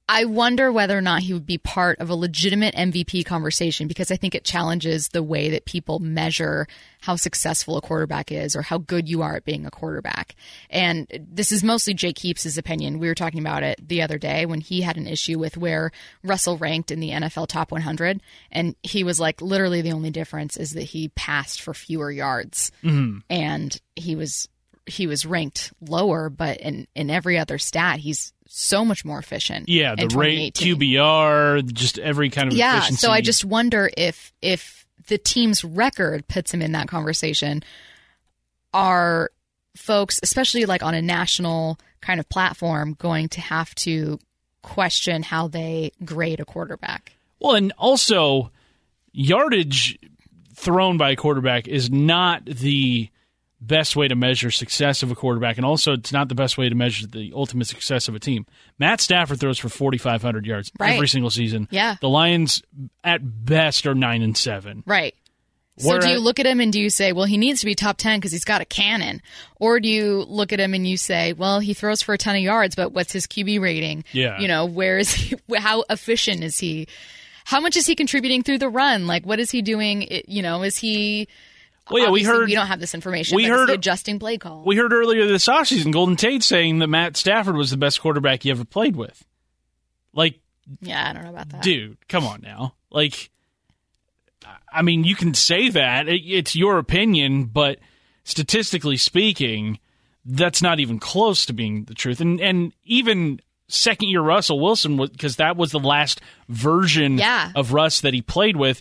I 0.07 0.27
wonder 0.27 0.71
whether 0.71 0.97
or 0.97 1.01
not 1.01 1.23
he 1.23 1.33
would 1.33 1.47
be 1.47 1.57
part 1.57 1.99
of 1.99 2.11
a 2.11 2.15
legitimate 2.15 2.75
MVP 2.75 3.25
conversation 3.25 3.89
because 3.89 4.11
I 4.11 4.17
think 4.17 4.35
it 4.35 4.45
challenges 4.45 5.09
the 5.09 5.23
way 5.23 5.49
that 5.51 5.65
people 5.65 5.99
measure 5.99 6.67
how 7.01 7.17
successful 7.17 7.79
a 7.79 7.81
quarterback 7.81 8.31
is 8.31 8.55
or 8.55 8.61
how 8.61 8.77
good 8.77 9.09
you 9.09 9.23
are 9.23 9.37
at 9.37 9.47
being 9.47 9.65
a 9.65 9.71
quarterback. 9.71 10.35
And 10.69 11.07
this 11.27 11.53
is 11.53 11.65
mostly 11.65 11.95
Jake 11.95 12.19
Heaps' 12.19 12.59
opinion. 12.59 12.99
We 12.99 13.09
were 13.09 13.15
talking 13.15 13.41
about 13.41 13.63
it 13.63 13.81
the 13.87 14.03
other 14.03 14.19
day 14.19 14.45
when 14.45 14.61
he 14.61 14.83
had 14.83 14.99
an 14.99 15.07
issue 15.07 15.39
with 15.39 15.57
where 15.57 15.91
Russell 16.23 16.59
ranked 16.59 16.91
in 16.91 17.01
the 17.01 17.11
NFL 17.11 17.49
top 17.49 17.73
100. 17.73 18.21
And 18.53 18.77
he 18.83 19.05
was 19.05 19.19
like, 19.19 19.41
literally, 19.41 19.81
the 19.81 19.93
only 19.93 20.11
difference 20.11 20.59
is 20.59 20.73
that 20.73 20.83
he 20.83 21.09
passed 21.09 21.63
for 21.63 21.73
fewer 21.73 22.11
yards. 22.11 22.73
Mm-hmm. 22.83 23.21
And 23.31 23.81
he 23.97 24.17
was 24.17 24.49
he 24.87 25.07
was 25.07 25.25
ranked 25.25 25.73
lower, 25.81 26.29
but 26.29 26.59
in, 26.59 26.87
in 26.95 27.11
every 27.11 27.39
other 27.39 27.59
stat, 27.59 28.01
he's 28.01 28.33
so 28.47 28.85
much 28.85 29.05
more 29.05 29.19
efficient. 29.19 29.69
Yeah, 29.69 29.95
the 29.95 30.07
rate, 30.17 30.55
2018. 30.55 30.77
QBR, 30.77 31.73
just 31.73 31.99
every 31.99 32.31
kind 32.31 32.53
of 32.53 32.57
Yeah, 32.59 32.79
efficiency. 32.79 33.01
so 33.01 33.11
I 33.11 33.21
just 33.21 33.45
wonder 33.45 33.91
if 33.97 34.33
if 34.43 34.87
the 35.07 35.19
team's 35.19 35.65
record 35.65 36.27
puts 36.29 36.53
him 36.53 36.63
in 36.63 36.73
that 36.73 36.89
conversation, 36.89 37.63
are 38.73 39.31
folks, 39.77 40.21
especially 40.23 40.67
like 40.67 40.83
on 40.83 40.95
a 40.95 41.03
national 41.03 41.79
kind 42.01 42.21
of 42.21 42.29
platform, 42.29 42.95
going 42.99 43.29
to 43.31 43.41
have 43.41 43.75
to 43.77 44.19
question 44.63 45.23
how 45.23 45.49
they 45.49 45.93
grade 46.05 46.41
a 46.41 46.45
quarterback? 46.45 47.13
Well, 47.41 47.55
and 47.55 47.73
also 47.79 48.51
yardage 49.13 49.99
thrown 50.55 50.97
by 50.97 51.11
a 51.11 51.17
quarterback 51.17 51.69
is 51.69 51.91
not 51.91 52.45
the 52.45 53.09
best 53.67 53.97
way 53.97 54.09
to 54.09 54.15
measure 54.15 54.51
success 54.51 55.03
of 55.03 55.11
a 55.11 55.15
quarterback, 55.15 55.57
and 55.57 55.65
also 55.67 55.93
it's 55.93 56.13
not 56.13 56.29
the 56.29 56.35
best 56.35 56.59
way 56.59 56.69
to 56.69 56.75
measure 56.75 57.07
the 57.07 57.33
ultimate 57.35 57.67
success 57.67 58.09
of 58.09 58.15
a 58.15 58.19
team. 58.19 58.47
Matt 58.79 59.01
Stafford 59.01 59.41
throws 59.41 59.59
for 59.59 59.69
forty 59.69 59.99
five 59.99 60.23
hundred 60.23 60.47
yards 60.47 60.71
Right. 60.79 60.95
every 60.95 61.09
single 61.09 61.31
season. 61.31 61.69
Yeah. 61.71 61.97
the 62.01 62.09
Lions 62.09 62.63
at 63.03 63.21
best 63.23 63.87
are 63.87 63.95
nine 63.95 64.23
and 64.23 64.37
seven. 64.37 64.83
Right. 64.87 65.15
So 65.79 65.89
Where 65.89 65.99
do 65.99 66.09
you 66.09 66.15
I- 66.15 66.19
look 66.19 66.39
at 66.39 66.47
him 66.47 66.61
and 66.61 66.73
do 66.73 66.81
you 66.81 66.89
say, 66.89 67.13
well, 67.13 67.25
he 67.25 67.37
needs 67.37 67.59
to 67.59 67.67
be 67.67 67.75
top 67.75 67.97
10 67.97 68.21
because 68.21 68.31
he's 68.31 68.45
got 68.45 68.61
a 68.61 68.65
cannon? 68.65 69.21
Or 69.57 69.81
do 69.81 69.89
you 69.89 70.25
look 70.29 70.53
at 70.53 70.61
him 70.61 70.73
and 70.73 70.87
you 70.87 70.97
say, 70.97 71.33
well, 71.33 71.59
he 71.59 71.75
throws 71.75 72.01
for 72.01 72.15
a 72.15 72.19
ton 72.19 72.37
of 72.37 72.43
yards, 72.43 72.77
but 72.77 72.93
what's 72.93 73.13
his 73.13 73.27
QB 73.27 73.61
rating? 73.61 74.05
Yeah. 74.13 74.39
You 74.39 74.47
know, 74.47 74.67
where 74.67 74.99
is 74.99 75.13
he? 75.13 75.37
How 75.57 75.83
efficient 75.91 76.45
is 76.45 76.59
he? 76.59 76.87
How 77.45 77.59
much 77.61 77.77
is 77.77 77.87
he 77.87 77.97
contributing 77.97 78.45
through 78.45 78.59
the 78.59 78.69
run? 78.69 79.09
Like, 79.09 79.27
what 79.27 79.41
is 79.41 79.51
he 79.51 79.63
doing? 79.63 80.07
You 80.29 80.43
know, 80.43 80.63
is 80.63 80.77
he. 80.77 81.27
Well, 81.91 82.05
yeah, 82.05 82.11
we 82.11 82.23
heard- 82.23 82.47
We 82.49 82.55
don't 82.55 82.67
have 82.69 82.81
this 82.81 82.95
information. 82.95 83.37
we 83.37 83.45
heard- 83.45 83.69
he 83.69 83.75
adjusting 83.75 84.19
play 84.19 84.39
call. 84.39 84.65
We 84.65 84.77
heard 84.77 84.93
earlier 84.93 85.27
this 85.27 85.47
offseason 85.47 85.93
Golden 85.93 86.17
Tate 86.17 86.43
saying 86.43 86.79
that 86.79 86.87
Matt 86.89 87.17
Stafford 87.17 87.57
was 87.57 87.71
the 87.71 87.77
best 87.77 88.01
quarterback 88.01 88.43
he 88.43 88.51
ever 88.51 88.65
played 88.65 88.97
with. 88.97 89.25
Like, 90.15 90.41
yeah, 90.81 91.11
I 91.11 91.13
don't 91.13 91.25
know 91.25 91.31
about 91.31 91.51
that. 91.51 91.63
dude, 91.63 91.99
come 92.09 92.25
on 92.25 92.41
now. 92.41 92.75
Like, 92.91 93.31
I 94.73 94.83
mean, 94.83 95.05
you 95.05 95.15
can 95.17 95.35
say 95.35 95.69
that. 95.71 96.09
It, 96.09 96.23
it's 96.25 96.57
your 96.57 96.79
opinion, 96.79 97.45
but 97.47 97.79
statistically 98.25 98.97
speaking, 98.97 99.79
that's 100.25 100.63
not 100.63 100.81
even 100.81 100.99
close 100.99 101.47
to 101.47 101.53
being 101.53 101.85
the 101.85 101.95
truth. 101.95 102.21
And 102.21 102.41
and 102.41 102.73
even 102.85 103.41
second 103.69 104.09
year 104.09 104.21
Russell 104.23 104.61
Wilson, 104.61 104.97
because 104.97 105.37
that 105.37 105.57
was 105.57 105.71
the 105.73 105.79
last 105.81 106.21
version 106.49 107.19
Yeah. 107.19 107.53
of 107.55 107.73
Russ 107.73 108.01
that 108.03 108.15
he 108.15 108.23
played 108.23 108.57
with. 108.57 108.81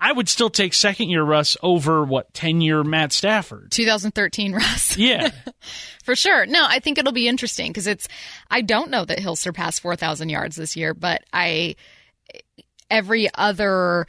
I 0.00 0.12
would 0.12 0.28
still 0.28 0.50
take 0.50 0.74
second 0.74 1.08
year 1.08 1.22
Russ 1.22 1.56
over 1.62 2.04
what 2.04 2.32
ten 2.32 2.60
year 2.60 2.84
Matt 2.84 3.12
Stafford. 3.12 3.70
2013 3.70 4.52
Russ. 4.52 4.96
Yeah, 4.96 5.30
For 6.04 6.16
sure. 6.16 6.46
No, 6.46 6.64
I 6.66 6.78
think 6.78 6.98
it'll 6.98 7.12
be 7.12 7.28
interesting 7.28 7.70
because 7.70 7.86
it's. 7.86 8.08
I 8.50 8.62
don't 8.62 8.90
know 8.90 9.04
that 9.04 9.18
he'll 9.18 9.36
surpass 9.36 9.78
four 9.78 9.96
thousand 9.96 10.28
yards 10.28 10.56
this 10.56 10.76
year, 10.76 10.94
but 10.94 11.22
I 11.32 11.76
every 12.90 13.28
other 13.34 14.06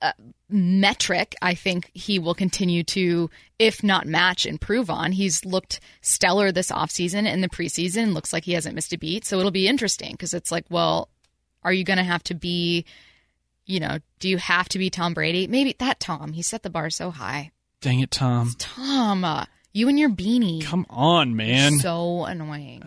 uh, 0.00 0.12
metric, 0.48 1.34
I 1.42 1.54
think 1.54 1.90
he 1.94 2.18
will 2.18 2.34
continue 2.34 2.84
to, 2.84 3.30
if 3.58 3.82
not 3.82 4.06
match, 4.06 4.46
improve 4.46 4.90
on. 4.90 5.12
He's 5.12 5.44
looked 5.44 5.80
stellar 6.00 6.52
this 6.52 6.70
offseason 6.70 7.26
and 7.26 7.42
the 7.42 7.48
preseason. 7.48 8.12
Looks 8.12 8.32
like 8.32 8.44
he 8.44 8.52
hasn't 8.52 8.74
missed 8.74 8.92
a 8.92 8.98
beat, 8.98 9.24
so 9.24 9.38
it'll 9.38 9.50
be 9.50 9.66
interesting 9.68 10.12
because 10.12 10.34
it's 10.34 10.52
like, 10.52 10.66
well, 10.70 11.08
are 11.64 11.72
you 11.72 11.84
going 11.84 11.98
to 11.98 12.04
have 12.04 12.22
to 12.24 12.34
be? 12.34 12.84
You 13.64 13.80
know, 13.80 13.98
do 14.18 14.28
you 14.28 14.38
have 14.38 14.68
to 14.70 14.78
be 14.78 14.90
Tom 14.90 15.14
Brady? 15.14 15.46
Maybe 15.46 15.74
that 15.78 16.00
Tom. 16.00 16.32
He 16.32 16.42
set 16.42 16.62
the 16.62 16.70
bar 16.70 16.90
so 16.90 17.10
high. 17.10 17.52
dang 17.80 18.00
it, 18.00 18.10
Tom. 18.10 18.54
Tom, 18.58 19.24
uh, 19.24 19.44
you 19.72 19.88
and 19.88 19.98
your 19.98 20.10
beanie. 20.10 20.62
Come 20.62 20.86
on, 20.90 21.34
man. 21.34 21.78
So 21.78 22.24
annoying. 22.24 22.82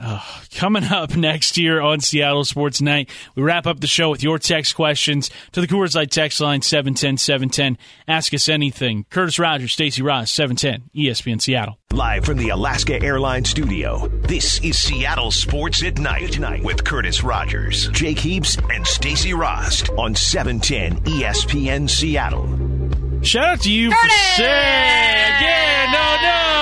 Coming 0.55 0.83
up 0.83 1.15
next 1.15 1.57
year 1.57 1.81
on 1.81 1.99
Seattle 1.99 2.45
Sports 2.45 2.81
Night, 2.81 3.09
we 3.35 3.43
wrap 3.43 3.65
up 3.65 3.79
the 3.79 3.87
show 3.87 4.09
with 4.11 4.23
your 4.23 4.37
text 4.39 4.75
questions 4.75 5.29
to 5.53 5.61
the 5.61 5.67
Coors 5.67 5.95
Light 5.95 6.11
text 6.11 6.39
line 6.39 6.61
710 6.61 7.17
710. 7.17 7.77
Ask 8.07 8.33
us 8.33 8.47
anything. 8.47 9.05
Curtis 9.09 9.39
Rogers, 9.39 9.73
Stacy 9.73 10.01
Rost, 10.01 10.33
710 10.35 10.89
ESPN 10.95 11.41
Seattle. 11.41 11.77
Live 11.91 12.25
from 12.25 12.37
the 12.37 12.49
Alaska 12.49 13.01
Airlines 13.01 13.49
studio, 13.49 14.07
this 14.23 14.59
is 14.61 14.77
Seattle 14.77 15.31
Sports 15.31 15.81
at 15.83 15.97
Night 15.97 16.37
with 16.63 16.83
Curtis 16.83 17.23
Rogers, 17.23 17.87
Jake 17.89 18.19
Heaps, 18.19 18.57
and 18.71 18.85
Stacy 18.85 19.33
Rost 19.33 19.89
on 19.91 20.11
E 20.11 20.15
710 20.15 21.03
ESPN 21.05 21.89
Seattle. 21.89 22.45
Shout 23.23 23.45
out 23.45 23.61
to 23.61 23.71
you 23.71 23.89
Curtis! 23.89 24.01
for 24.03 24.41
saying 24.41 25.35
again. 25.37 25.91
No, 25.91 26.17
no, 26.21 26.54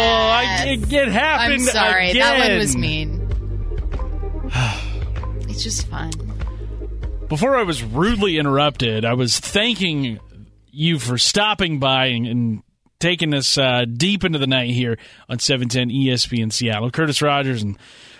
I, 0.00 0.64
it, 0.68 0.92
it 0.92 1.08
happened. 1.08 1.54
I'm 1.54 1.60
sorry. 1.60 2.12
That 2.14 2.38
one 2.38 2.58
was 2.58 2.76
mean. 2.76 3.28
it's 5.48 5.62
just 5.62 5.86
fun. 5.88 6.10
Before 7.28 7.56
I 7.56 7.62
was 7.62 7.82
rudely 7.82 8.38
interrupted, 8.38 9.04
I 9.04 9.14
was 9.14 9.38
thanking 9.38 10.18
you 10.72 10.98
for 10.98 11.18
stopping 11.18 11.78
by 11.78 12.06
and, 12.06 12.26
and 12.26 12.62
taking 12.98 13.34
us 13.34 13.56
uh, 13.56 13.84
deep 13.84 14.24
into 14.24 14.38
the 14.38 14.46
night 14.46 14.70
here 14.70 14.98
on 15.28 15.38
710 15.38 15.90
ESPN 15.90 16.52
Seattle. 16.52 16.90
Curtis 16.90 17.22
Rogers 17.22 17.62
and 17.62 17.78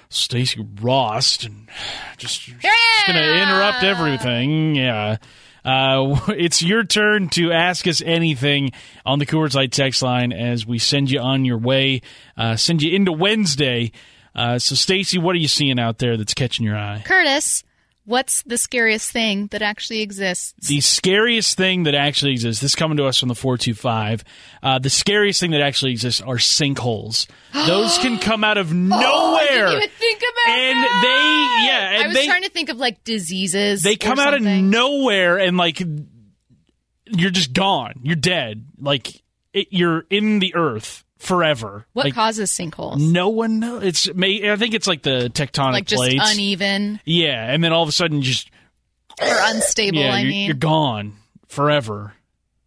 Stacy 0.08 0.66
Rost, 0.80 1.44
and 1.44 1.68
just, 2.18 2.42
just 2.42 3.06
going 3.06 3.18
to 3.18 3.42
interrupt 3.42 3.84
everything. 3.84 4.74
Yeah. 4.74 5.16
Uh, 5.64 6.20
it's 6.28 6.62
your 6.62 6.84
turn 6.84 7.28
to 7.30 7.52
ask 7.52 7.86
us 7.86 8.02
anything 8.02 8.70
on 9.04 9.18
the 9.18 9.26
Coors 9.26 9.54
Light 9.54 9.72
text 9.72 10.02
line 10.02 10.32
as 10.32 10.66
we 10.66 10.78
send 10.78 11.10
you 11.10 11.20
on 11.20 11.44
your 11.44 11.58
way, 11.58 12.02
uh, 12.36 12.56
send 12.56 12.82
you 12.82 12.94
into 12.94 13.12
Wednesday. 13.12 13.92
Uh, 14.34 14.58
so, 14.58 14.74
Stacy, 14.74 15.18
what 15.18 15.34
are 15.34 15.40
you 15.40 15.48
seeing 15.48 15.78
out 15.78 15.98
there 15.98 16.16
that's 16.16 16.34
catching 16.34 16.64
your 16.64 16.76
eye? 16.76 17.02
Curtis, 17.04 17.64
what's 18.10 18.42
the 18.42 18.58
scariest 18.58 19.10
thing 19.10 19.46
that 19.48 19.62
actually 19.62 20.00
exists? 20.00 20.52
The 20.66 20.80
scariest 20.80 21.56
thing 21.56 21.84
that 21.84 21.94
actually 21.94 22.32
exists, 22.32 22.60
this 22.60 22.72
is 22.72 22.74
coming 22.74 22.96
to 22.96 23.06
us 23.06 23.18
from 23.18 23.28
the 23.28 23.34
425. 23.34 24.24
Uh, 24.62 24.78
the 24.80 24.90
scariest 24.90 25.40
thing 25.40 25.52
that 25.52 25.60
actually 25.60 25.92
exists 25.92 26.20
are 26.20 26.36
sinkholes. 26.36 27.28
Those 27.66 27.96
can 27.98 28.18
come 28.18 28.42
out 28.42 28.58
of 28.58 28.74
nowhere. 28.74 29.00
Oh, 29.06 29.36
I 29.36 29.46
didn't 29.46 29.76
even 29.76 29.88
think 29.90 30.18
about 30.18 30.54
and 30.54 30.78
that. 30.78 31.00
they, 31.02 31.66
yeah, 31.66 31.90
and 31.94 32.02
I 32.02 32.06
was 32.08 32.16
they, 32.16 32.26
trying 32.26 32.42
to 32.42 32.50
think 32.50 32.68
of 32.68 32.76
like 32.78 33.04
diseases. 33.04 33.82
they 33.82 33.96
come 33.96 34.18
out 34.18 34.34
of 34.34 34.42
nowhere 34.42 35.38
and 35.38 35.56
like 35.56 35.80
you're 37.06 37.30
just 37.30 37.52
gone. 37.52 38.00
You're 38.02 38.16
dead. 38.16 38.66
Like 38.78 39.22
it, 39.52 39.68
you're 39.70 40.04
in 40.10 40.40
the 40.40 40.54
earth 40.56 41.04
forever. 41.20 41.86
What 41.92 42.06
like, 42.06 42.14
causes 42.14 42.50
sinkholes? 42.50 42.98
No 42.98 43.28
one 43.28 43.60
knows. 43.60 43.84
It's 43.84 44.14
may. 44.14 44.50
I 44.50 44.56
think 44.56 44.74
it's 44.74 44.88
like 44.88 45.02
the 45.02 45.30
tectonic 45.32 45.72
like 45.72 45.86
just 45.86 46.00
plates. 46.00 46.32
uneven 46.34 47.00
yeah, 47.04 47.52
and 47.52 47.62
then 47.62 47.72
all 47.72 47.82
of 47.84 47.88
a 47.88 47.92
sudden, 47.92 48.22
just 48.22 48.50
or 49.22 49.26
unstable. 49.28 49.98
yeah, 49.98 50.14
I 50.14 50.20
you're, 50.20 50.30
mean, 50.30 50.46
you're 50.46 50.54
gone 50.56 51.12
forever. 51.46 52.14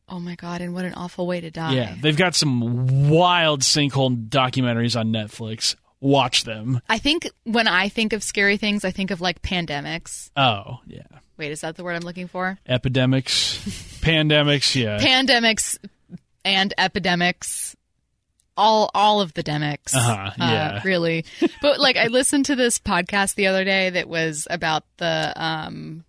oh 0.07 0.19
my 0.19 0.35
god! 0.35 0.61
And 0.61 0.73
what 0.73 0.85
an 0.85 0.93
awful 0.93 1.27
way 1.27 1.41
to 1.41 1.51
die. 1.51 1.73
Yeah, 1.73 1.95
they've 1.99 2.15
got 2.15 2.35
some 2.35 3.09
wild 3.09 3.61
sinkhole 3.61 4.29
documentaries 4.29 4.97
on 4.97 5.07
Netflix. 5.11 5.75
Watch 5.99 6.43
them. 6.43 6.81
I 6.89 6.97
think 6.97 7.29
when 7.43 7.67
I 7.67 7.87
think 7.89 8.11
of 8.13 8.23
scary 8.23 8.57
things, 8.57 8.83
I 8.85 8.91
think 8.91 9.09
of 9.11 9.21
like 9.21 9.41
pandemics. 9.41 10.29
Oh 10.35 10.79
yeah, 10.85 11.03
Wait, 11.37 11.51
is 11.51 11.61
that 11.61 11.75
the 11.77 11.83
word 11.83 11.95
I'm 11.95 12.01
looking 12.01 12.27
for? 12.27 12.59
epidemics, 12.67 13.57
pandemics. 14.01 14.75
Yeah, 14.75 14.99
Pandemics 14.99 15.77
and 16.45 16.73
epidemics. 16.77 17.75
All 18.55 18.91
all 18.93 19.19
of 19.21 19.33
the 19.33 19.43
demics. 19.43 19.95
Uh-huh, 19.95 20.31
yeah. 20.37 20.81
really. 20.85 21.25
But 21.61 21.79
like 21.79 21.97
I 21.97 22.07
listened 22.07 22.45
to 22.47 22.55
this 22.55 22.77
podcast 22.79 23.35
the 23.35 23.47
other 23.47 23.63
day 23.63 23.89
that 23.89 24.07
was 24.07 24.47
about 24.49 24.83
the 24.97 25.33
um 25.35 26.03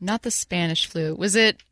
not 0.00 0.22
the 0.22 0.30
Spanish 0.30 0.86
flu. 0.86 1.14
Was 1.14 1.36
it 1.36 1.62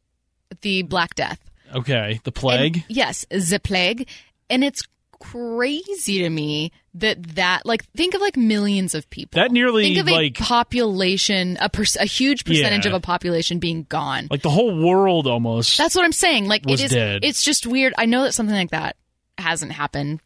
the 0.62 0.82
Black 0.82 1.14
Death? 1.14 1.38
okay. 1.74 2.20
The 2.24 2.28
And- 2.30 2.34
plague. 2.34 2.84
yes, 2.88 3.24
the 3.30 3.60
plague. 3.62 4.08
And 4.50 4.64
it's 4.64 4.82
crazy 5.20 6.18
to 6.20 6.30
me 6.30 6.72
that 7.00 7.34
that 7.36 7.66
like 7.66 7.84
think 7.92 8.14
of 8.14 8.20
like 8.20 8.36
millions 8.36 8.94
of 8.94 9.08
people. 9.10 9.40
That 9.40 9.50
nearly, 9.52 9.82
think 9.94 9.98
of 9.98 10.06
like- 10.12 10.38
a 10.40 10.42
population, 10.42 11.56
a, 11.60 11.68
per- 11.68 11.84
a 12.00 12.04
huge 12.04 12.44
percentage 12.44 12.84
Yeah. 12.84 12.90
of 12.92 12.96
a 12.96 13.00
population 13.00 13.58
being 13.58 13.84
gone. 13.88 14.28
like 14.30 14.42
the 14.42 14.50
whole 14.50 14.76
world 14.84 15.26
almost. 15.26 15.76
That's 15.78 15.94
what 15.94 16.04
I'm 16.04 16.12
saying. 16.12 16.46
Like 16.46 16.68
it 16.70 16.80
is. 16.82 16.90
dead. 16.90 17.24
It's 17.24 17.42
just 17.42 17.66
weird. 17.66 17.94
I 17.98 18.06
know 18.06 18.22
that 18.24 18.32
something 18.32 18.54
like 18.56 18.70
that 18.70 18.96
hasn't 19.36 19.72
happened 19.72 20.20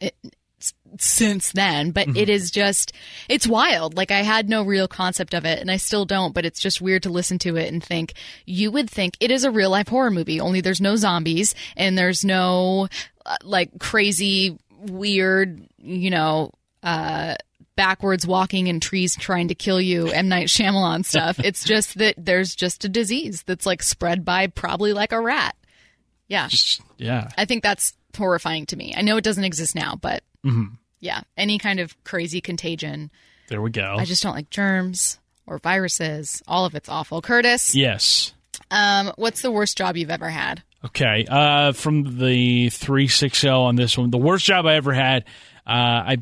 it, 0.00 0.14
since 0.98 1.52
then, 1.52 1.90
but 1.90 2.06
Mm-hmm. 2.06 2.16
it 2.16 2.28
is 2.28 2.50
just 2.50 2.92
it's 3.28 3.46
wild. 3.46 3.96
Like 3.96 4.10
I 4.10 4.22
had 4.22 4.48
no 4.48 4.62
real 4.62 4.86
concept 4.88 5.34
of 5.34 5.44
it, 5.44 5.58
and 5.58 5.70
I 5.70 5.76
still 5.76 6.04
don't. 6.04 6.32
But 6.34 6.44
it's 6.46 6.60
just 6.60 6.80
weird 6.80 7.02
to 7.02 7.10
listen 7.10 7.38
to 7.40 7.56
it 7.56 7.72
and 7.72 7.82
think 7.82 8.12
you 8.46 8.70
would 8.70 8.88
think 8.88 9.16
it 9.20 9.30
is 9.30 9.44
a 9.44 9.50
real 9.50 9.70
life 9.70 9.88
horror 9.88 10.10
movie. 10.10 10.40
Only 10.40 10.60
there's 10.60 10.80
no 10.80 10.96
zombies 10.96 11.54
and 11.76 11.98
there's 11.98 12.24
no 12.24 12.88
uh, 13.26 13.36
like 13.42 13.78
crazy 13.78 14.56
weird, 14.90 15.66
you 15.78 16.10
know. 16.10 16.50
uh 16.82 17.34
backwards 17.76 18.24
walking 18.24 18.68
in 18.68 18.78
trees 18.78 19.16
trying 19.16 19.48
to 19.48 19.54
kill 19.56 19.80
you 19.80 20.06
M 20.06 20.28
Night 20.28 20.46
Shyamalan 20.46 21.04
stuff. 21.04 21.40
it's 21.40 21.64
just 21.64 21.98
that 21.98 22.14
there's 22.16 22.54
just 22.54 22.84
a 22.84 22.88
disease 22.88 23.42
that's 23.42 23.66
like 23.66 23.82
spread 23.82 24.24
by 24.24 24.46
probably 24.46 24.92
like 24.92 25.10
a 25.10 25.20
rat. 25.20 25.56
Yeah. 26.28 26.48
Yeah. 26.98 27.30
I 27.36 27.46
think 27.46 27.64
that's 27.64 27.92
horrifying 28.16 28.66
to 28.66 28.76
me. 28.76 28.94
I 28.96 29.02
know 29.02 29.16
it 29.16 29.24
doesn't 29.24 29.42
exist 29.42 29.74
now, 29.74 29.96
but 30.00 30.22
Mm-hmm. 30.46 30.74
yeah, 31.00 31.22
any 31.36 31.58
kind 31.58 31.80
of 31.80 31.96
crazy 32.04 32.40
contagion. 32.40 33.10
There 33.48 33.60
we 33.60 33.70
go. 33.70 33.96
I 33.98 34.04
just 34.04 34.22
don't 34.22 34.34
like 34.36 34.50
germs 34.50 35.18
or 35.44 35.58
viruses. 35.58 36.42
All 36.46 36.66
of 36.66 36.76
it's 36.76 36.88
awful. 36.88 37.22
Curtis, 37.22 37.74
yes. 37.74 38.34
um, 38.70 39.10
what's 39.16 39.42
the 39.42 39.50
worst 39.50 39.76
job 39.76 39.96
you've 39.96 40.10
ever 40.10 40.28
had? 40.30 40.62
Okay. 40.86 41.24
Uh, 41.28 41.72
from 41.72 42.18
the 42.18 42.68
three 42.70 43.08
six 43.08 43.40
zero 43.40 43.62
on 43.62 43.76
this 43.76 43.96
one, 43.96 44.10
the 44.10 44.18
worst 44.18 44.44
job 44.44 44.66
I 44.66 44.74
ever 44.74 44.92
had. 44.92 45.24
Uh, 45.66 45.70
I 45.70 46.16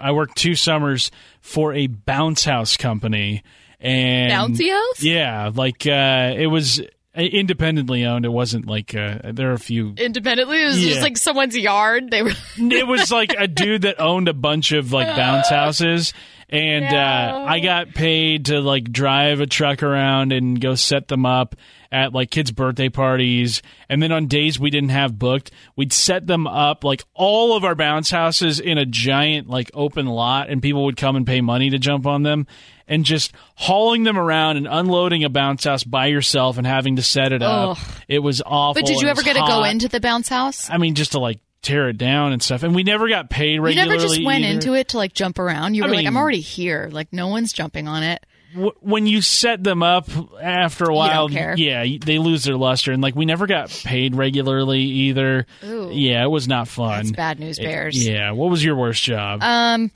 I 0.00 0.12
worked 0.12 0.36
two 0.36 0.54
summers 0.54 1.10
for 1.40 1.72
a 1.72 1.86
bounce 1.86 2.44
house 2.44 2.76
company, 2.76 3.42
and 3.80 4.32
Bouncy 4.32 4.70
house? 4.70 5.02
Yeah, 5.02 5.50
like 5.54 5.86
uh, 5.86 6.34
it 6.36 6.46
was 6.48 6.80
independently 7.14 8.04
owned. 8.04 8.24
It 8.24 8.30
wasn't 8.32 8.66
like 8.66 8.94
uh, 8.94 9.18
there 9.32 9.50
are 9.50 9.54
a 9.54 9.58
few. 9.58 9.94
Independently, 9.96 10.62
it 10.62 10.66
was 10.66 10.82
Yeah. 10.84 10.90
just 10.90 11.02
like 11.02 11.16
someone's 11.16 11.56
yard. 11.56 12.10
They 12.10 12.22
were 12.22 12.32
It 12.58 12.86
was 12.86 13.10
like 13.10 13.34
a 13.38 13.46
dude 13.46 13.82
that 13.82 14.00
owned 14.00 14.28
a 14.28 14.34
bunch 14.34 14.72
of 14.72 14.92
like 14.92 15.14
bounce 15.16 15.48
houses, 15.50 16.12
and 16.50 16.84
No. 16.86 16.96
uh, 16.98 17.44
I 17.48 17.60
got 17.60 17.94
paid 17.94 18.46
to 18.46 18.60
like 18.60 18.90
drive 18.90 19.40
a 19.40 19.46
truck 19.46 19.82
around 19.82 20.32
and 20.32 20.60
go 20.60 20.74
set 20.74 21.08
them 21.08 21.24
up 21.24 21.54
at 21.94 22.12
like 22.12 22.30
kids' 22.30 22.50
birthday 22.50 22.88
parties, 22.88 23.62
and 23.88 24.02
then 24.02 24.10
on 24.10 24.26
days 24.26 24.58
we 24.58 24.68
didn't 24.68 24.90
have 24.90 25.18
booked, 25.18 25.52
we'd 25.76 25.92
set 25.92 26.26
them 26.26 26.46
up 26.46 26.82
like 26.82 27.04
all 27.14 27.56
of 27.56 27.64
our 27.64 27.76
bounce 27.76 28.10
houses 28.10 28.58
in 28.58 28.76
a 28.76 28.84
giant 28.84 29.48
like 29.48 29.70
open 29.72 30.06
lot, 30.06 30.50
and 30.50 30.60
people 30.60 30.84
would 30.86 30.96
come 30.96 31.14
and 31.14 31.26
pay 31.26 31.40
money 31.40 31.70
to 31.70 31.78
jump 31.78 32.06
on 32.06 32.24
them. 32.24 32.46
And 32.86 33.02
just 33.06 33.32
hauling 33.54 34.02
them 34.02 34.18
around 34.18 34.58
and 34.58 34.68
unloading 34.68 35.24
a 35.24 35.30
bounce 35.30 35.64
house 35.64 35.84
by 35.84 36.08
yourself 36.08 36.58
and 36.58 36.66
having 36.66 36.96
to 36.96 37.02
set 37.02 37.32
it 37.32 37.40
up. 37.40 37.78
Ugh. 37.78 38.02
It 38.08 38.18
was 38.18 38.42
awful. 38.44 38.82
But 38.82 38.86
did 38.86 39.00
you 39.00 39.08
ever 39.08 39.22
get 39.22 39.36
to 39.36 39.40
go 39.46 39.64
into 39.64 39.88
the 39.88 40.00
bounce 40.00 40.28
house? 40.28 40.68
I 40.68 40.76
mean, 40.76 40.94
just 40.94 41.12
to 41.12 41.18
like 41.18 41.38
tear 41.62 41.88
it 41.88 41.96
down 41.96 42.34
and 42.34 42.42
stuff. 42.42 42.62
And 42.62 42.74
we 42.74 42.82
never 42.82 43.08
got 43.08 43.30
paid 43.30 43.58
regularly. 43.58 43.94
You 43.94 43.96
never 43.96 44.06
just 44.06 44.22
went 44.22 44.44
either. 44.44 44.52
into 44.52 44.74
it 44.74 44.88
to 44.88 44.98
like 44.98 45.14
jump 45.14 45.38
around. 45.38 45.76
You 45.76 45.84
I 45.84 45.86
were 45.86 45.94
like, 45.94 46.06
I'm 46.06 46.18
already 46.18 46.40
here. 46.40 46.90
Like 46.92 47.10
no 47.10 47.28
one's 47.28 47.54
jumping 47.54 47.88
on 47.88 48.02
it. 48.02 48.22
W- 48.54 48.72
when 48.80 49.06
you 49.06 49.20
set 49.20 49.62
them 49.64 49.82
up 49.82 50.08
after 50.40 50.84
a 50.84 50.94
while, 50.94 51.28
care. 51.28 51.54
yeah, 51.58 51.84
they 52.04 52.18
lose 52.18 52.44
their 52.44 52.56
luster. 52.56 52.92
And 52.92 53.02
like 53.02 53.14
we 53.14 53.24
never 53.26 53.46
got 53.46 53.68
paid 53.84 54.14
regularly 54.14 54.80
either. 54.82 55.46
Ooh. 55.64 55.90
Yeah, 55.92 56.24
it 56.24 56.28
was 56.30 56.46
not 56.48 56.68
fun. 56.68 56.98
That's 57.06 57.10
bad 57.12 57.40
news, 57.40 57.58
It- 57.58 57.64
Bears. 57.64 58.06
yeah, 58.06 58.30
what 58.30 58.50
was 58.50 58.62
your 58.64 58.76
worst 58.76 59.02
job? 59.02 59.42
Um, 59.42 59.90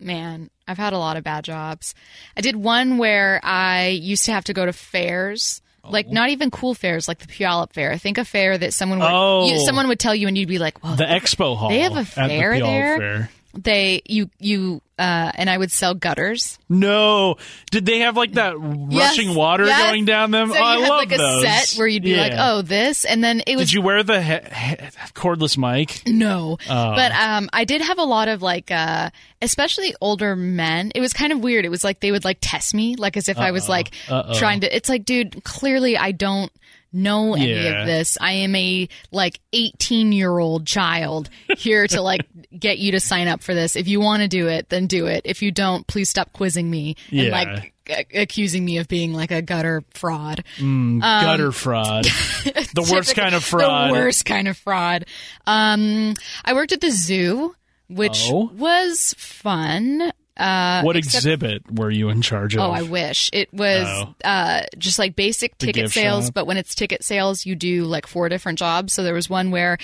man, 0.00 0.50
I've 0.68 0.78
had 0.78 0.92
a 0.92 0.98
lot 0.98 1.16
of 1.16 1.24
bad 1.24 1.44
jobs. 1.44 1.94
I 2.36 2.40
did 2.40 2.56
one 2.56 2.98
where 2.98 3.40
I 3.42 3.88
used 3.88 4.24
to 4.26 4.32
have 4.32 4.44
to 4.44 4.52
go 4.52 4.64
to 4.66 4.72
fairs. 4.72 5.62
Oh. 5.84 5.90
Like 5.90 6.08
not 6.08 6.30
even 6.30 6.50
cool 6.50 6.74
fairs, 6.74 7.06
like 7.08 7.18
the 7.20 7.26
Puyallup 7.28 7.72
Fair. 7.72 7.92
I 7.92 7.98
think 7.98 8.18
a 8.18 8.24
fair 8.24 8.58
that 8.58 8.74
someone 8.74 8.98
would 8.98 9.08
Oh. 9.10 9.46
you, 9.48 9.60
someone 9.64 9.86
would 9.88 10.00
tell 10.00 10.14
you, 10.14 10.26
and 10.26 10.36
you'd 10.36 10.48
be 10.48 10.58
like, 10.58 10.82
"Well, 10.82 10.96
the 10.96 11.04
expo 11.04 11.56
hall. 11.56 11.68
they 11.68 11.80
have 11.80 11.92
a 11.96 12.00
at 12.00 12.06
the 12.06 12.12
fair 12.12 12.58
there? 12.58 12.98
Fair. 12.98 13.30
they 13.54 14.02
you 14.06 14.28
you 14.40 14.82
uh, 14.98 15.30
and 15.34 15.50
I 15.50 15.58
would 15.58 15.70
sell 15.70 15.94
gutters. 15.94 16.58
No, 16.68 17.36
did 17.70 17.84
they 17.86 17.98
have 18.00 18.16
like 18.16 18.32
that 18.32 18.54
rushing 18.58 19.28
Yes, 19.28 19.36
water 19.36 19.66
yes. 19.66 19.82
going 19.82 20.04
down 20.06 20.30
them? 20.30 20.50
So 20.50 20.56
oh, 20.58 20.62
I 20.62 20.76
love 20.76 20.88
like 20.88 21.12
a 21.12 21.16
those. 21.18 21.42
set 21.42 21.78
where 21.78 21.86
you'd 21.86 22.02
be 22.02 22.16
like, 22.16 22.32
"Oh, 22.36 22.62
this," 22.62 23.04
and 23.04 23.22
then 23.22 23.42
it 23.46 23.56
was 23.56 23.68
Did 23.68 23.74
you 23.74 23.82
wear 23.82 24.02
the 24.02 24.22
he- 24.22 24.32
he- 24.32 24.76
cordless 25.14 25.58
mic? 25.58 26.02
No. 26.06 26.58
Oh. 26.68 26.94
But 26.94 27.12
um 27.12 27.48
I 27.52 27.64
did 27.64 27.82
have 27.82 27.98
a 27.98 28.04
lot 28.04 28.28
of 28.28 28.42
like 28.42 28.70
uh 28.70 29.10
especially 29.42 29.94
older 30.00 30.34
men. 30.34 30.92
It 30.94 31.00
was 31.00 31.12
kind 31.12 31.32
of 31.32 31.40
weird. 31.40 31.64
It 31.64 31.70
was 31.70 31.84
like 31.84 32.00
they 32.00 32.10
would 32.10 32.24
like 32.24 32.38
test 32.40 32.74
me 32.74 32.96
like 32.96 33.16
as 33.16 33.28
if 33.28 33.38
I 33.38 33.50
was 33.50 33.68
like 33.68 33.90
Uh-oh. 34.08 34.38
trying 34.38 34.60
to 34.60 34.74
it's 34.74 34.88
like 34.88 35.04
dude, 35.04 35.44
clearly 35.44 35.96
I 35.98 36.12
don't 36.12 36.50
know 36.96 37.34
any 37.34 37.52
Yeah. 37.52 37.80
of 37.82 37.86
this. 37.86 38.16
I 38.20 38.32
am 38.32 38.54
a 38.56 38.88
like 39.12 39.40
18-year-old 39.54 40.66
child 40.66 41.28
here 41.56 41.86
to 41.86 42.00
like 42.00 42.22
get 42.58 42.78
you 42.78 42.92
to 42.92 43.00
sign 43.00 43.28
up 43.28 43.42
for 43.42 43.54
this. 43.54 43.76
If 43.76 43.86
you 43.88 44.00
want 44.00 44.22
to 44.22 44.28
do 44.28 44.48
it, 44.48 44.68
then 44.68 44.86
do 44.86 45.06
it. 45.06 45.22
If 45.24 45.42
you 45.42 45.50
don't, 45.52 45.86
please 45.86 46.08
stop 46.08 46.32
quizzing 46.32 46.68
me 46.70 46.96
and 47.10 47.20
Yeah. 47.20 47.30
like 47.30 47.72
a- 47.88 48.22
accusing 48.22 48.64
me 48.64 48.78
of 48.78 48.88
being 48.88 49.12
like 49.12 49.30
a 49.30 49.42
gutter 49.42 49.84
fraud. 49.94 50.42
Gutter 50.58 51.52
fraud. 51.52 52.04
the 52.04 52.88
worst 52.92 53.14
kind 53.14 53.34
of 53.34 53.44
fraud. 53.44 53.90
The 53.90 53.92
worst 53.92 54.24
kind 54.24 54.48
of 54.48 54.56
fraud. 54.56 55.04
Um, 55.46 56.14
I 56.44 56.54
worked 56.54 56.72
at 56.72 56.80
the 56.80 56.90
zoo, 56.90 57.54
which 57.88 58.28
Oh. 58.30 58.50
was 58.56 59.14
fun. 59.18 60.10
Uh, 60.36 60.82
What 60.82 60.96
except- 60.96 61.16
exhibit 61.24 61.70
were 61.72 61.90
you 61.90 62.10
in 62.10 62.20
charge 62.22 62.54
of? 62.54 62.60
Oh, 62.60 62.70
I 62.70 62.82
wish 62.82 63.30
it 63.32 63.52
was 63.54 63.86
Oh. 63.88 64.14
uh, 64.24 64.62
just 64.76 64.98
like 64.98 65.16
basic 65.16 65.56
ticket 65.58 65.90
sales. 65.90 66.26
shop. 66.26 66.34
But 66.34 66.46
when 66.46 66.56
it's 66.58 66.74
ticket 66.74 67.02
sales, 67.02 67.46
you 67.46 67.54
do 67.54 67.84
like 67.84 68.06
four 68.06 68.28
different 68.28 68.58
jobs. 68.58 68.92
So 68.92 69.02
there 69.02 69.14
was 69.14 69.30
one 69.30 69.50
where 69.50 69.78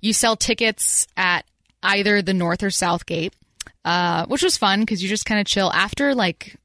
you 0.00 0.12
sell 0.12 0.36
tickets 0.36 1.06
at 1.16 1.44
either 1.82 2.20
the 2.20 2.34
North 2.34 2.62
or 2.62 2.70
South 2.70 3.06
Gate, 3.06 3.32
uh, 3.84 4.26
which 4.26 4.42
was 4.42 4.56
fun 4.58 4.80
because 4.80 5.02
you 5.02 5.08
just 5.08 5.24
kind 5.26 5.40
of 5.40 5.46
chill 5.46 5.72
after 5.72 6.14
like 6.14 6.56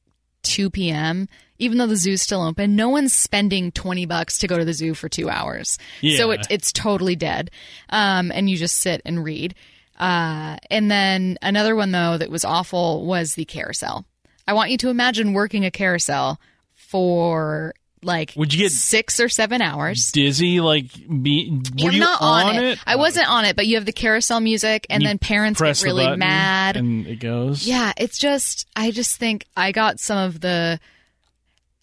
2 0.43 0.69
p.m. 0.69 1.27
Even 1.61 1.77
though 1.77 1.87
the 1.87 1.97
zoo's 1.97 2.21
still 2.21 2.41
open, 2.41 2.77
no 2.77 2.87
one's 2.87 3.13
spending 3.13 3.71
20 3.73 4.05
bucks 4.05 4.37
to 4.37 4.47
go 4.47 4.57
to 4.57 4.63
the 4.63 4.71
zoo 4.73 4.93
for 4.93 5.09
two 5.09 5.29
hours. 5.29 5.77
So 6.17 6.31
it, 6.31 6.47
it's 6.49 6.71
totally 6.71 7.17
dead. 7.17 7.51
Um, 7.89 8.31
and 8.33 8.49
you 8.49 8.55
just 8.55 8.77
sit 8.77 9.01
and 9.05 9.21
read. 9.23 9.55
Uh, 9.99 10.57
and 10.69 10.89
then 10.89 11.37
another 11.41 11.75
one 11.75 11.91
though 11.91 12.17
that 12.17 12.29
was 12.29 12.45
awful 12.45 13.05
was 13.05 13.35
the 13.35 13.45
carousel. 13.45 14.05
I 14.47 14.53
want 14.53 14.71
you 14.71 14.77
to 14.79 14.89
imagine 14.89 15.33
working 15.33 15.65
a 15.65 15.71
carousel 15.71 16.39
for 16.73 17.73
like 18.01 18.33
Would 18.37 18.53
you 18.53 18.59
get 18.63 18.71
six 18.71 19.19
or 19.19 19.27
seven 19.29 19.61
hours. 19.61 20.11
Dizzy, 20.11 20.61
like, 20.61 20.85
be, 21.21 21.51
were 21.81 21.89
I'm 21.89 21.93
you 21.93 21.99
not 21.99 22.21
on, 22.21 22.55
on, 22.57 22.63
it? 22.63 22.79
I 22.87 22.95
wasn't 22.95 23.29
on 23.29 23.43
it, 23.45 23.55
but 23.55 23.67
you 23.67 23.75
have 23.75 23.85
the 23.85 23.91
carousel 23.91 24.39
music, 24.39 24.87
and 24.89 25.03
You 25.03 25.09
then 25.09 25.19
parents 25.19 25.59
get 25.61 25.83
really 25.83 26.15
mad. 26.15 26.77
and 26.77 27.05
it 27.05 27.19
goes. 27.19 27.67
Yeah, 27.67 27.91
it's 27.97 28.17
just 28.17 28.67
I 28.75 28.91
just 28.91 29.17
think 29.17 29.45
I 29.57 29.71
got 29.73 29.99
some 29.99 30.17
of 30.17 30.39
the 30.39 30.79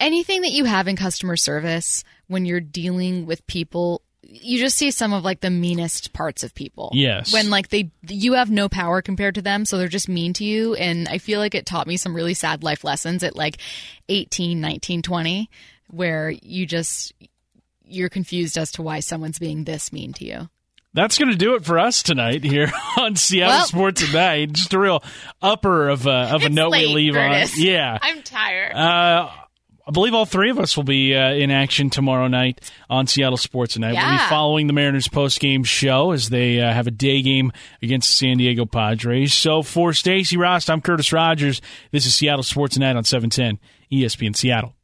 anything 0.01 0.43
that 0.43 0.53
you 0.53 0.65
have 0.65 0.89
in 0.89 0.97
customer 0.97 1.37
service 1.37 2.03
when 2.29 2.45
you're 2.47 2.61
dealing 2.61 3.27
with 3.27 3.47
people 3.47 4.03
you 4.29 4.59
just 4.59 4.77
see 4.77 4.91
some 4.91 5.13
of 5.13 5.25
like 5.25 5.41
the 5.41 5.51
meanest 5.51 6.13
parts 6.13 6.43
of 6.43 6.55
people. 6.55 6.91
Yes. 6.93 7.33
When 7.33 7.51
like 7.51 7.69
they 7.69 7.91
you 8.09 8.35
have 8.35 8.51
no 8.51 8.69
power 8.69 9.03
compared 9.03 9.35
to 9.37 9.43
them, 9.43 9.65
so 9.65 9.79
they're 9.79 9.89
just 9.89 10.09
mean 10.09 10.33
to 10.35 10.45
you 10.45 10.75
and 10.75 11.09
I 11.09 11.19
feel 11.19 11.39
like 11.41 11.55
it 11.55 11.67
taught 11.67 11.87
me 11.87 11.97
some 11.97 12.15
really 12.15 12.35
sad 12.35 12.63
life 12.63 12.85
lessons 12.85 13.23
at 13.23 13.37
like 13.37 13.59
18, 14.09 14.61
19, 14.61 15.03
20 15.03 15.51
where 15.89 16.31
you 16.31 16.67
just 16.67 17.13
you're 17.85 18.09
confused 18.09 18.59
as 18.59 18.73
to 18.73 18.83
why 18.83 19.01
someone's 19.01 19.39
being 19.39 19.65
this 19.65 19.93
mean 19.93 20.13
to 20.15 20.25
you. 20.25 20.49
That's 20.93 21.19
going 21.19 21.31
to 21.31 21.37
do 21.37 21.55
it 21.57 21.65
for 21.65 21.79
us 21.79 22.03
tonight 22.03 22.43
here 22.43 22.73
on 22.97 23.17
Seattle 23.17 23.55
Well- 23.59 23.67
Sports 23.67 24.07
Tonight. 24.07 24.53
Just 24.53 24.73
a 24.73 24.79
real 24.79 25.05
upper 25.43 25.89
of 25.91 26.07
a, 26.07 26.11
of 26.35 26.43
a 26.43 26.47
It's 26.47 26.55
note 26.55 26.71
we 26.73 26.87
leave 26.87 27.13
Curtis. 27.15 27.55
on. 27.55 27.63
Yeah. 27.63 27.99
I'm 28.01 28.23
tired. 28.23 28.73
Uh, 28.75 29.31
I 29.89 29.93
believe 29.93 30.15
all 30.15 30.27
three 30.27 30.51
of 30.51 30.59
us 30.59 30.77
will 30.77 30.83
be 30.85 31.15
uh, 31.15 31.31
in 31.33 31.53
action 31.53 31.91
tomorrow 31.91 32.27
night 32.27 32.61
on 32.91 33.07
Seattle 33.07 33.37
Sports 33.37 33.75
Tonight. 33.75 33.93
We'll 33.93 34.17
be 34.19 34.29
following 34.29 34.67
the 34.67 34.73
Mariners 34.73 35.07
post-game 35.07 35.63
show 35.63 36.11
as 36.11 36.29
they 36.29 36.61
uh, 36.61 36.73
have 36.73 36.89
a 36.89 36.91
day 36.91 37.23
game 37.23 37.53
against 37.81 38.09
the 38.09 38.15
San 38.15 38.39
Diego 38.39 38.67
Padres. 38.67 39.33
So 39.33 39.63
for 39.63 39.93
Stacy 39.93 40.37
Rost, 40.37 40.71
I'm 40.71 40.81
Curtis 40.81 41.13
Rogers. 41.13 41.63
This 41.93 42.05
is 42.05 42.17
Seattle 42.17 42.43
Sports 42.43 42.75
Tonight 42.75 42.97
on 42.97 43.05
710 43.05 43.61
ESPN 43.93 44.35
Seattle. 44.37 44.76